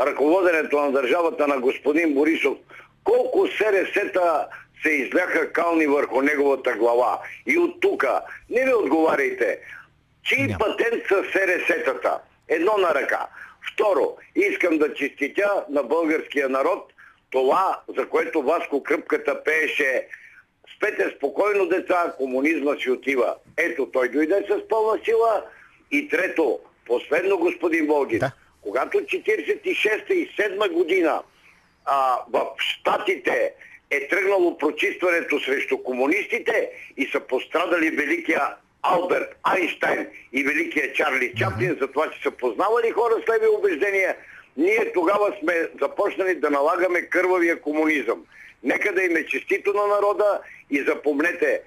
ръководенето 0.00 0.80
на 0.80 0.92
държавата 0.92 1.46
на 1.48 1.60
господин 1.60 2.14
Борисов, 2.14 2.56
колко 3.04 3.46
СРС-та 3.46 4.48
се 4.82 4.88
изляха 4.90 5.52
кални 5.52 5.86
върху 5.86 6.22
неговата 6.22 6.72
глава. 6.72 7.18
И 7.46 7.58
от 7.58 7.80
тук, 7.80 8.04
не 8.50 8.64
ви 8.64 8.74
отговаряйте, 8.74 9.58
чий 10.22 10.48
патент 10.58 11.02
са 11.08 11.14
СРС-тата? 11.14 12.18
Едно 12.48 12.76
на 12.78 12.94
ръка. 12.94 13.26
Второ, 13.72 14.16
искам 14.34 14.78
да 14.78 14.94
честитя 14.94 15.64
на 15.68 15.82
българския 15.82 16.48
народ 16.48 16.92
това, 17.30 17.80
за 17.96 18.08
което 18.08 18.42
Васко 18.42 18.82
Кръпката 18.82 19.44
пееше 19.44 20.06
Спете 20.80 21.14
спокойно, 21.16 21.66
деца, 21.66 22.14
комунизма 22.16 22.76
си 22.76 22.90
отива. 22.90 23.34
Ето, 23.56 23.90
той 23.92 24.08
дойде 24.08 24.46
с 24.50 24.68
пълна 24.68 25.00
сила. 25.04 25.44
И 25.90 26.08
трето, 26.08 26.58
последно, 26.86 27.38
господин 27.38 27.86
Волгин, 27.86 28.18
да. 28.18 28.32
когато 28.62 28.98
46-та 28.98 30.14
и 30.14 30.28
7 30.38 30.72
година 30.72 31.22
а, 31.84 32.16
в 32.32 32.46
Штатите 32.58 33.52
е 33.90 34.08
тръгнало 34.08 34.58
прочистването 34.58 35.40
срещу 35.40 35.82
комунистите 35.82 36.70
и 36.96 37.06
са 37.06 37.20
пострадали 37.20 37.90
великия 37.90 38.42
Алберт 38.82 39.36
Айнштайн 39.42 40.06
и 40.32 40.44
великия 40.44 40.92
Чарли 40.92 41.34
Чаплин, 41.36 41.76
за 41.80 41.88
това, 41.88 42.10
че 42.10 42.22
са 42.22 42.30
познавали 42.30 42.90
хора 42.90 43.14
с 43.24 43.28
леви 43.28 43.46
убеждения, 43.58 44.16
ние 44.56 44.92
тогава 44.92 45.36
сме 45.40 45.68
започнали 45.80 46.34
да 46.34 46.50
налагаме 46.50 47.02
кървавия 47.02 47.60
комунизъм. 47.60 48.24
Нека 48.62 48.94
да 48.94 49.02
им 49.02 49.16
е 49.16 49.26
честито 49.26 49.72
на 49.72 49.86
народа 49.86 50.40
и 50.70 50.82
запомнете, 50.82 51.60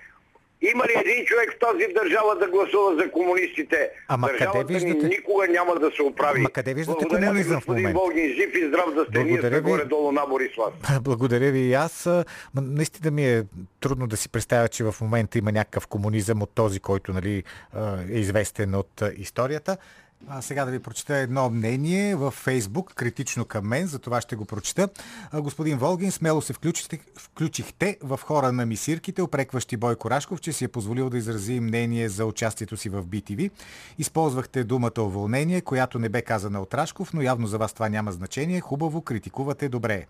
има 0.71 0.83
ли 0.85 0.93
един 1.05 1.25
човек 1.25 1.53
в 1.55 1.59
тази 1.59 1.93
държава 1.93 2.35
да 2.39 2.47
гласува 2.47 2.95
за 2.95 3.11
комунистите? 3.11 3.89
Ама 4.07 4.27
Държавата 4.27 4.59
къде 4.59 4.73
виждате? 4.73 5.07
ни 5.07 5.15
никога 5.15 5.47
няма 5.47 5.75
да 5.75 5.91
се 5.91 6.01
оправи. 6.01 6.39
Ама 6.39 6.49
къде 6.49 6.73
виждате 6.73 6.97
Благодаря 6.99 7.27
комунизъм 7.27 7.61
в 7.61 7.67
момента? 7.67 7.99
Волгин, 7.99 8.27
жив 8.29 8.55
и 8.55 8.67
здрав 8.67 8.93
да 8.95 9.05
сте. 9.05 9.23
Ние 9.23 9.33
Благодаря 9.33 9.59
сме 9.59 9.69
горе-долу 9.69 10.11
набори 10.11 10.49
с 10.53 10.57
вас. 10.57 11.01
Благодаря 11.01 11.51
ви 11.51 11.59
и 11.59 11.73
аз. 11.73 12.09
Наистина 12.55 13.11
ми 13.11 13.25
е 13.25 13.43
трудно 13.79 14.07
да 14.07 14.17
си 14.17 14.29
представя, 14.29 14.67
че 14.67 14.83
в 14.83 14.95
момента 15.01 15.37
има 15.37 15.51
някакъв 15.51 15.87
комунизъм 15.87 16.41
от 16.41 16.49
този, 16.55 16.79
който 16.79 17.13
нали, 17.13 17.43
е 18.13 18.19
известен 18.19 18.75
от 18.75 19.03
историята. 19.17 19.77
А 20.27 20.41
сега 20.41 20.65
да 20.65 20.71
ви 20.71 20.79
прочета 20.79 21.15
едно 21.15 21.49
мнение 21.49 22.15
в 22.15 22.31
Фейсбук, 22.31 22.93
критично 22.93 23.45
към 23.45 23.67
мен, 23.67 23.87
за 23.87 23.99
това 23.99 24.21
ще 24.21 24.35
го 24.35 24.45
прочета. 24.45 24.89
Господин 25.33 25.77
Волгин, 25.77 26.11
смело 26.11 26.41
се 26.41 26.53
включихте, 26.53 26.99
включихте 27.17 27.97
в 28.01 28.19
хора 28.23 28.51
на 28.51 28.65
мисирките, 28.65 29.21
опрекващи 29.21 29.77
Бойко 29.77 30.09
Рашков, 30.09 30.41
че 30.41 30.53
си 30.53 30.65
е 30.65 30.67
позволил 30.67 31.09
да 31.09 31.17
изрази 31.17 31.59
мнение 31.59 32.09
за 32.09 32.25
участието 32.25 32.77
си 32.77 32.89
в 32.89 33.05
BTV. 33.05 33.51
Използвахте 33.97 34.63
думата 34.63 34.99
уволнение, 34.99 35.61
която 35.61 35.99
не 35.99 36.09
бе 36.09 36.21
казана 36.21 36.61
от 36.61 36.73
Рашков, 36.73 37.13
но 37.13 37.21
явно 37.21 37.47
за 37.47 37.57
вас 37.57 37.73
това 37.73 37.89
няма 37.89 38.11
значение. 38.11 38.61
Хубаво, 38.61 39.01
критикувате, 39.01 39.69
добре. 39.69 40.05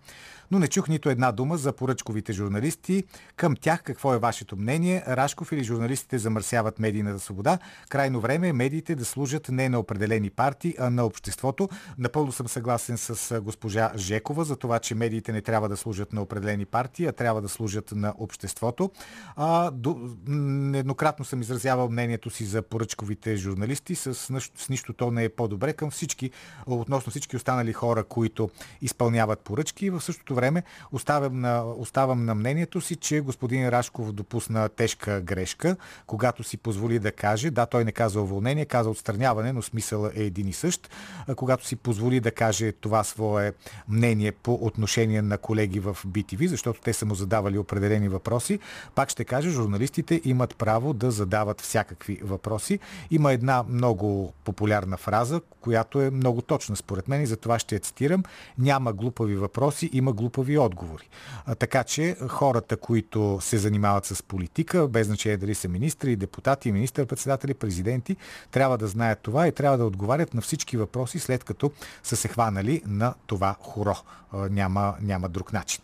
Но 0.50 0.58
не 0.58 0.68
чух 0.68 0.88
нито 0.88 1.10
една 1.10 1.32
дума 1.32 1.56
за 1.56 1.72
поръчковите 1.72 2.32
журналисти. 2.32 3.04
Към 3.36 3.56
тях 3.56 3.82
какво 3.82 4.14
е 4.14 4.18
вашето 4.18 4.56
мнение? 4.56 5.04
Рашков 5.08 5.52
или 5.52 5.64
журналистите 5.64 6.18
замърсяват 6.18 6.78
медийната 6.78 7.18
свобода? 7.18 7.58
Крайно 7.88 8.20
време 8.20 8.48
е 8.48 8.52
медиите 8.52 8.94
да 8.94 9.04
служат 9.04 9.48
не 9.48 9.68
на 9.68 9.78
определени 9.78 10.30
партии, 10.30 10.74
а 10.78 10.90
на 10.90 11.04
обществото. 11.04 11.68
Напълно 11.98 12.32
съм 12.32 12.48
съгласен 12.48 12.98
с 12.98 13.40
госпожа 13.40 13.92
Жекова 13.96 14.44
за 14.44 14.56
това, 14.56 14.78
че 14.78 14.94
медиите 14.94 15.32
не 15.32 15.42
трябва 15.42 15.68
да 15.68 15.76
служат 15.76 16.12
на 16.12 16.22
определени 16.22 16.64
партии, 16.64 17.06
а 17.06 17.12
трябва 17.12 17.42
да 17.42 17.48
служат 17.48 17.92
на 17.92 18.14
обществото. 18.18 18.90
А, 19.36 19.70
до, 19.70 20.10
нееднократно 20.26 21.24
съм 21.24 21.40
изразявал 21.40 21.88
мнението 21.88 22.30
си 22.30 22.44
за 22.44 22.62
поръчковите 22.62 23.36
журналисти. 23.36 23.94
С, 23.94 24.14
с 24.56 24.68
нищо 24.68 24.92
то 24.92 25.10
не 25.10 25.24
е 25.24 25.28
по-добре 25.28 25.72
към 25.72 25.90
всички, 25.90 26.30
относно 26.66 27.10
всички 27.10 27.36
останали 27.36 27.72
хора, 27.72 28.04
които 28.04 28.50
изпълняват 28.80 29.40
поръчки. 29.40 29.90
В 29.90 30.00
същото 30.00 30.33
време 30.34 30.62
оставям 30.92 31.40
на, 31.40 31.64
оставам 31.64 32.24
на 32.24 32.34
мнението 32.34 32.80
си, 32.80 32.96
че 32.96 33.20
господин 33.20 33.68
Рашков 33.68 34.12
допусна 34.12 34.68
тежка 34.68 35.20
грешка, 35.20 35.76
когато 36.06 36.42
си 36.42 36.56
позволи 36.56 36.98
да 36.98 37.12
каже, 37.12 37.50
да, 37.50 37.66
той 37.66 37.84
не 37.84 37.92
каза 37.92 38.20
уволнение, 38.20 38.64
каза 38.64 38.90
отстраняване, 38.90 39.52
но 39.52 39.62
смисъл 39.62 40.10
е 40.14 40.22
един 40.22 40.48
и 40.48 40.52
същ, 40.52 40.90
когато 41.36 41.66
си 41.66 41.76
позволи 41.76 42.20
да 42.20 42.30
каже 42.30 42.72
това 42.72 43.04
свое 43.04 43.52
мнение 43.88 44.32
по 44.32 44.54
отношение 44.54 45.22
на 45.22 45.38
колеги 45.38 45.80
в 45.80 45.96
BTV, 46.06 46.46
защото 46.46 46.80
те 46.80 46.92
са 46.92 47.06
му 47.06 47.14
задавали 47.14 47.58
определени 47.58 48.08
въпроси, 48.08 48.58
пак 48.94 49.10
ще 49.10 49.24
кажа, 49.24 49.50
журналистите 49.50 50.20
имат 50.24 50.56
право 50.56 50.92
да 50.92 51.10
задават 51.10 51.60
всякакви 51.60 52.20
въпроси. 52.22 52.78
Има 53.10 53.32
една 53.32 53.64
много 53.68 54.32
популярна 54.44 54.96
фраза, 54.96 55.40
която 55.60 56.00
е 56.00 56.10
много 56.10 56.42
точна 56.42 56.76
според 56.76 57.08
мен 57.08 57.22
и 57.22 57.26
за 57.26 57.36
това 57.36 57.58
ще 57.58 57.74
я 57.74 57.80
цитирам. 57.80 58.22
Няма 58.58 58.92
глупави 58.92 59.36
въпроси, 59.36 59.90
има 59.92 60.12
глупави 60.12 60.23
отговори. 60.58 61.08
А, 61.46 61.54
така 61.54 61.84
че 61.84 62.16
хората, 62.28 62.76
които 62.76 63.38
се 63.40 63.58
занимават 63.58 64.04
с 64.04 64.22
политика, 64.22 64.88
без 64.88 65.06
значение 65.06 65.36
дали 65.36 65.54
са 65.54 65.68
министри, 65.68 66.16
депутати, 66.16 66.72
министър-председатели, 66.72 67.54
президенти, 67.54 68.16
трябва 68.50 68.78
да 68.78 68.86
знаят 68.86 69.18
това 69.22 69.48
и 69.48 69.52
трябва 69.52 69.78
да 69.78 69.84
отговарят 69.84 70.34
на 70.34 70.40
всички 70.40 70.76
въпроси, 70.76 71.18
след 71.18 71.44
като 71.44 71.72
са 72.02 72.16
се 72.16 72.28
хванали 72.28 72.82
на 72.86 73.14
това 73.26 73.56
хоро. 73.60 73.96
А, 74.32 74.48
няма, 74.48 74.94
няма 75.00 75.28
друг 75.28 75.52
начин. 75.52 75.82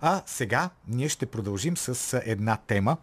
А 0.00 0.22
сега 0.26 0.70
ние 0.88 1.08
ще 1.08 1.26
продължим 1.26 1.76
с 1.76 2.20
една 2.24 2.56
тема, 2.66 2.96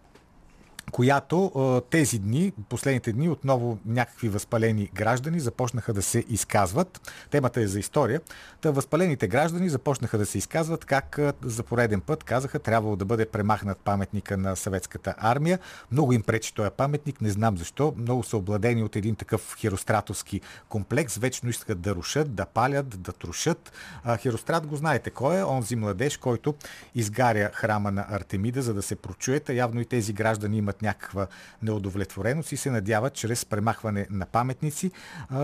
която 0.92 1.82
тези 1.90 2.20
дни, 2.20 2.54
последните 2.70 3.14
дни, 3.14 3.30
отново 3.30 3.78
някакви 3.86 4.30
възпалени 4.30 4.90
граждани 4.94 5.40
започнаха 5.40 5.94
да 5.94 6.02
се 6.02 6.24
изказват. 6.30 7.12
Темата 7.32 7.62
е 7.62 7.68
за 7.68 7.80
история. 7.80 8.22
Та 8.62 8.72
възпалените 8.72 9.28
граждани 9.28 9.70
започнаха 9.70 10.18
да 10.18 10.26
се 10.26 10.38
изказват 10.38 10.86
как 10.86 11.20
за 11.44 11.64
пореден 11.64 12.02
път 12.02 12.24
казаха, 12.24 12.60
трябвало 12.60 12.96
да 12.96 13.06
бъде 13.06 13.26
премахнат 13.26 13.78
паметника 13.78 14.38
на 14.38 14.56
съветската 14.56 15.16
армия. 15.18 15.60
Много 15.92 16.14
им 16.14 16.22
пречи 16.22 16.54
този 16.54 16.70
паметник, 16.78 17.22
не 17.22 17.30
знам 17.30 17.58
защо. 17.58 17.94
Много 17.98 18.24
са 18.24 18.38
обладени 18.38 18.84
от 18.84 18.96
един 18.96 19.16
такъв 19.16 19.56
херостратовски 19.60 20.42
комплекс. 20.70 21.18
Вечно 21.18 21.50
искат 21.50 21.82
да 21.82 21.96
рушат, 21.96 22.36
да 22.36 22.46
палят, 22.46 23.02
да 23.02 23.12
трушат. 23.12 23.72
А, 24.04 24.18
Херострат 24.18 24.68
го 24.68 24.76
знаете 24.76 25.10
кой 25.10 25.40
е? 25.40 25.44
Онзи 25.44 25.76
младеж, 25.76 26.18
който 26.18 26.56
изгаря 26.96 27.50
храма 27.54 27.92
на 27.92 28.06
Артемида, 28.10 28.62
за 28.62 28.74
да 28.74 28.82
се 28.82 28.96
прочуете. 28.96 29.54
Явно 29.54 29.82
и 29.82 29.86
тези 29.86 30.14
граждани 30.14 30.58
имат 30.58 30.75
някаква 30.82 31.28
неудовлетвореност 31.62 32.52
и 32.52 32.58
се 32.58 32.72
надяват 32.72 33.14
чрез 33.14 33.46
премахване 33.46 34.08
на 34.10 34.26
паметници 34.26 34.92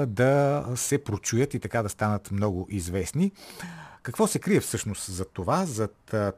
да 0.07 0.65
се 0.75 1.03
прочуят 1.03 1.53
и 1.53 1.59
така 1.59 1.83
да 1.83 1.89
станат 1.89 2.31
много 2.31 2.67
известни. 2.69 3.31
Какво 4.03 4.27
се 4.27 4.39
крие 4.39 4.59
всъщност 4.59 5.11
за 5.11 5.25
това, 5.25 5.65
за 5.65 5.89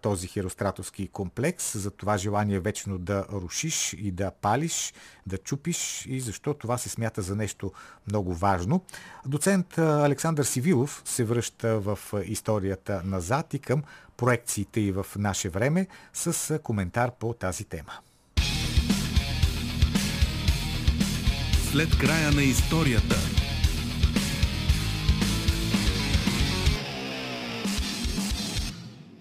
този 0.02 0.28
херостратовски 0.28 1.08
комплекс, 1.08 1.78
за 1.78 1.92
това 1.92 2.18
желание 2.18 2.60
вечно 2.60 2.98
да 2.98 3.26
рушиш 3.32 3.94
и 3.94 4.12
да 4.12 4.32
палиш, 4.32 4.94
да 5.28 5.38
чупиш 5.38 6.06
и 6.06 6.20
защо 6.20 6.54
това 6.54 6.78
се 6.78 6.90
смята 6.90 7.22
за 7.22 7.36
нещо 7.36 7.72
много 8.08 8.34
важно? 8.34 8.86
Доцент 9.26 9.78
Александър 9.78 10.44
Сивилов 10.44 11.02
се 11.06 11.24
връща 11.24 11.80
в 11.80 12.00
историята 12.26 13.02
назад 13.06 13.54
и 13.54 13.60
към 13.60 13.84
проекциите 14.18 14.82
и 14.82 14.92
в 14.92 15.06
наше 15.18 15.50
време 15.50 15.88
с 16.14 16.60
коментар 16.60 17.12
по 17.20 17.34
тази 17.34 17.64
тема. 17.64 17.94
След 21.74 21.98
края 21.98 22.32
на 22.32 22.44
историята. 22.44 23.16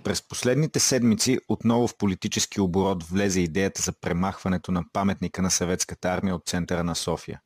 През 0.05 0.29
последните 0.29 0.81
седмици 0.81 1.39
отново 1.49 1.89
в 1.89 1.97
политически 1.97 2.61
оборот 2.61 3.05
влезе 3.05 3.41
идеята 3.41 3.83
за 3.83 3.93
премахването 3.93 4.73
на 4.73 4.85
паметника 4.93 5.43
на 5.43 5.51
съветската 5.51 6.09
армия 6.09 6.35
от 6.35 6.47
центъра 6.47 6.85
на 6.85 6.95
София. 6.95 7.41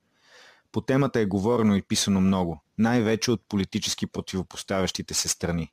По 0.73 0.81
темата 0.81 1.21
е 1.21 1.27
говорено 1.27 1.77
и 1.77 1.83
писано 1.83 2.21
много, 2.21 2.63
най-вече 2.79 3.31
от 3.31 3.43
политически 3.49 4.07
противопоставящите 4.07 5.15
се 5.15 5.29
страни. 5.29 5.73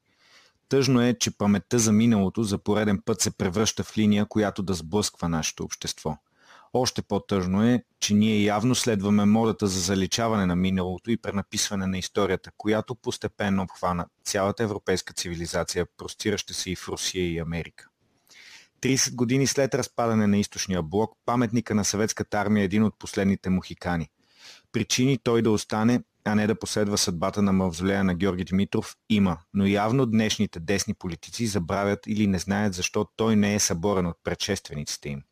Тъжно 0.69 1.01
е, 1.01 1.13
че 1.19 1.37
паметта 1.37 1.79
за 1.79 1.91
миналото 1.91 2.43
за 2.43 2.57
пореден 2.57 3.01
път 3.05 3.21
се 3.21 3.37
превръща 3.37 3.83
в 3.83 3.97
линия, 3.97 4.25
която 4.25 4.63
да 4.63 4.73
сблъсква 4.73 5.29
нашето 5.29 5.63
общество. 5.63 6.17
Още 6.73 7.01
по-тъжно 7.01 7.63
е, 7.63 7.83
че 7.99 8.13
ние 8.13 8.43
явно 8.43 8.75
следваме 8.75 9.25
модата 9.25 9.67
за 9.67 9.79
заличаване 9.79 10.45
на 10.45 10.55
миналото 10.55 11.11
и 11.11 11.17
пренаписване 11.17 11.87
на 11.87 11.97
историята, 11.97 12.51
която 12.57 12.95
постепенно 12.95 13.63
обхвана 13.63 14.07
цялата 14.23 14.63
европейска 14.63 15.13
цивилизация, 15.13 15.85
простираща 15.97 16.53
се 16.53 16.71
и 16.71 16.75
в 16.75 16.87
Русия 16.87 17.31
и 17.31 17.39
Америка. 17.39 17.87
30 18.81 19.15
години 19.15 19.47
след 19.47 19.75
разпадане 19.75 20.27
на 20.27 20.37
източния 20.37 20.83
блок, 20.83 21.11
паметника 21.25 21.75
на 21.75 21.85
съветската 21.85 22.39
армия 22.39 22.61
е 22.61 22.65
един 22.65 22.83
от 22.83 22.99
последните 22.99 23.49
мухикани. 23.49 24.09
Причини 24.71 25.17
той 25.23 25.41
да 25.41 25.51
остане, 25.51 26.03
а 26.25 26.35
не 26.35 26.47
да 26.47 26.59
последва 26.59 26.97
съдбата 26.97 27.41
на 27.41 27.53
мавзолея 27.53 28.03
на 28.03 28.15
Георги 28.15 28.43
Димитров, 28.43 28.95
има, 29.09 29.37
но 29.53 29.65
явно 29.65 30.05
днешните 30.05 30.59
десни 30.59 30.93
политици 30.93 31.47
забравят 31.47 31.99
или 32.07 32.27
не 32.27 32.39
знаят 32.39 32.73
защо 32.73 33.07
той 33.15 33.35
не 33.35 33.55
е 33.55 33.59
съборен 33.59 34.05
от 34.05 34.17
предшествениците 34.23 35.09
им. 35.09 35.23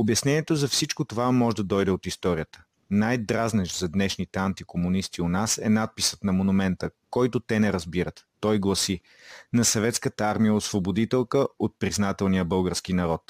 Обяснението 0.00 0.56
за 0.56 0.68
всичко 0.68 1.04
това 1.04 1.32
може 1.32 1.56
да 1.56 1.64
дойде 1.64 1.90
от 1.90 2.06
историята. 2.06 2.62
Най-дразнещ 2.90 3.78
за 3.78 3.88
днешните 3.88 4.38
антикомунисти 4.38 5.22
у 5.22 5.28
нас 5.28 5.58
е 5.62 5.68
надписът 5.68 6.24
на 6.24 6.32
монумента, 6.32 6.90
който 7.10 7.40
те 7.40 7.60
не 7.60 7.72
разбират. 7.72 8.24
Той 8.40 8.58
гласи 8.58 9.00
«На 9.52 9.64
съветската 9.64 10.24
армия 10.24 10.54
освободителка 10.54 11.46
от 11.58 11.74
признателния 11.78 12.44
български 12.44 12.92
народ». 12.92 13.22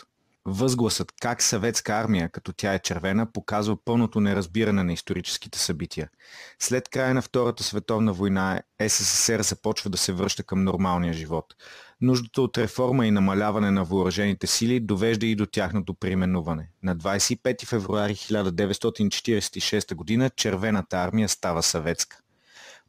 Възгласът 0.44 1.12
как 1.20 1.42
съветска 1.42 1.92
армия, 1.92 2.28
като 2.28 2.52
тя 2.52 2.74
е 2.74 2.78
червена, 2.78 3.32
показва 3.32 3.84
пълното 3.84 4.20
неразбиране 4.20 4.82
на 4.82 4.92
историческите 4.92 5.58
събития. 5.58 6.10
След 6.58 6.88
края 6.88 7.14
на 7.14 7.22
Втората 7.22 7.62
световна 7.62 8.12
война 8.12 8.62
СССР 8.88 9.42
започва 9.42 9.90
да 9.90 9.98
се 9.98 10.12
връща 10.12 10.42
към 10.42 10.64
нормалния 10.64 11.12
живот. 11.12 11.54
Нуждата 12.00 12.42
от 12.42 12.58
реформа 12.58 13.06
и 13.06 13.10
намаляване 13.10 13.70
на 13.70 13.84
въоръжените 13.84 14.46
сили 14.46 14.80
довежда 14.80 15.26
и 15.26 15.34
до 15.34 15.46
тяхното 15.46 15.94
преименуване. 15.94 16.70
На 16.82 16.96
25 16.96 17.66
февруари 17.66 18.14
1946 18.14 20.18
г. 20.18 20.30
Червената 20.36 20.96
армия 20.96 21.28
става 21.28 21.62
съветска. 21.62 22.18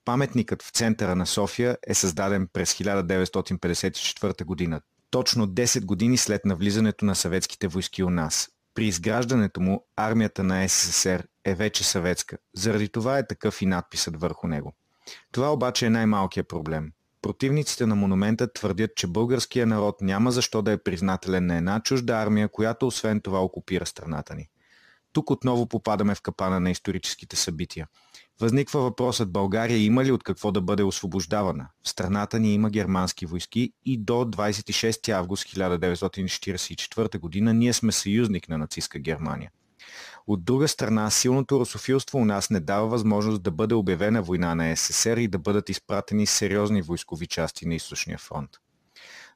Паметникът 0.05 0.63
в 0.63 0.69
центъра 0.69 1.15
на 1.15 1.25
София 1.25 1.77
е 1.87 1.93
създаден 1.93 2.47
през 2.53 2.73
1954 2.73 4.71
г 4.71 4.81
точно 5.11 5.47
10 5.47 5.85
години 5.85 6.17
след 6.17 6.45
навлизането 6.45 7.05
на 7.05 7.15
съветските 7.15 7.67
войски 7.67 8.03
у 8.03 8.09
нас. 8.09 8.49
При 8.73 8.85
изграждането 8.85 9.61
му 9.61 9.85
армията 9.95 10.43
на 10.43 10.69
СССР 10.69 11.23
е 11.45 11.55
вече 11.55 11.83
съветска. 11.83 12.37
Заради 12.55 12.89
това 12.89 13.17
е 13.17 13.27
такъв 13.27 13.61
и 13.61 13.65
надписът 13.65 14.19
върху 14.19 14.47
него. 14.47 14.73
Това 15.31 15.53
обаче 15.53 15.85
е 15.85 15.89
най-малкият 15.89 16.47
проблем. 16.47 16.91
Противниците 17.21 17.85
на 17.85 17.95
монумента 17.95 18.53
твърдят, 18.53 18.95
че 18.95 19.07
българския 19.07 19.67
народ 19.67 20.01
няма 20.01 20.31
защо 20.31 20.61
да 20.61 20.71
е 20.71 20.77
признателен 20.77 21.45
на 21.45 21.57
една 21.57 21.79
чужда 21.79 22.13
армия, 22.13 22.49
която 22.49 22.87
освен 22.87 23.21
това 23.21 23.43
окупира 23.43 23.85
страната 23.85 24.35
ни. 24.35 24.49
Тук 25.13 25.31
отново 25.31 25.67
попадаме 25.67 26.15
в 26.15 26.21
капана 26.21 26.59
на 26.59 26.71
историческите 26.71 27.35
събития. 27.35 27.87
Възниква 28.39 28.81
въпросът 28.81 29.31
България 29.31 29.77
има 29.77 30.05
ли 30.05 30.11
от 30.11 30.23
какво 30.23 30.51
да 30.51 30.61
бъде 30.61 30.83
освобождавана? 30.83 31.67
В 31.83 31.89
страната 31.89 32.39
ни 32.39 32.53
има 32.53 32.69
германски 32.69 33.25
войски 33.25 33.73
и 33.85 33.97
до 33.97 34.13
26 34.13 35.09
август 35.09 35.43
1944 35.43 37.19
година 37.19 37.53
ние 37.53 37.73
сме 37.73 37.91
съюзник 37.91 38.49
на 38.49 38.57
нацистска 38.57 38.99
Германия. 38.99 39.51
От 40.27 40.45
друга 40.45 40.67
страна, 40.67 41.09
силното 41.09 41.59
русофилство 41.59 42.19
у 42.19 42.25
нас 42.25 42.49
не 42.49 42.59
дава 42.59 42.87
възможност 42.87 43.43
да 43.43 43.51
бъде 43.51 43.75
обявена 43.75 44.21
война 44.21 44.55
на 44.55 44.75
СССР 44.75 45.21
и 45.21 45.27
да 45.27 45.39
бъдат 45.39 45.69
изпратени 45.69 46.25
сериозни 46.25 46.81
войскови 46.81 47.27
части 47.27 47.67
на 47.67 47.75
източния 47.75 48.17
фронт. 48.17 48.49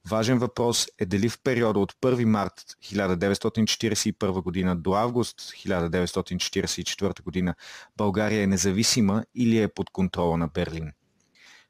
Важен 0.10 0.40
въпрос 0.40 0.88
е 1.00 1.06
дали 1.06 1.30
в 1.30 1.40
периода 1.44 1.80
от 1.80 1.94
1 1.94 2.26
март 2.26 2.54
1941 2.84 4.42
година 4.42 4.76
до 4.76 4.94
август 4.94 5.42
1944 5.42 7.24
година 7.24 7.56
България 7.98 8.44
е 8.44 8.48
независима 8.48 9.24
или 9.36 9.62
е 9.62 9.68
под 9.68 9.90
контрола 9.90 10.38
на 10.38 10.48
Берлин. 10.48 10.92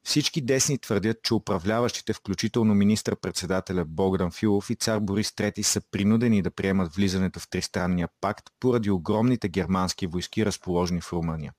Всички 0.04 0.40
десни 0.40 0.78
твърдят, 0.78 1.22
че 1.22 1.34
управляващите, 1.34 2.12
включително 2.12 2.74
министър-председателя 2.74 3.84
Богдан 3.84 4.30
Филов 4.30 4.70
и 4.70 4.74
цар 4.74 5.00
Борис 5.00 5.30
III 5.30 5.62
са 5.62 5.80
принудени 5.90 6.42
да 6.42 6.50
приемат 6.50 6.94
влизането 6.94 7.40
в 7.40 7.48
тристранния 7.48 8.08
пакт 8.20 8.44
поради 8.60 8.90
огромните 8.90 9.48
германски 9.48 10.06
войски, 10.06 10.46
разположени 10.46 11.00
в 11.00 11.12
Румъния 11.12 11.52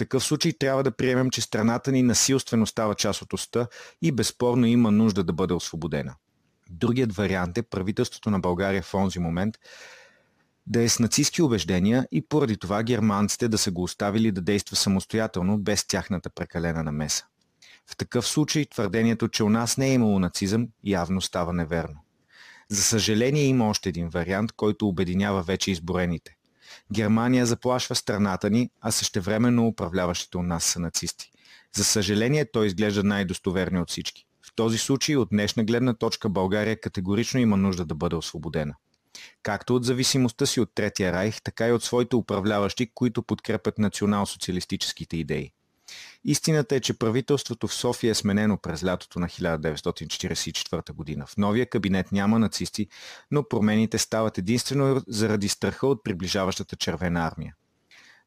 такъв 0.00 0.24
случай 0.24 0.52
трябва 0.52 0.82
да 0.82 0.90
приемем, 0.90 1.30
че 1.30 1.40
страната 1.40 1.92
ни 1.92 2.02
насилствено 2.02 2.66
става 2.66 2.94
част 2.94 3.22
от 3.22 3.32
оста 3.32 3.68
и 4.02 4.12
безспорно 4.12 4.66
има 4.66 4.90
нужда 4.90 5.24
да 5.24 5.32
бъде 5.32 5.54
освободена. 5.54 6.14
Другият 6.70 7.12
вариант 7.12 7.58
е 7.58 7.62
правителството 7.62 8.30
на 8.30 8.40
България 8.40 8.82
в 8.82 8.94
онзи 8.94 9.18
момент 9.18 9.54
да 10.66 10.82
е 10.82 10.88
с 10.88 10.98
нацистски 10.98 11.42
убеждения 11.42 12.06
и 12.12 12.28
поради 12.28 12.56
това 12.56 12.82
германците 12.82 13.48
да 13.48 13.58
са 13.58 13.70
го 13.70 13.82
оставили 13.82 14.32
да 14.32 14.40
действа 14.40 14.76
самостоятелно 14.76 15.58
без 15.58 15.86
тяхната 15.86 16.30
прекалена 16.30 16.82
намеса. 16.82 17.24
В 17.90 17.96
такъв 17.96 18.26
случай 18.26 18.66
твърдението, 18.66 19.28
че 19.28 19.44
у 19.44 19.50
нас 19.50 19.76
не 19.76 19.88
е 19.88 19.94
имало 19.94 20.18
нацизъм, 20.18 20.68
явно 20.84 21.20
става 21.20 21.52
неверно. 21.52 21.96
За 22.68 22.82
съжаление 22.82 23.42
има 23.42 23.68
още 23.68 23.88
един 23.88 24.08
вариант, 24.08 24.52
който 24.52 24.88
обединява 24.88 25.42
вече 25.42 25.70
изборените. 25.70 26.36
Германия 26.92 27.46
заплашва 27.46 27.94
страната 27.94 28.50
ни, 28.50 28.70
а 28.80 28.90
същевременно 28.90 29.66
управляващите 29.66 30.38
у 30.38 30.42
нас 30.42 30.64
са 30.64 30.80
нацисти. 30.80 31.30
За 31.76 31.84
съжаление, 31.84 32.50
той 32.52 32.66
изглежда 32.66 33.04
най-достоверни 33.04 33.80
от 33.80 33.90
всички. 33.90 34.26
В 34.46 34.54
този 34.54 34.78
случай 34.78 35.16
от 35.16 35.28
днешна 35.28 35.64
гледна 35.64 35.94
точка 35.94 36.28
България 36.28 36.80
категорично 36.80 37.40
има 37.40 37.56
нужда 37.56 37.84
да 37.84 37.94
бъде 37.94 38.16
освободена. 38.16 38.74
Както 39.42 39.76
от 39.76 39.84
зависимостта 39.84 40.46
си 40.46 40.60
от 40.60 40.70
Третия 40.74 41.12
райх, 41.12 41.42
така 41.42 41.68
и 41.68 41.72
от 41.72 41.84
своите 41.84 42.16
управляващи, 42.16 42.90
които 42.94 43.22
подкрепят 43.22 43.78
национал-социалистическите 43.78 45.16
идеи. 45.16 45.52
Истината 46.24 46.76
е, 46.76 46.80
че 46.80 46.98
правителството 46.98 47.68
в 47.68 47.74
София 47.74 48.10
е 48.10 48.14
сменено 48.14 48.56
през 48.56 48.84
лятото 48.84 49.20
на 49.20 49.28
1944 49.28 50.92
година. 50.92 51.26
В 51.26 51.36
новия 51.36 51.66
кабинет 51.66 52.12
няма 52.12 52.38
нацисти, 52.38 52.88
но 53.30 53.48
промените 53.48 53.98
стават 53.98 54.38
единствено 54.38 55.02
заради 55.06 55.48
страха 55.48 55.86
от 55.86 56.04
приближаващата 56.04 56.76
червена 56.76 57.26
армия. 57.26 57.54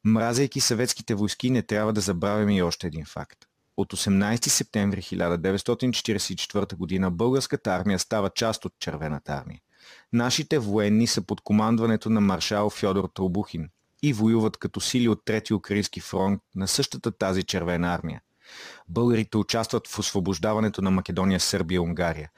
Мразейки 0.04 0.60
съветските 0.60 1.14
войски, 1.14 1.50
не 1.50 1.62
трябва 1.62 1.92
да 1.92 2.00
забравяме 2.00 2.56
и 2.56 2.62
още 2.62 2.86
един 2.86 3.04
факт. 3.04 3.38
От 3.76 3.92
18 3.92 4.48
септември 4.48 5.02
1944 5.02 6.76
година 6.76 7.10
българската 7.10 7.70
армия 7.70 7.98
става 7.98 8.30
част 8.30 8.64
от 8.64 8.72
Червената 8.78 9.32
армия. 9.32 9.60
Нашите 10.12 10.58
военни 10.58 11.06
са 11.06 11.22
под 11.22 11.40
командването 11.40 12.10
на 12.10 12.20
маршал 12.20 12.70
Фьодор 12.70 13.10
Трубухин, 13.14 13.68
и 14.08 14.12
воюват 14.12 14.56
като 14.56 14.80
сили 14.80 15.08
от 15.08 15.24
Трети 15.24 15.54
Украински 15.54 16.00
фронт 16.00 16.42
на 16.54 16.68
същата 16.68 17.10
тази 17.10 17.42
червена 17.42 17.94
армия. 17.94 18.20
Българите 18.88 19.36
участват 19.36 19.88
в 19.88 19.98
освобождаването 19.98 20.82
на 20.82 20.90
Македония, 20.90 21.40
Сърбия 21.40 21.76
и 21.76 21.78
Унгария. 21.78 22.30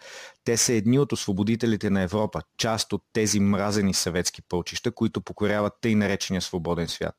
Те 0.45 0.57
са 0.57 0.73
едни 0.73 0.99
от 0.99 1.13
освободителите 1.13 1.91
на 1.91 2.03
Европа, 2.03 2.43
част 2.59 2.93
от 2.93 3.03
тези 3.13 3.41
мразени 3.41 3.95
съветски 3.95 4.43
пълчища, 4.43 4.91
които 4.91 5.21
покоряват 5.21 5.73
тъй 5.81 5.95
наречения 5.95 6.43
свободен 6.43 6.89
свят. 6.89 7.15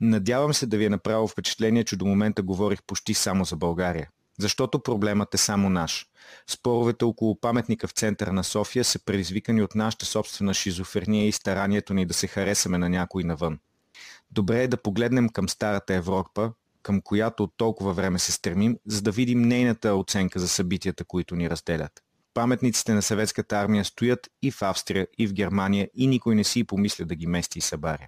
Надявам 0.00 0.54
се 0.54 0.66
да 0.66 0.76
ви 0.78 0.84
е 0.84 0.90
направило 0.90 1.28
впечатление, 1.28 1.84
че 1.84 1.96
до 1.96 2.06
момента 2.06 2.42
говорих 2.42 2.82
почти 2.82 3.14
само 3.14 3.44
за 3.44 3.56
България. 3.56 4.10
Защото 4.38 4.82
проблемът 4.82 5.34
е 5.34 5.38
само 5.38 5.70
наш. 5.70 6.06
Споровете 6.46 7.04
около 7.04 7.40
паметника 7.40 7.88
в 7.88 7.92
центъра 7.92 8.32
на 8.32 8.44
София 8.44 8.84
са 8.84 9.04
предизвикани 9.04 9.62
от 9.62 9.74
нашата 9.74 10.06
собствена 10.06 10.54
шизофрения 10.54 11.28
и 11.28 11.32
старанието 11.32 11.94
ни 11.94 12.06
да 12.06 12.14
се 12.14 12.26
харесаме 12.26 12.78
на 12.78 12.88
някой 12.88 13.24
навън. 13.24 13.58
Добре 14.30 14.62
е 14.62 14.68
да 14.68 14.82
погледнем 14.82 15.28
към 15.28 15.48
старата 15.48 15.94
Европа, 15.94 16.52
към 16.82 17.00
която 17.02 17.42
от 17.42 17.52
толкова 17.56 17.92
време 17.92 18.18
се 18.18 18.32
стремим, 18.32 18.78
за 18.86 19.02
да 19.02 19.10
видим 19.10 19.42
нейната 19.42 19.94
оценка 19.94 20.38
за 20.38 20.48
събитията, 20.48 21.04
които 21.04 21.36
ни 21.36 21.50
разделят. 21.50 22.02
Паметниците 22.34 22.94
на 22.94 23.02
съветската 23.02 23.56
армия 23.56 23.84
стоят 23.84 24.28
и 24.42 24.50
в 24.50 24.62
Австрия, 24.62 25.06
и 25.18 25.26
в 25.26 25.32
Германия 25.32 25.88
и 25.94 26.06
никой 26.06 26.34
не 26.34 26.44
си 26.44 26.64
помисля 26.64 27.04
да 27.04 27.14
ги 27.14 27.26
мести 27.26 27.58
и 27.58 27.62
събаря. 27.62 28.06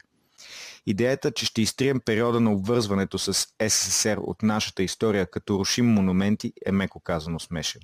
Идеята, 0.87 1.31
че 1.31 1.47
ще 1.47 1.63
изтрием 1.63 2.01
периода 2.01 2.41
на 2.41 2.53
обвързването 2.53 3.19
с 3.19 3.47
СССР 3.69 4.21
от 4.21 4.43
нашата 4.43 4.83
история, 4.83 5.31
като 5.31 5.59
рушим 5.59 5.87
монументи, 5.87 6.53
е 6.67 6.73
меко 6.73 7.01
казано 7.01 7.39
смешен. 7.39 7.83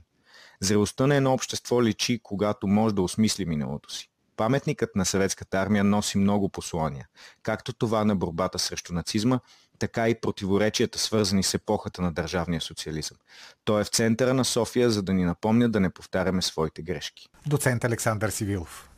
Зрелостта 0.60 1.06
на 1.06 1.16
едно 1.16 1.32
общество 1.32 1.82
личи, 1.82 2.20
когато 2.22 2.66
може 2.66 2.94
да 2.94 3.02
осмисли 3.02 3.44
миналото 3.46 3.92
си. 3.92 4.10
Паметникът 4.36 4.96
на 4.96 5.04
съветската 5.04 5.58
армия 5.58 5.84
носи 5.84 6.18
много 6.18 6.48
послания, 6.48 7.08
както 7.42 7.72
това 7.72 8.04
на 8.04 8.16
борбата 8.16 8.58
срещу 8.58 8.94
нацизма, 8.94 9.40
така 9.78 10.08
и 10.08 10.20
противоречията, 10.20 10.98
свързани 10.98 11.42
с 11.42 11.54
епохата 11.54 12.02
на 12.02 12.12
държавния 12.12 12.60
социализъм. 12.60 13.16
Той 13.64 13.80
е 13.80 13.84
в 13.84 13.88
центъра 13.88 14.34
на 14.34 14.44
София, 14.44 14.90
за 14.90 15.02
да 15.02 15.14
ни 15.14 15.24
напомня 15.24 15.68
да 15.68 15.80
не 15.80 15.90
повтаряме 15.90 16.42
своите 16.42 16.82
грешки. 16.82 17.28
Доцент 17.46 17.84
Александър 17.84 18.30
Сивилов. 18.30 18.90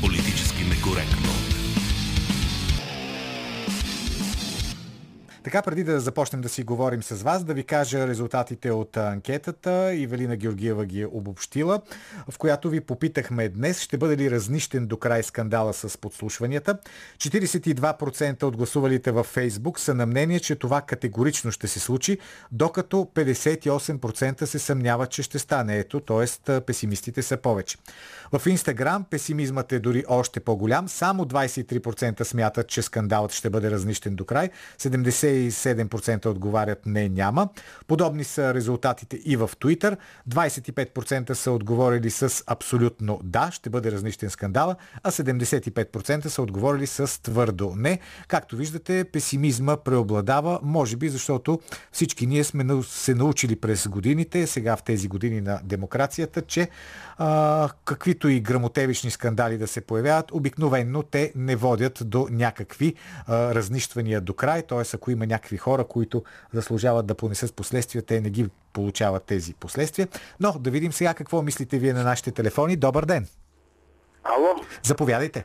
Политически 0.00 0.64
некоректно. 0.64 1.35
Така, 5.46 5.62
преди 5.62 5.84
да 5.84 6.00
започнем 6.00 6.40
да 6.40 6.48
си 6.48 6.62
говорим 6.62 7.02
с 7.02 7.22
вас, 7.22 7.44
да 7.44 7.54
ви 7.54 7.64
кажа 7.64 8.08
резултатите 8.08 8.70
от 8.70 8.96
анкетата. 8.96 9.94
Ивелина 9.94 10.36
Георгиева 10.36 10.84
ги 10.86 11.00
е 11.00 11.06
обобщила, 11.06 11.80
в 12.30 12.38
която 12.38 12.70
ви 12.70 12.80
попитахме 12.80 13.48
днес, 13.48 13.80
ще 13.80 13.98
бъде 13.98 14.16
ли 14.16 14.30
разнищен 14.30 14.86
до 14.86 14.96
край 14.96 15.22
скандала 15.22 15.74
с 15.74 15.98
подслушванията. 15.98 16.78
42% 17.18 18.42
от 18.42 18.56
гласувалите 18.56 19.10
във 19.10 19.26
Фейсбук 19.26 19.80
са 19.80 19.94
на 19.94 20.06
мнение, 20.06 20.40
че 20.40 20.56
това 20.56 20.80
категорично 20.80 21.50
ще 21.50 21.68
се 21.68 21.80
случи, 21.80 22.18
докато 22.52 22.96
58% 23.14 24.44
се 24.44 24.58
съмняват, 24.58 25.10
че 25.10 25.22
ще 25.22 25.38
стане. 25.38 25.78
Ето, 25.78 26.00
т.е. 26.00 26.60
песимистите 26.60 27.22
са 27.22 27.36
повече. 27.36 27.78
В 28.32 28.46
Инстаграм 28.46 29.04
песимизмът 29.10 29.72
е 29.72 29.78
дори 29.78 30.04
още 30.08 30.40
по-голям. 30.40 30.88
Само 30.88 31.24
23% 31.24 32.22
смятат, 32.22 32.68
че 32.68 32.82
скандалът 32.82 33.32
ще 33.32 33.50
бъде 33.50 33.70
разнищен 33.70 34.14
до 34.14 34.24
край. 34.24 34.50
57% 35.36 36.26
отговарят 36.26 36.86
не, 36.86 37.08
няма. 37.08 37.48
Подобни 37.86 38.24
са 38.24 38.54
резултатите 38.54 39.20
и 39.24 39.36
в 39.36 39.50
Twitter. 39.60 39.96
25% 40.30 41.32
са 41.32 41.52
отговорили 41.52 42.10
с 42.10 42.44
абсолютно 42.46 43.20
да, 43.24 43.50
ще 43.50 43.70
бъде 43.70 43.92
разнищен 43.92 44.30
скандала, 44.30 44.76
а 45.02 45.10
75% 45.10 46.26
са 46.26 46.42
отговорили 46.42 46.86
с 46.86 47.22
твърдо 47.22 47.72
не. 47.76 47.98
Както 48.28 48.56
виждате, 48.56 49.04
песимизма 49.04 49.76
преобладава, 49.76 50.60
може 50.62 50.96
би 50.96 51.08
защото 51.08 51.60
всички 51.92 52.26
ние 52.26 52.44
сме 52.44 52.82
се 52.82 53.14
научили 53.14 53.56
през 53.56 53.88
годините, 53.88 54.46
сега 54.46 54.76
в 54.76 54.82
тези 54.82 55.08
години 55.08 55.40
на 55.40 55.60
демокрацията, 55.64 56.42
че 56.42 56.68
а, 57.18 57.68
каквито 57.84 58.28
и 58.28 58.40
грамотевични 58.40 59.10
скандали 59.10 59.58
да 59.58 59.66
се 59.66 59.80
появяват, 59.80 60.32
обикновенно 60.32 61.02
те 61.02 61.32
не 61.36 61.56
водят 61.56 62.02
до 62.04 62.28
някакви 62.30 62.94
а, 63.26 63.54
разнищвания 63.54 64.20
до 64.20 64.34
край, 64.34 64.62
т.е. 64.62 64.82
ако 64.94 65.10
има 65.10 65.25
някакви 65.26 65.56
хора, 65.56 65.84
които 65.84 66.22
заслужават 66.52 67.06
да 67.06 67.14
понесат 67.14 67.54
последствия, 67.54 68.02
те 68.02 68.20
не 68.20 68.30
ги 68.30 68.48
получават 68.72 69.22
тези 69.22 69.54
последствия. 69.54 70.08
Но 70.40 70.52
да 70.52 70.70
видим 70.70 70.92
сега 70.92 71.14
какво 71.14 71.42
мислите 71.42 71.78
вие 71.78 71.92
на 71.92 72.04
нашите 72.04 72.30
телефони. 72.30 72.76
Добър 72.76 73.04
ден! 73.04 73.26
Ало? 74.24 74.54
Заповядайте. 74.82 75.44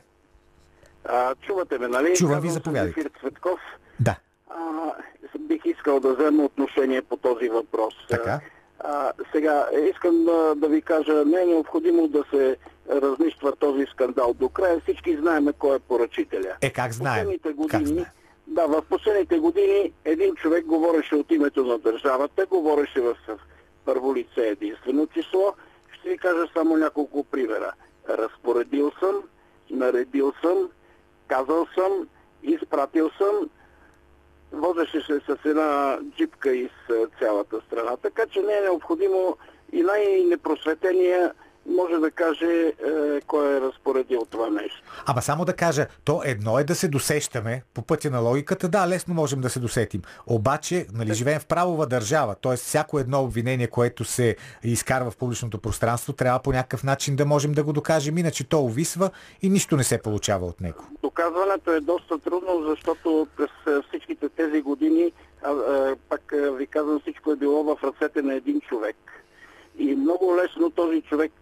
А, 1.04 1.34
чувате 1.34 1.78
ме, 1.78 1.88
нали? 1.88 2.14
Чувам 2.16 2.40
ви, 2.40 2.50
заповядайте. 2.50 3.00
Ефир 3.00 3.10
Цветков. 3.20 3.60
Да. 4.00 4.16
А, 4.50 4.92
бих 5.38 5.64
искал 5.64 6.00
да 6.00 6.14
взема 6.14 6.44
отношение 6.44 7.02
по 7.02 7.16
този 7.16 7.48
въпрос. 7.48 7.94
Така. 8.08 8.40
А, 8.80 9.12
сега, 9.34 9.66
искам 9.90 10.24
да, 10.24 10.54
да 10.56 10.68
ви 10.68 10.82
кажа, 10.82 11.24
не 11.26 11.42
е 11.42 11.46
необходимо 11.46 12.08
да 12.08 12.24
се 12.30 12.56
разнищва 12.90 13.56
този 13.56 13.86
скандал 13.92 14.34
до 14.34 14.48
края. 14.48 14.80
Всички 14.80 15.16
знаем 15.16 15.48
кой 15.58 15.76
е 15.76 15.78
поръчителя. 15.78 16.56
Е, 16.60 16.70
как 16.70 16.92
знаем? 16.92 17.24
Последните 17.24 17.48
години, 17.48 17.68
как 17.68 17.86
знаем? 17.86 18.06
Да, 18.46 18.66
в 18.66 18.82
последните 18.88 19.38
години 19.38 19.92
един 20.04 20.34
човек 20.34 20.64
говореше 20.64 21.14
от 21.14 21.30
името 21.30 21.64
на 21.64 21.78
държавата, 21.78 22.46
говореше 22.46 23.00
в 23.00 23.16
първо 23.84 24.14
лице 24.14 24.48
единствено 24.48 25.06
число. 25.06 25.54
Ще 25.98 26.08
ви 26.08 26.18
кажа 26.18 26.46
само 26.54 26.76
няколко 26.76 27.24
примера. 27.24 27.72
Разпоредил 28.08 28.92
съм, 28.98 29.22
наредил 29.70 30.32
съм, 30.40 30.70
казал 31.28 31.66
съм, 31.74 32.08
изпратил 32.42 33.10
съм, 33.10 33.50
возеше 34.52 35.00
се 35.00 35.20
с 35.20 35.36
една 35.44 35.98
джипка 36.16 36.56
из 36.56 36.70
цялата 37.18 37.60
страна. 37.66 37.96
Така 37.96 38.26
че 38.26 38.40
не 38.40 38.52
е 38.52 38.60
необходимо 38.60 39.36
и 39.72 39.82
най-непросветения 39.82 41.32
може 41.66 42.00
да 42.00 42.10
каже 42.10 42.46
е, 42.46 43.20
кой 43.26 43.56
е 43.56 43.60
разпоредил 43.60 44.26
това 44.30 44.50
нещо. 44.50 44.82
Ама 45.06 45.22
само 45.22 45.44
да 45.44 45.52
кажа, 45.52 45.86
то 46.04 46.22
едно 46.24 46.58
е 46.58 46.64
да 46.64 46.74
се 46.74 46.88
досещаме 46.88 47.62
по 47.74 47.82
пътя 47.82 48.10
на 48.10 48.20
логиката, 48.20 48.68
да, 48.68 48.88
лесно 48.88 49.14
можем 49.14 49.40
да 49.40 49.50
се 49.50 49.60
досетим. 49.60 50.02
Обаче, 50.26 50.86
нали, 50.92 51.14
живеем 51.14 51.40
в 51.40 51.46
правова 51.46 51.86
държава, 51.86 52.34
т.е. 52.34 52.56
всяко 52.56 52.98
едно 52.98 53.22
обвинение, 53.22 53.66
което 53.66 54.04
се 54.04 54.36
изкарва 54.64 55.10
в 55.10 55.16
публичното 55.16 55.58
пространство, 55.58 56.12
трябва 56.12 56.38
по 56.38 56.52
някакъв 56.52 56.84
начин 56.84 57.16
да 57.16 57.26
можем 57.26 57.52
да 57.52 57.64
го 57.64 57.72
докажем, 57.72 58.18
иначе 58.18 58.48
то 58.48 58.60
увисва 58.60 59.10
и 59.42 59.48
нищо 59.48 59.76
не 59.76 59.84
се 59.84 60.02
получава 60.02 60.46
от 60.46 60.60
него. 60.60 60.84
Доказването 61.02 61.72
е 61.72 61.80
доста 61.80 62.18
трудно, 62.18 62.64
защото 62.68 63.26
през 63.36 63.50
е, 63.66 63.80
всичките 63.88 64.28
тези 64.28 64.62
години, 64.62 65.12
а, 65.42 65.50
а, 65.50 65.96
пак 66.08 66.32
а, 66.32 66.52
ви 66.52 66.66
казвам, 66.66 67.00
всичко 67.00 67.32
е 67.32 67.36
било 67.36 67.64
в 67.64 67.76
ръцете 67.84 68.22
на 68.22 68.34
един 68.34 68.60
човек 68.60 68.96
и 69.78 69.96
много 69.96 70.36
лесно 70.36 70.70
този 70.70 71.02
човек 71.02 71.32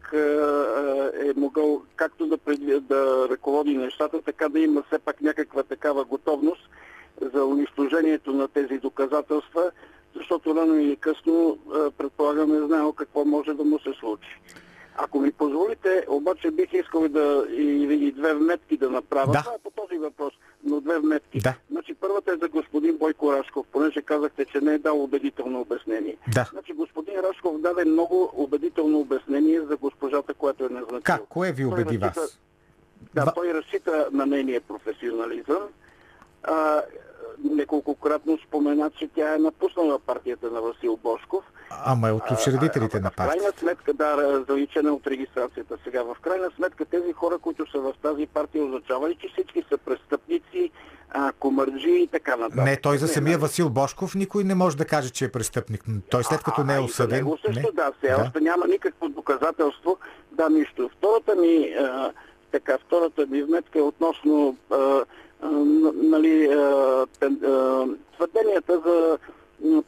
е 1.25 1.33
могъл 1.37 1.83
както 1.97 2.27
да, 2.27 2.39
да 2.81 3.29
ръководи 3.29 3.77
нещата, 3.77 4.23
така 4.23 4.49
да 4.49 4.61
има 4.61 4.83
все 4.83 4.99
пак 4.99 5.21
някаква 5.21 5.63
такава 5.63 6.05
готовност 6.05 6.69
за 7.35 7.45
унищожението 7.45 8.33
на 8.33 8.49
тези 8.49 8.79
доказателства, 8.79 9.71
защото 10.17 10.55
рано 10.55 10.81
или 10.81 10.97
късно 10.97 11.59
предполагаме 11.99 12.67
знаел 12.67 12.93
какво 12.93 13.25
може 13.25 13.55
да 13.55 13.65
му 13.65 13.79
се 13.79 13.93
случи. 14.01 14.41
Ако 14.97 15.21
ми 15.21 15.33
позволите, 15.33 16.05
обаче 16.09 16.51
бих 16.51 16.73
искал 16.73 17.09
да 17.09 17.47
и, 17.51 17.83
и 18.09 18.13
две 18.13 18.35
вметки 18.35 18.77
да 18.77 18.91
направя. 18.91 19.33
Да. 19.33 19.41
Това 19.43 19.55
е 19.55 19.59
по 19.59 19.71
този 19.71 19.99
въпрос, 19.99 20.33
но 20.65 20.81
две 20.81 20.99
вметки. 20.99 21.39
Да. 21.39 21.55
Значи 21.71 21.95
първата 21.95 22.33
е 22.33 22.37
за 22.37 22.49
господин 22.49 22.97
Бойко 22.99 23.33
Рашков, 23.33 23.67
понеже 23.73 24.03
казахте, 24.03 24.45
че 24.45 24.61
не 24.61 24.75
е 24.75 24.79
дал 24.79 25.03
убедително 25.05 25.61
обяснение. 25.61 26.17
Да. 26.35 26.49
Значи 26.53 26.73
господин 26.73 27.15
Рашков 27.21 27.61
даде 27.61 27.85
много 27.85 28.31
убедително 28.35 28.99
обяснение 29.01 29.61
за 29.61 29.77
госпожата, 29.77 30.35
която 30.35 30.65
е 30.65 30.69
назначил. 30.69 31.01
Как? 31.03 31.21
Кое 31.29 31.53
ви 31.53 31.65
убеди 31.65 31.99
Той 32.01 32.09
вас? 32.09 32.41
Да, 33.15 33.25
Ва- 33.25 33.33
той 33.35 33.55
разчита 33.55 34.09
на 34.13 34.27
нейния 34.27 34.61
професионализъм. 34.61 35.63
А, 36.43 36.83
неколкократно 37.45 38.39
спомена, 38.47 38.91
че 38.99 39.09
тя 39.15 39.35
е 39.35 39.39
напуснала 39.39 39.99
партията 39.99 40.51
на 40.51 40.61
Васил 40.61 40.97
Бошков. 40.97 41.45
Ама 41.85 42.09
е 42.09 42.13
от 42.13 42.31
учредителите 42.31 42.97
А, 42.97 43.01
на 43.01 43.11
В 43.11 43.17
крайна 43.17 43.53
сметка, 43.59 43.93
да, 43.93 44.45
заличена 44.49 44.93
от 44.93 45.07
регистрацията 45.07 45.77
сега. 45.85 46.03
В 46.03 46.17
крайна 46.23 46.51
сметка 46.57 46.85
тези 46.85 47.13
хора, 47.13 47.39
които 47.39 47.71
са 47.71 47.81
в 47.81 47.95
тази 48.03 48.27
партия, 48.27 48.65
означава 48.65 49.09
ли, 49.09 49.17
че 49.21 49.29
всички 49.29 49.65
са 49.73 49.79
престъпници, 49.79 50.71
а, 51.11 51.33
комарджи 51.39 51.91
и 51.91 52.09
така 52.13 52.37
нататък? 52.37 52.65
Не, 52.65 52.77
той 52.77 52.99
за 52.99 53.09
самия 53.09 53.31
не. 53.31 53.43
Васил 53.43 53.71
Бошков 53.71 54.15
никой 54.15 54.45
не 54.45 54.55
може 54.55 54.77
да 54.77 54.85
каже, 54.85 55.11
че 55.11 55.25
е 55.25 55.33
престъпник. 55.33 55.85
Той 56.11 56.25
след 56.25 56.43
като 56.43 56.65
не 56.65 56.75
е 56.75 56.77
А, 56.77 56.79
и 56.79 56.83
за 56.83 56.85
осъден... 56.85 57.19
него 57.19 57.39
също, 57.47 57.63
не. 57.67 57.73
да, 57.75 57.93
все 57.99 58.15
още 58.15 58.41
няма 58.41 58.67
никакво 58.67 59.09
доказателство. 59.09 59.99
Да, 60.33 60.49
нищо. 60.49 60.91
Втората 60.99 61.35
ми, 61.35 61.73
а, 61.81 62.13
така, 62.53 62.79
втората 62.87 63.27
ми 63.27 63.43
вметка 63.43 63.79
е 63.79 63.83
относно 63.83 64.57
а, 64.71 65.05
нали, 65.95 66.49
твърденията 68.15 68.81
за 68.87 69.19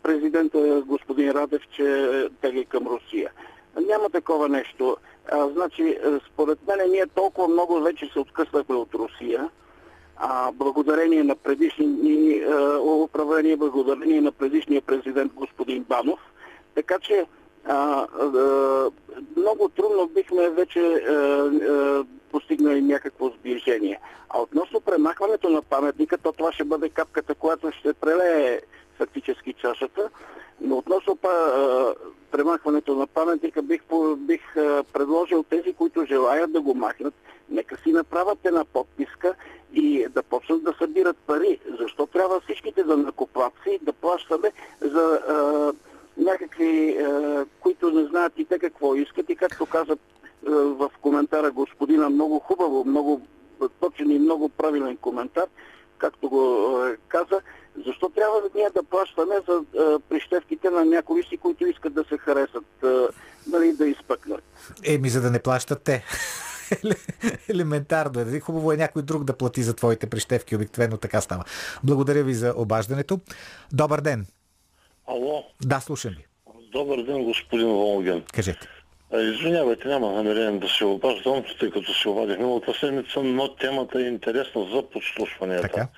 президента 0.02 0.82
господин 0.86 1.30
Радев, 1.30 1.62
че 1.76 2.08
тегли 2.40 2.64
към 2.64 2.86
Русия. 2.86 3.30
Няма 3.80 4.10
такова 4.10 4.48
нещо. 4.48 4.96
А, 5.32 5.48
значи, 5.48 5.98
а, 6.04 6.20
според 6.32 6.58
мен 6.68 6.90
ние 6.90 7.06
толкова 7.06 7.48
много 7.48 7.80
вече 7.80 8.10
се 8.12 8.18
откъснахме 8.18 8.76
от 8.76 8.94
Русия, 8.94 9.50
а, 10.16 10.52
благодарение 10.52 11.24
на 11.24 11.36
предишни 11.36 11.86
ни, 11.86 12.42
а, 12.42 12.78
управление, 12.80 13.56
благодарение 13.56 14.20
на 14.20 14.32
предишния 14.32 14.82
президент 14.82 15.32
господин 15.32 15.82
Банов. 15.82 16.20
Така 16.74 16.98
че 16.98 17.26
а, 17.64 18.06
а, 18.20 18.90
много 19.36 19.68
трудно 19.68 20.06
бихме 20.06 20.50
вече 20.50 20.80
а, 20.80 21.12
а, 21.12 22.04
постигнали 22.30 22.80
някакво 22.80 23.28
сближение. 23.28 24.00
А 24.30 24.40
относно 24.40 24.80
премахването 24.80 25.50
на 25.50 25.62
паметника, 25.62 26.18
то 26.18 26.32
това 26.32 26.52
ще 26.52 26.64
бъде 26.64 26.88
капката, 26.88 27.34
която 27.34 27.72
ще 27.72 27.92
прелее 27.92 28.60
фактически 28.98 29.52
чашата. 29.52 30.10
Но 30.60 30.76
относно 30.78 31.16
па, 31.16 31.28
а, 31.28 31.94
премахването 32.30 32.94
на 32.94 33.06
паметника 33.06 33.62
бих, 33.62 33.82
бих 34.16 34.56
а, 34.56 34.84
предложил 34.92 35.42
тези, 35.42 35.72
които 35.72 36.04
желаят 36.04 36.52
да 36.52 36.60
го 36.60 36.74
махнат, 36.74 37.14
нека 37.50 37.76
си 37.76 37.92
направят 37.92 38.38
една 38.44 38.64
подписка 38.64 39.34
и 39.74 40.06
да 40.10 40.22
почнат 40.22 40.64
да 40.64 40.74
събират 40.78 41.16
пари. 41.16 41.58
Защо 41.80 42.06
трябва 42.06 42.40
всичките 42.40 42.84
да 42.84 42.96
накоплаци 42.96 43.78
да 43.82 43.92
плащаме 43.92 44.52
за 44.80 45.20
а, 45.28 45.72
някакви, 46.16 46.96
а, 46.98 47.46
които 47.60 47.90
не 47.90 48.04
знаят 48.06 48.32
и 48.36 48.44
те 48.44 48.58
какво 48.58 48.94
искат 48.94 49.30
и 49.30 49.36
както 49.36 49.66
каза 49.66 49.96
а, 50.46 50.50
в 50.50 50.90
коментара 51.00 51.50
господина, 51.50 52.10
много 52.10 52.38
хубаво, 52.38 52.84
много 52.84 53.20
точен 53.80 54.10
и 54.10 54.18
много 54.18 54.48
правилен 54.48 54.96
коментар, 54.96 55.46
както 55.98 56.28
го 56.28 56.76
а, 56.76 56.96
каза, 57.08 57.40
защо 57.86 58.08
трябва 58.08 58.42
ние 58.54 58.70
да 58.74 58.82
плащаме 58.82 59.34
за 59.48 59.64
а, 59.78 59.98
прищевките 60.08 60.70
на 60.70 60.84
някои 60.84 61.22
си, 61.22 61.36
които 61.36 61.66
искат 61.66 61.94
да 61.94 62.04
се 62.04 62.18
харесат, 62.18 62.82
а, 62.82 63.08
нали, 63.46 63.72
да 63.72 63.86
изпъкнат. 63.86 64.42
Еми, 64.84 65.08
за 65.08 65.20
да 65.20 65.30
не 65.30 65.38
плащат 65.38 65.82
те. 65.82 66.04
Елементарно 67.48 68.20
е. 68.20 68.40
Хубаво 68.40 68.72
е 68.72 68.76
някой 68.76 69.02
друг 69.02 69.24
да 69.24 69.32
плати 69.32 69.62
за 69.62 69.74
твоите 69.74 70.06
прищевки. 70.06 70.56
Обикновено 70.56 70.96
така 70.96 71.20
става. 71.20 71.44
Благодаря 71.84 72.24
ви 72.24 72.34
за 72.34 72.54
обаждането. 72.56 73.20
Добър 73.72 74.00
ден. 74.00 74.26
Ало, 75.06 75.44
Да, 75.64 75.80
слушам 75.80 76.14
ви. 76.18 76.24
добър 76.72 77.02
ден, 77.02 77.24
господин 77.24 77.68
Волген. 77.68 78.22
Кажете. 78.32 78.68
Извинявайте, 79.20 79.88
няма 79.88 80.12
намерение 80.12 80.60
да 80.60 80.68
се 80.68 80.84
обаждам, 80.84 81.44
тъй 81.60 81.70
като 81.70 81.94
се 81.94 82.08
обадих 82.08 82.38
миналата 82.38 82.74
седмица, 82.74 83.22
но 83.22 83.54
темата 83.54 83.98
е 83.98 84.02
интересна 84.02 84.64
за 84.74 84.82
подслушванията. 84.90 85.62
Така. 85.62 85.88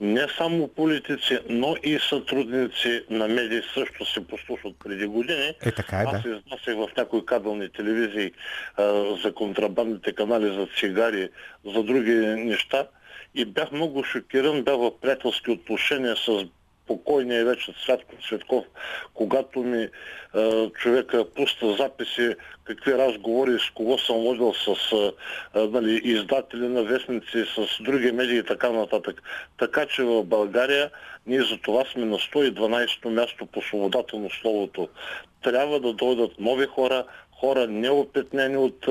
Не 0.00 0.26
само 0.38 0.68
политици, 0.68 1.38
но 1.48 1.76
и 1.82 1.98
сътрудници 2.08 3.04
на 3.10 3.28
медии 3.28 3.60
също 3.74 4.04
се 4.12 4.26
послушват 4.26 4.74
преди 4.84 5.06
години. 5.06 5.54
Е, 5.62 5.72
така 5.72 5.96
е, 5.96 6.04
Аз 6.04 6.22
да. 6.22 6.28
изнасях 6.28 6.76
в 6.76 6.96
някои 6.96 7.26
кабелни 7.26 7.68
телевизии 7.68 8.32
а, 8.76 9.04
за 9.22 9.34
контрабандните 9.34 10.12
канали, 10.12 10.54
за 10.54 10.66
цигари, 10.80 11.28
за 11.74 11.82
други 11.82 12.14
неща 12.36 12.86
и 13.34 13.44
бях 13.44 13.72
много 13.72 14.04
шокиран, 14.04 14.62
бях 14.62 14.76
в 14.76 15.00
приятелски 15.00 15.50
отношения 15.50 16.16
с 16.16 16.46
покойния 16.90 17.44
вече 17.44 17.74
Святко 17.84 18.16
Цветков, 18.28 18.64
когато 19.14 19.60
ми 19.60 19.88
а, 20.34 20.70
човека 20.70 21.24
пуста 21.34 21.72
записи 21.76 22.34
какви 22.74 22.98
разговори 22.98 23.58
с 23.58 23.70
кого 23.74 23.98
съм 23.98 24.16
водил 24.16 24.54
с 24.54 24.92
а, 24.92 25.12
нали, 25.54 26.00
издатели 26.04 26.68
на 26.68 26.82
вестници, 26.82 27.44
с 27.54 27.82
други 27.82 28.12
медии 28.12 28.38
и 28.38 28.44
така 28.44 28.70
нататък. 28.70 29.22
Така 29.58 29.86
че 29.86 30.02
в 30.02 30.24
България 30.24 30.90
ние 31.26 31.42
за 31.42 31.58
това 31.62 31.84
сме 31.92 32.04
на 32.04 32.16
112-то 32.16 33.10
място 33.10 33.46
по 33.46 33.62
свободата 33.62 34.18
на 34.18 34.28
словото. 34.42 34.88
Трябва 35.42 35.80
да 35.80 35.92
дойдат 35.92 36.32
нови 36.38 36.66
хора, 36.66 37.04
хора 37.40 37.66
неопетнени 37.66 38.56
от 38.56 38.86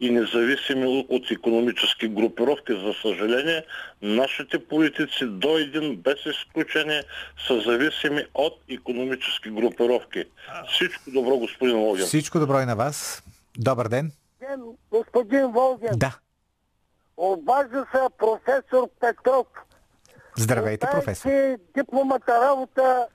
и 0.00 0.10
независими 0.10 1.06
от 1.08 1.30
економически 1.30 2.08
групировки. 2.08 2.72
За 2.72 2.92
съжаление, 3.02 3.64
нашите 4.02 4.58
политици 4.58 5.26
до 5.26 5.58
един 5.58 5.96
без 5.96 6.26
изключение 6.26 7.02
са 7.46 7.60
зависими 7.60 8.24
от 8.34 8.58
економически 8.68 9.50
групировки. 9.50 10.24
Всичко 10.72 11.10
добро, 11.10 11.36
господин 11.36 11.76
Волгин. 11.76 12.06
Всичко 12.06 12.38
добро 12.38 12.60
и 12.60 12.66
на 12.66 12.76
вас. 12.76 13.13
Добър 13.58 13.88
ден. 13.88 14.12
Господин 14.90 15.52
Волгин. 15.52 15.90
Да. 15.92 16.18
Обажда 17.16 17.86
се 17.94 18.00
професор 18.18 18.88
Петров. 19.00 19.46
Здравейте, 20.38 20.86
професор. 20.90 21.30
дипломата 21.76 22.40
работа 22.40 23.06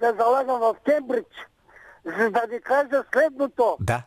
да 0.00 0.14
залагам 0.18 0.60
в 0.60 0.76
Кембридж, 0.84 1.34
за 2.04 2.30
да 2.30 2.46
ви 2.50 2.60
кажа 2.60 3.04
следното. 3.12 3.76
Да 3.80 4.02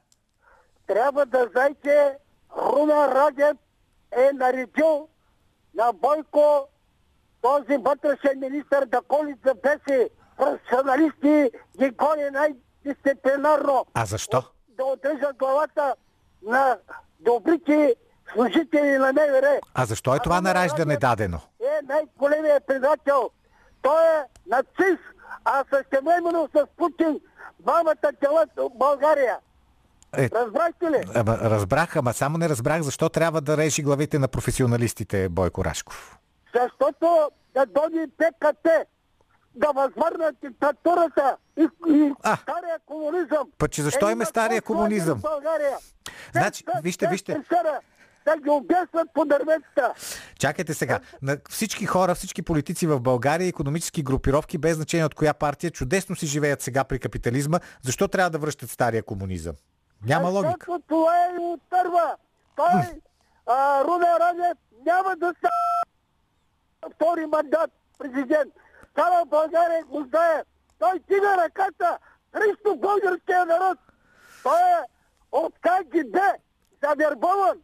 трябва 0.94 1.26
да 1.26 1.50
знаете, 1.52 2.18
Руна 2.58 3.16
Радев 3.16 3.58
е 4.12 4.32
наредил 4.34 5.08
на 5.76 5.94
Бойко 5.94 6.68
този 7.42 7.78
вътрешен 7.78 8.40
министр 8.40 8.86
да 8.86 9.02
коли 9.08 9.36
за 9.46 9.56
беси 9.56 10.10
професионалисти 10.38 11.52
ги 11.80 11.90
гони 11.90 12.30
най-дисциплинарно. 12.32 13.86
А 13.94 14.06
защо? 14.06 14.44
Да 14.82 14.86
отрежат 14.86 15.38
главата 15.38 15.96
на 16.44 16.78
добрите 17.20 17.96
служители 18.34 18.98
на 18.98 19.14
МВР. 19.14 19.60
А 19.74 19.86
защо 19.86 20.16
е 20.16 20.20
това 20.20 20.38
а 20.38 20.42
нараждане 20.42 20.98
дадено? 20.98 21.40
Е 21.60 21.86
най-големият 21.86 22.68
предател. 22.68 23.30
Той 23.82 24.04
е 24.04 24.24
нацист, 24.48 25.04
а 25.46 25.64
същевременно 25.74 26.50
с 26.56 26.66
Путин 26.78 27.20
двамата 27.60 28.12
делят 28.22 28.50
България. 28.76 29.38
Е, 30.18 30.30
Разбрахте 30.34 30.92
ли? 30.92 31.04
Ама, 31.16 31.38
разбрах, 31.38 31.96
ама 31.96 32.14
само 32.14 32.38
не 32.38 32.50
разбрах 32.50 32.82
защо 32.82 33.10
трябва 33.10 33.42
да 33.42 33.58
режи 33.58 33.84
главите 33.84 34.20
на 34.20 34.28
професионалистите 34.28 35.30
Бойко 35.30 35.66
Рашков. 35.66 36.18
Защото 36.56 37.32
да 37.54 37.66
дойде 37.66 38.08
ПКТ 38.18 38.68
да 39.56 39.72
възвърнат 39.76 40.36
диктатурата 40.42 41.38
и, 41.58 41.68
и 41.88 42.14
а, 42.24 42.38
стария 42.38 42.80
комунизъм. 42.86 43.48
Път, 43.58 43.72
че 43.72 43.82
защо 43.82 44.10
е, 44.10 44.12
има 44.12 44.26
стария 44.26 44.62
комунизъм? 44.62 45.22
Значи, 46.32 46.64
вижте, 46.84 47.08
вижте. 47.08 47.42
Да 48.26 48.38
ги 48.38 48.50
обяснат 48.50 49.08
по 49.14 49.26
дърветата. 49.26 49.94
Чакайте 50.40 50.74
сега. 50.74 51.00
На 51.22 51.38
всички 51.50 51.86
хора, 51.86 52.16
всички 52.16 52.42
политици 52.42 52.88
в 52.88 53.00
България, 53.00 53.48
економически 53.48 54.04
групировки, 54.04 54.58
без 54.58 54.76
значение 54.76 55.06
от 55.06 55.16
коя 55.16 55.34
партия, 55.34 55.72
чудесно 55.72 56.16
си 56.16 56.28
живеят 56.28 56.62
сега 56.62 56.84
при 56.84 57.00
капитализма. 57.00 57.60
Защо 57.82 58.08
трябва 58.08 58.30
да 58.30 58.38
връщат 58.38 58.70
стария 58.70 59.04
комунизъм? 59.04 59.56
Няма 60.06 60.30
логика. 60.30 60.56
Защото 60.60 60.84
това 60.88 61.26
е 61.26 61.40
от 61.40 61.62
първа. 61.70 62.16
Той, 62.56 63.02
а, 63.48 63.84
Радев, 64.20 64.58
няма 64.86 65.16
да 65.16 65.34
става 65.38 65.82
втори 66.96 67.26
мандат 67.26 67.72
президент. 68.00 68.54
Цяла 68.96 69.26
България 69.26 69.84
го 69.86 70.04
знае. 70.04 70.44
Той 70.80 71.00
тига 71.00 71.38
ръката 71.38 71.98
срещу 72.36 72.76
българския 72.76 73.46
народ. 73.46 73.78
Той 74.44 74.60
е 74.60 74.84
от 75.32 75.54
КГБ 75.60 76.18
завербован. 76.84 77.62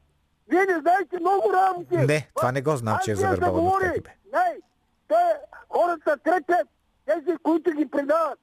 Вие 0.48 0.66
не 0.66 0.80
знаете 0.80 1.20
много 1.20 1.54
работи. 1.54 1.98
Не, 1.98 2.30
това 2.36 2.52
не 2.52 2.62
го 2.62 2.76
знам, 2.76 2.98
че 3.04 3.12
е 3.12 3.16
завербован 3.16 3.68
от 3.68 3.80
КГБ. 3.80 4.08
Не, 4.34 4.60
те, 5.08 5.40
хората 5.70 6.18
трепят 6.18 6.68
тези, 7.06 7.38
които 7.44 7.72
ги 7.72 7.90
предават. 7.90 8.40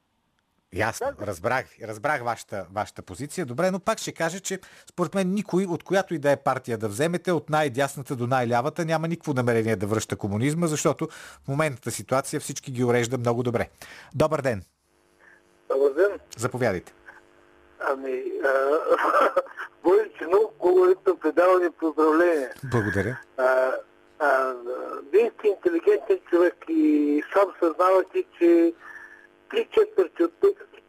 Ясно, 0.75 1.07
разбрах, 1.21 1.65
разбрах 1.83 2.23
вашата, 2.23 2.65
вашата 2.73 3.01
позиция. 3.01 3.45
Добре, 3.45 3.71
но 3.71 3.79
пак 3.79 3.99
ще 3.99 4.11
кажа, 4.11 4.39
че 4.39 4.59
според 4.89 5.15
мен 5.15 5.33
никой, 5.33 5.65
от 5.65 5.83
която 5.83 6.13
и 6.13 6.19
да 6.19 6.31
е 6.31 6.37
партия 6.37 6.77
да 6.77 6.87
вземете, 6.87 7.31
от 7.31 7.49
най-дясната 7.49 8.15
до 8.15 8.27
най-лявата, 8.27 8.85
няма 8.85 9.07
никакво 9.07 9.33
намерение 9.33 9.75
да 9.75 9.87
връща 9.87 10.15
комунизма, 10.15 10.67
защото 10.67 11.07
в 11.45 11.47
моментната 11.47 11.91
ситуация 11.91 12.39
всички 12.39 12.71
ги 12.71 12.83
урежда 12.83 13.17
много 13.17 13.43
добре. 13.43 13.69
Добър 14.15 14.41
ден! 14.41 14.63
Добър 15.69 15.93
ден! 15.93 16.19
Заповядайте. 16.37 16.93
Ами, 17.79 18.23
Бойче, 19.83 20.27
много 20.27 20.51
колоритно 20.59 21.17
предаване 21.17 21.69
по 21.79 21.87
управление. 21.87 22.49
Благодаря. 22.71 23.17
А, 23.37 23.71
а, 24.19 24.53
вие 25.11 25.31
сте 25.39 25.47
интелигентен 25.47 26.19
човек 26.29 26.55
и 26.69 27.23
сам 27.33 27.51
съзнавате, 27.59 28.23
че 28.39 28.73
три 29.49 29.67
четвърти 29.71 30.23
от 30.23 30.33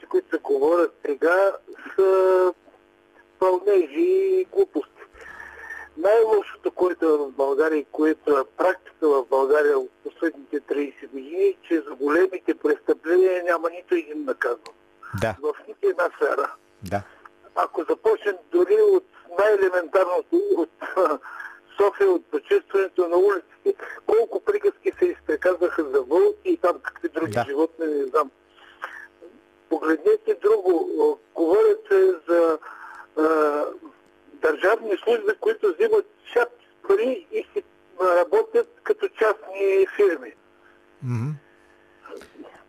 текстите, 0.07 0.09
които 0.09 0.29
се 0.31 0.43
говорят 0.43 0.95
сега, 1.07 1.53
са 1.97 2.53
пълнежи 3.39 4.41
и 4.41 4.47
глупости. 4.53 4.93
Най-лошото, 5.97 6.71
което 6.71 7.05
е 7.05 7.19
в 7.19 7.33
България 7.33 7.79
и 7.79 7.87
което 7.93 8.39
е 8.39 8.45
практика 8.57 9.09
в 9.09 9.25
България 9.31 9.79
от 9.79 9.91
последните 10.05 10.61
30 10.61 11.09
години, 11.09 11.45
е, 11.45 11.55
че 11.69 11.81
за 11.81 11.95
големите 11.95 12.55
престъпления 12.55 13.45
няма 13.45 13.71
нито 13.71 13.95
един 13.95 14.25
наказан. 14.25 14.75
Да. 15.21 15.37
В 15.43 15.55
нито 15.69 15.89
една 15.89 16.09
сфера. 16.17 16.55
Да. 16.83 17.03
Ако 17.55 17.85
започнем 17.89 18.37
дори 18.53 18.77
от 18.93 19.05
най-елементарното, 19.39 20.41
от 20.57 20.71
София, 21.77 22.11
от 22.11 22.27
почистването 22.27 23.09
на 23.09 23.17
улиците, 23.17 23.85
колко 24.07 24.41
приказки 24.41 24.93
се 24.99 25.05
изпреказаха 25.05 25.85
за 25.85 26.03
вълки 26.03 26.49
и 26.49 26.57
там 26.57 26.79
какви 26.83 27.09
други 27.09 27.33
да. 27.33 27.45
животни, 27.49 27.87
не 27.87 28.05
знам. 28.05 28.31
Погледнете 29.71 30.37
друго. 30.43 31.19
Говорят 31.35 31.81
се 31.89 32.13
за 32.29 32.59
а, 33.19 33.65
държавни 34.33 34.97
служби, 35.05 35.33
които 35.41 35.75
взимат 35.75 36.07
чат 36.35 36.53
пари 36.89 37.27
и 37.33 37.47
си 37.53 37.63
работят 38.01 38.69
като 38.83 39.09
частни 39.09 39.87
фирми. 39.97 40.33
Mm-hmm. 41.07 41.33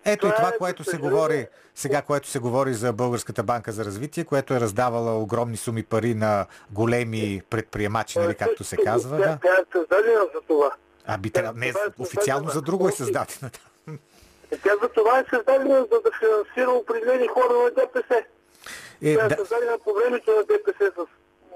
Ето 0.06 0.20
това 0.22 0.34
и 0.34 0.36
това, 0.36 0.50
е, 0.50 0.58
което 0.58 0.84
се 0.84 0.98
говори 0.98 1.48
сега, 1.76 2.02
което 2.02 2.28
се 2.28 2.40
говори 2.40 2.74
за 2.74 2.94
Българската 2.94 3.44
банка 3.44 3.72
за 3.72 3.86
развитие, 3.86 4.24
което 4.24 4.54
е 4.54 4.60
раздавала 4.60 5.20
огромни 5.20 5.58
суми 5.58 5.84
пари 5.84 6.14
на 6.14 6.46
големи 6.72 7.42
предприемачи, 7.50 8.20
нали, 8.20 8.36
както 8.36 8.64
се 8.64 8.78
казва. 8.78 9.18
Тя, 9.18 9.40
тя 9.42 9.54
е 9.54 9.66
създадена 9.72 10.22
за 10.36 10.42
това. 10.48 10.72
А 11.06 11.18
би 11.18 11.30
трябва, 11.30 11.60
не, 11.60 11.68
е 11.68 11.74
официално 12.00 12.50
за 12.50 12.62
друго 12.62 12.88
е 12.88 12.92
създадена. 12.92 13.52
Тя 14.50 14.72
за 14.82 14.90
това 14.90 15.20
е 15.20 15.26
създадена, 15.30 15.80
за 15.92 16.02
да 16.06 16.12
финансира 16.20 16.72
определени 16.72 17.28
хора 17.28 17.54
на 17.64 17.70
ДПС. 17.70 18.24
Е, 19.02 19.16
Тя 19.16 19.26
е 19.26 19.28
да. 19.28 19.36
създадена 19.36 19.78
по 19.84 19.94
времето 19.94 20.32
на 20.32 20.44
ДПС 20.44 20.92
с, 20.96 21.00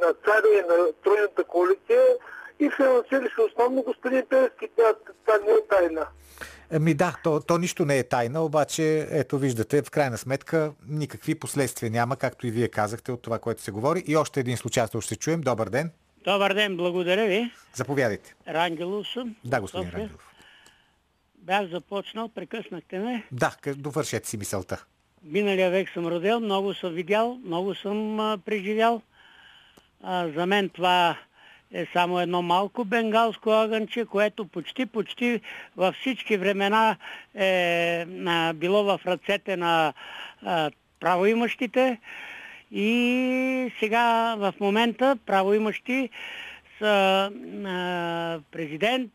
на 0.02 0.14
царя 0.26 0.52
и 0.54 0.62
на 0.70 0.94
тройната 1.04 1.44
коалиция 1.44 2.02
и 2.60 2.70
финансираше 2.76 3.42
основно 3.42 3.82
господин 3.82 4.24
Певски. 4.30 4.68
Тя, 4.76 4.94
това 5.26 5.38
не 5.46 5.52
е 5.52 5.68
тайна. 5.70 6.08
Ами 6.74 6.94
да, 6.94 7.16
то, 7.24 7.40
то 7.40 7.58
нищо 7.58 7.86
не 7.86 8.00
е 8.00 8.04
тайна, 8.04 8.42
обаче 8.42 9.08
ето 9.12 9.38
виждате, 9.38 9.82
в 9.82 9.92
крайна 9.92 10.18
сметка 10.18 10.72
никакви 10.88 11.36
последствия 11.36 11.92
няма, 11.92 12.16
както 12.16 12.48
и 12.48 12.52
вие 12.52 12.68
казахте 12.68 13.12
от 13.12 13.22
това, 13.22 13.40
което 13.40 13.62
се 13.62 13.72
говори. 13.72 14.04
И 14.08 14.16
още 14.18 14.40
един 14.40 14.58
случай 14.58 14.88
ще 14.88 15.02
се 15.02 15.16
чуем. 15.16 15.42
Добър 15.42 15.70
ден. 15.70 15.92
Добър 16.24 16.54
ден, 16.54 16.78
благодаря 16.78 17.26
ви. 17.26 17.52
Заповядайте. 17.74 18.36
Рангелов 18.48 19.08
съм. 19.08 19.36
Да, 19.46 19.62
господин 19.62 19.90
Рангелов 19.90 20.31
бях 21.42 21.68
започнал, 21.68 22.30
прекъснахте 22.30 23.00
ме. 23.00 23.24
Да, 23.32 23.56
довършете 23.78 24.30
си 24.30 24.38
мисълта. 24.38 24.86
Миналия 25.24 25.70
век 25.70 25.90
съм 25.90 26.08
родил, 26.08 26.40
много 26.40 26.74
съм 26.74 26.94
видял, 26.94 27.40
много 27.46 27.76
съм 27.76 28.20
а, 28.20 28.38
преживял. 28.46 29.02
А, 30.04 30.28
за 30.28 30.46
мен 30.46 30.70
това 30.70 31.18
е 31.72 31.88
само 31.94 32.20
едно 32.20 32.42
малко 32.42 32.86
бенгалско 32.86 33.50
огънче, 33.50 34.06
което 34.06 34.46
почти, 34.46 34.86
почти 34.86 35.42
във 35.78 35.96
всички 35.96 36.38
времена 36.38 36.98
е 37.36 38.06
а, 38.28 38.54
било 38.54 38.84
в 38.84 39.02
ръцете 39.08 39.58
на 39.58 39.94
а, 40.42 40.72
правоимащите. 41.00 42.00
И 42.72 43.74
сега 43.80 44.36
в 44.36 44.54
момента 44.60 45.18
правоимащи 45.26 46.10
са 46.80 47.32
а, 47.66 48.40
президент, 48.52 49.12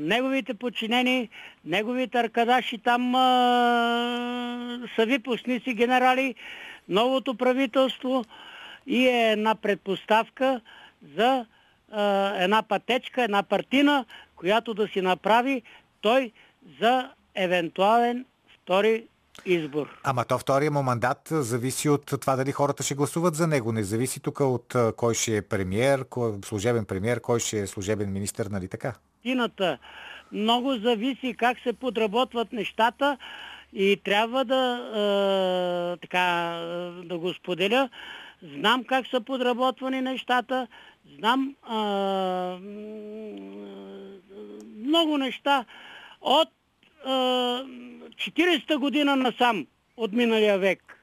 неговите 0.00 0.54
подчинени, 0.54 1.28
неговите 1.64 2.18
аркадаши 2.18 2.78
там 2.78 3.14
а, 3.14 4.80
са 4.96 5.06
випускници 5.06 5.74
генерали, 5.74 6.34
новото 6.88 7.34
правителство 7.34 8.24
и 8.86 9.06
е 9.06 9.32
една 9.32 9.54
предпоставка 9.54 10.60
за 11.16 11.46
а, 11.92 12.34
една 12.42 12.62
пътечка, 12.62 13.22
една 13.22 13.42
партина, 13.42 14.04
която 14.36 14.74
да 14.74 14.88
си 14.88 15.00
направи 15.00 15.62
той 16.00 16.32
за 16.80 17.10
евентуален 17.34 18.24
втори 18.54 19.04
избор. 19.46 20.00
Ама 20.04 20.24
то 20.24 20.38
втория 20.38 20.70
му 20.70 20.82
мандат 20.82 21.28
зависи 21.30 21.88
от 21.88 22.06
това 22.20 22.36
дали 22.36 22.52
хората 22.52 22.82
ще 22.82 22.94
гласуват 22.94 23.34
за 23.34 23.46
него. 23.46 23.72
Не 23.72 23.84
зависи 23.84 24.20
тук 24.20 24.40
от 24.40 24.74
кой 24.96 25.14
ще 25.14 25.36
е 25.36 25.42
премьер, 25.42 26.04
кой, 26.08 26.32
служебен 26.44 26.84
премьер, 26.84 27.20
кой 27.20 27.40
ще 27.40 27.60
е 27.60 27.66
служебен 27.66 28.12
министр, 28.12 28.48
нали 28.50 28.68
така? 28.68 28.94
Тината. 29.22 29.78
Много 30.32 30.74
зависи 30.74 31.34
как 31.38 31.58
се 31.58 31.72
подработват 31.72 32.52
нещата 32.52 33.16
и 33.72 34.00
трябва 34.04 34.44
да, 34.44 34.64
е, 34.94 36.00
така, 36.00 36.24
да 37.04 37.18
го 37.18 37.34
споделя. 37.34 37.88
Знам 38.42 38.84
как 38.84 39.06
са 39.06 39.20
подработвани 39.20 40.00
нещата, 40.00 40.66
знам 41.18 41.54
е, 41.70 41.74
много 44.78 45.18
неща 45.18 45.64
от 46.20 46.48
е, 47.06 47.08
40-та 47.08 48.78
година 48.78 49.16
насам 49.16 49.66
от 49.96 50.12
миналия 50.12 50.58
век. 50.58 50.97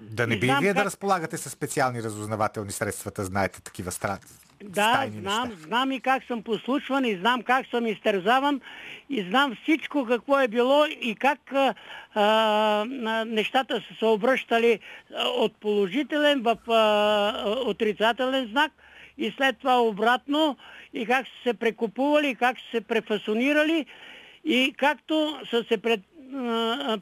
Да 0.00 0.26
не 0.26 0.38
би 0.38 0.46
вие 0.46 0.68
как... 0.68 0.76
да 0.76 0.84
разполагате 0.84 1.36
с 1.36 1.50
специални 1.50 2.02
разузнавателни 2.02 2.72
средствата, 2.72 3.24
знаете 3.24 3.62
такива 3.62 3.90
страни. 3.90 4.20
Да, 4.64 5.06
знам, 5.20 5.48
неща. 5.48 5.62
знам 5.62 5.92
и 5.92 6.00
как 6.00 6.24
съм 6.24 6.42
послушван, 6.42 7.04
и 7.04 7.16
знам 7.16 7.42
как 7.42 7.66
съм 7.66 7.86
изтързаван, 7.86 8.60
и 9.10 9.22
знам 9.22 9.56
всичко 9.62 10.06
какво 10.06 10.40
е 10.40 10.48
било 10.48 10.84
и 11.00 11.14
как 11.14 11.52
а, 11.52 11.74
а, 12.14 13.24
нещата 13.26 13.74
са 13.88 13.94
се 13.98 14.04
обръщали 14.04 14.80
от 15.36 15.56
положителен 15.60 16.42
в 16.42 16.70
а, 16.70 17.50
отрицателен 17.66 18.48
знак 18.48 18.72
и 19.18 19.34
след 19.36 19.58
това 19.58 19.82
обратно 19.82 20.56
и 20.94 21.06
как 21.06 21.26
са 21.26 21.32
се 21.42 21.54
прекупували, 21.54 22.28
и 22.28 22.34
как 22.34 22.56
са 22.58 22.64
се 22.70 22.80
префасонирали 22.80 23.86
и 24.44 24.74
както 24.76 25.40
са 25.50 25.64
се 25.68 25.78
пред, 25.78 26.00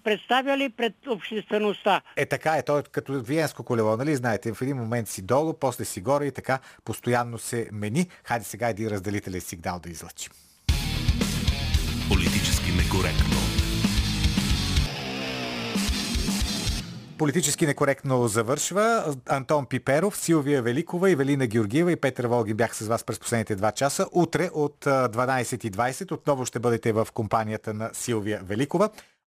представяли 0.05 0.69
пред 0.69 0.95
обществеността. 1.07 2.01
Е 2.17 2.27
така 2.27 2.57
е, 2.57 2.63
то 2.63 2.79
е 2.79 2.83
като 2.83 3.21
виенско 3.21 3.63
колело, 3.63 3.97
нали 3.97 4.17
знаете, 4.17 4.55
в 4.55 4.63
един 4.63 4.77
момент 4.77 5.09
си 5.09 5.23
долу, 5.23 5.53
после 5.53 5.85
си 5.85 6.01
горе 6.01 6.27
и 6.27 6.33
така 6.33 6.59
постоянно 6.85 7.39
се 7.39 7.69
мени. 7.73 8.07
Хайде 8.25 8.45
сега 8.45 8.69
един 8.69 8.89
разделителен 8.89 9.41
сигнал 9.41 9.81
да 9.81 9.91
излъчим. 9.91 10.33
Политически 12.09 12.73
некоректно. 12.73 13.39
Политически 17.19 17.67
некоректно 17.67 18.29
завършва. 18.29 19.15
Антон 19.29 19.67
Пиперов, 19.67 20.17
Силвия 20.17 20.63
Великова, 20.63 21.15
Велина 21.17 21.47
Георгиева 21.47 21.93
и 21.93 21.97
Петър 21.97 22.27
Волги 22.27 22.55
бях 22.55 22.77
с 22.77 22.87
вас 22.87 23.05
през 23.05 23.21
последните 23.21 23.57
два 23.57 23.73
часа. 23.73 24.07
Утре 24.13 24.51
от 24.53 24.85
12.20 24.85 26.13
отново 26.13 26.47
ще 26.47 26.59
бъдете 26.59 26.93
в 26.93 27.09
компанията 27.15 27.75
на 27.75 27.91
Силвия 27.93 28.41
Великова. 28.45 28.91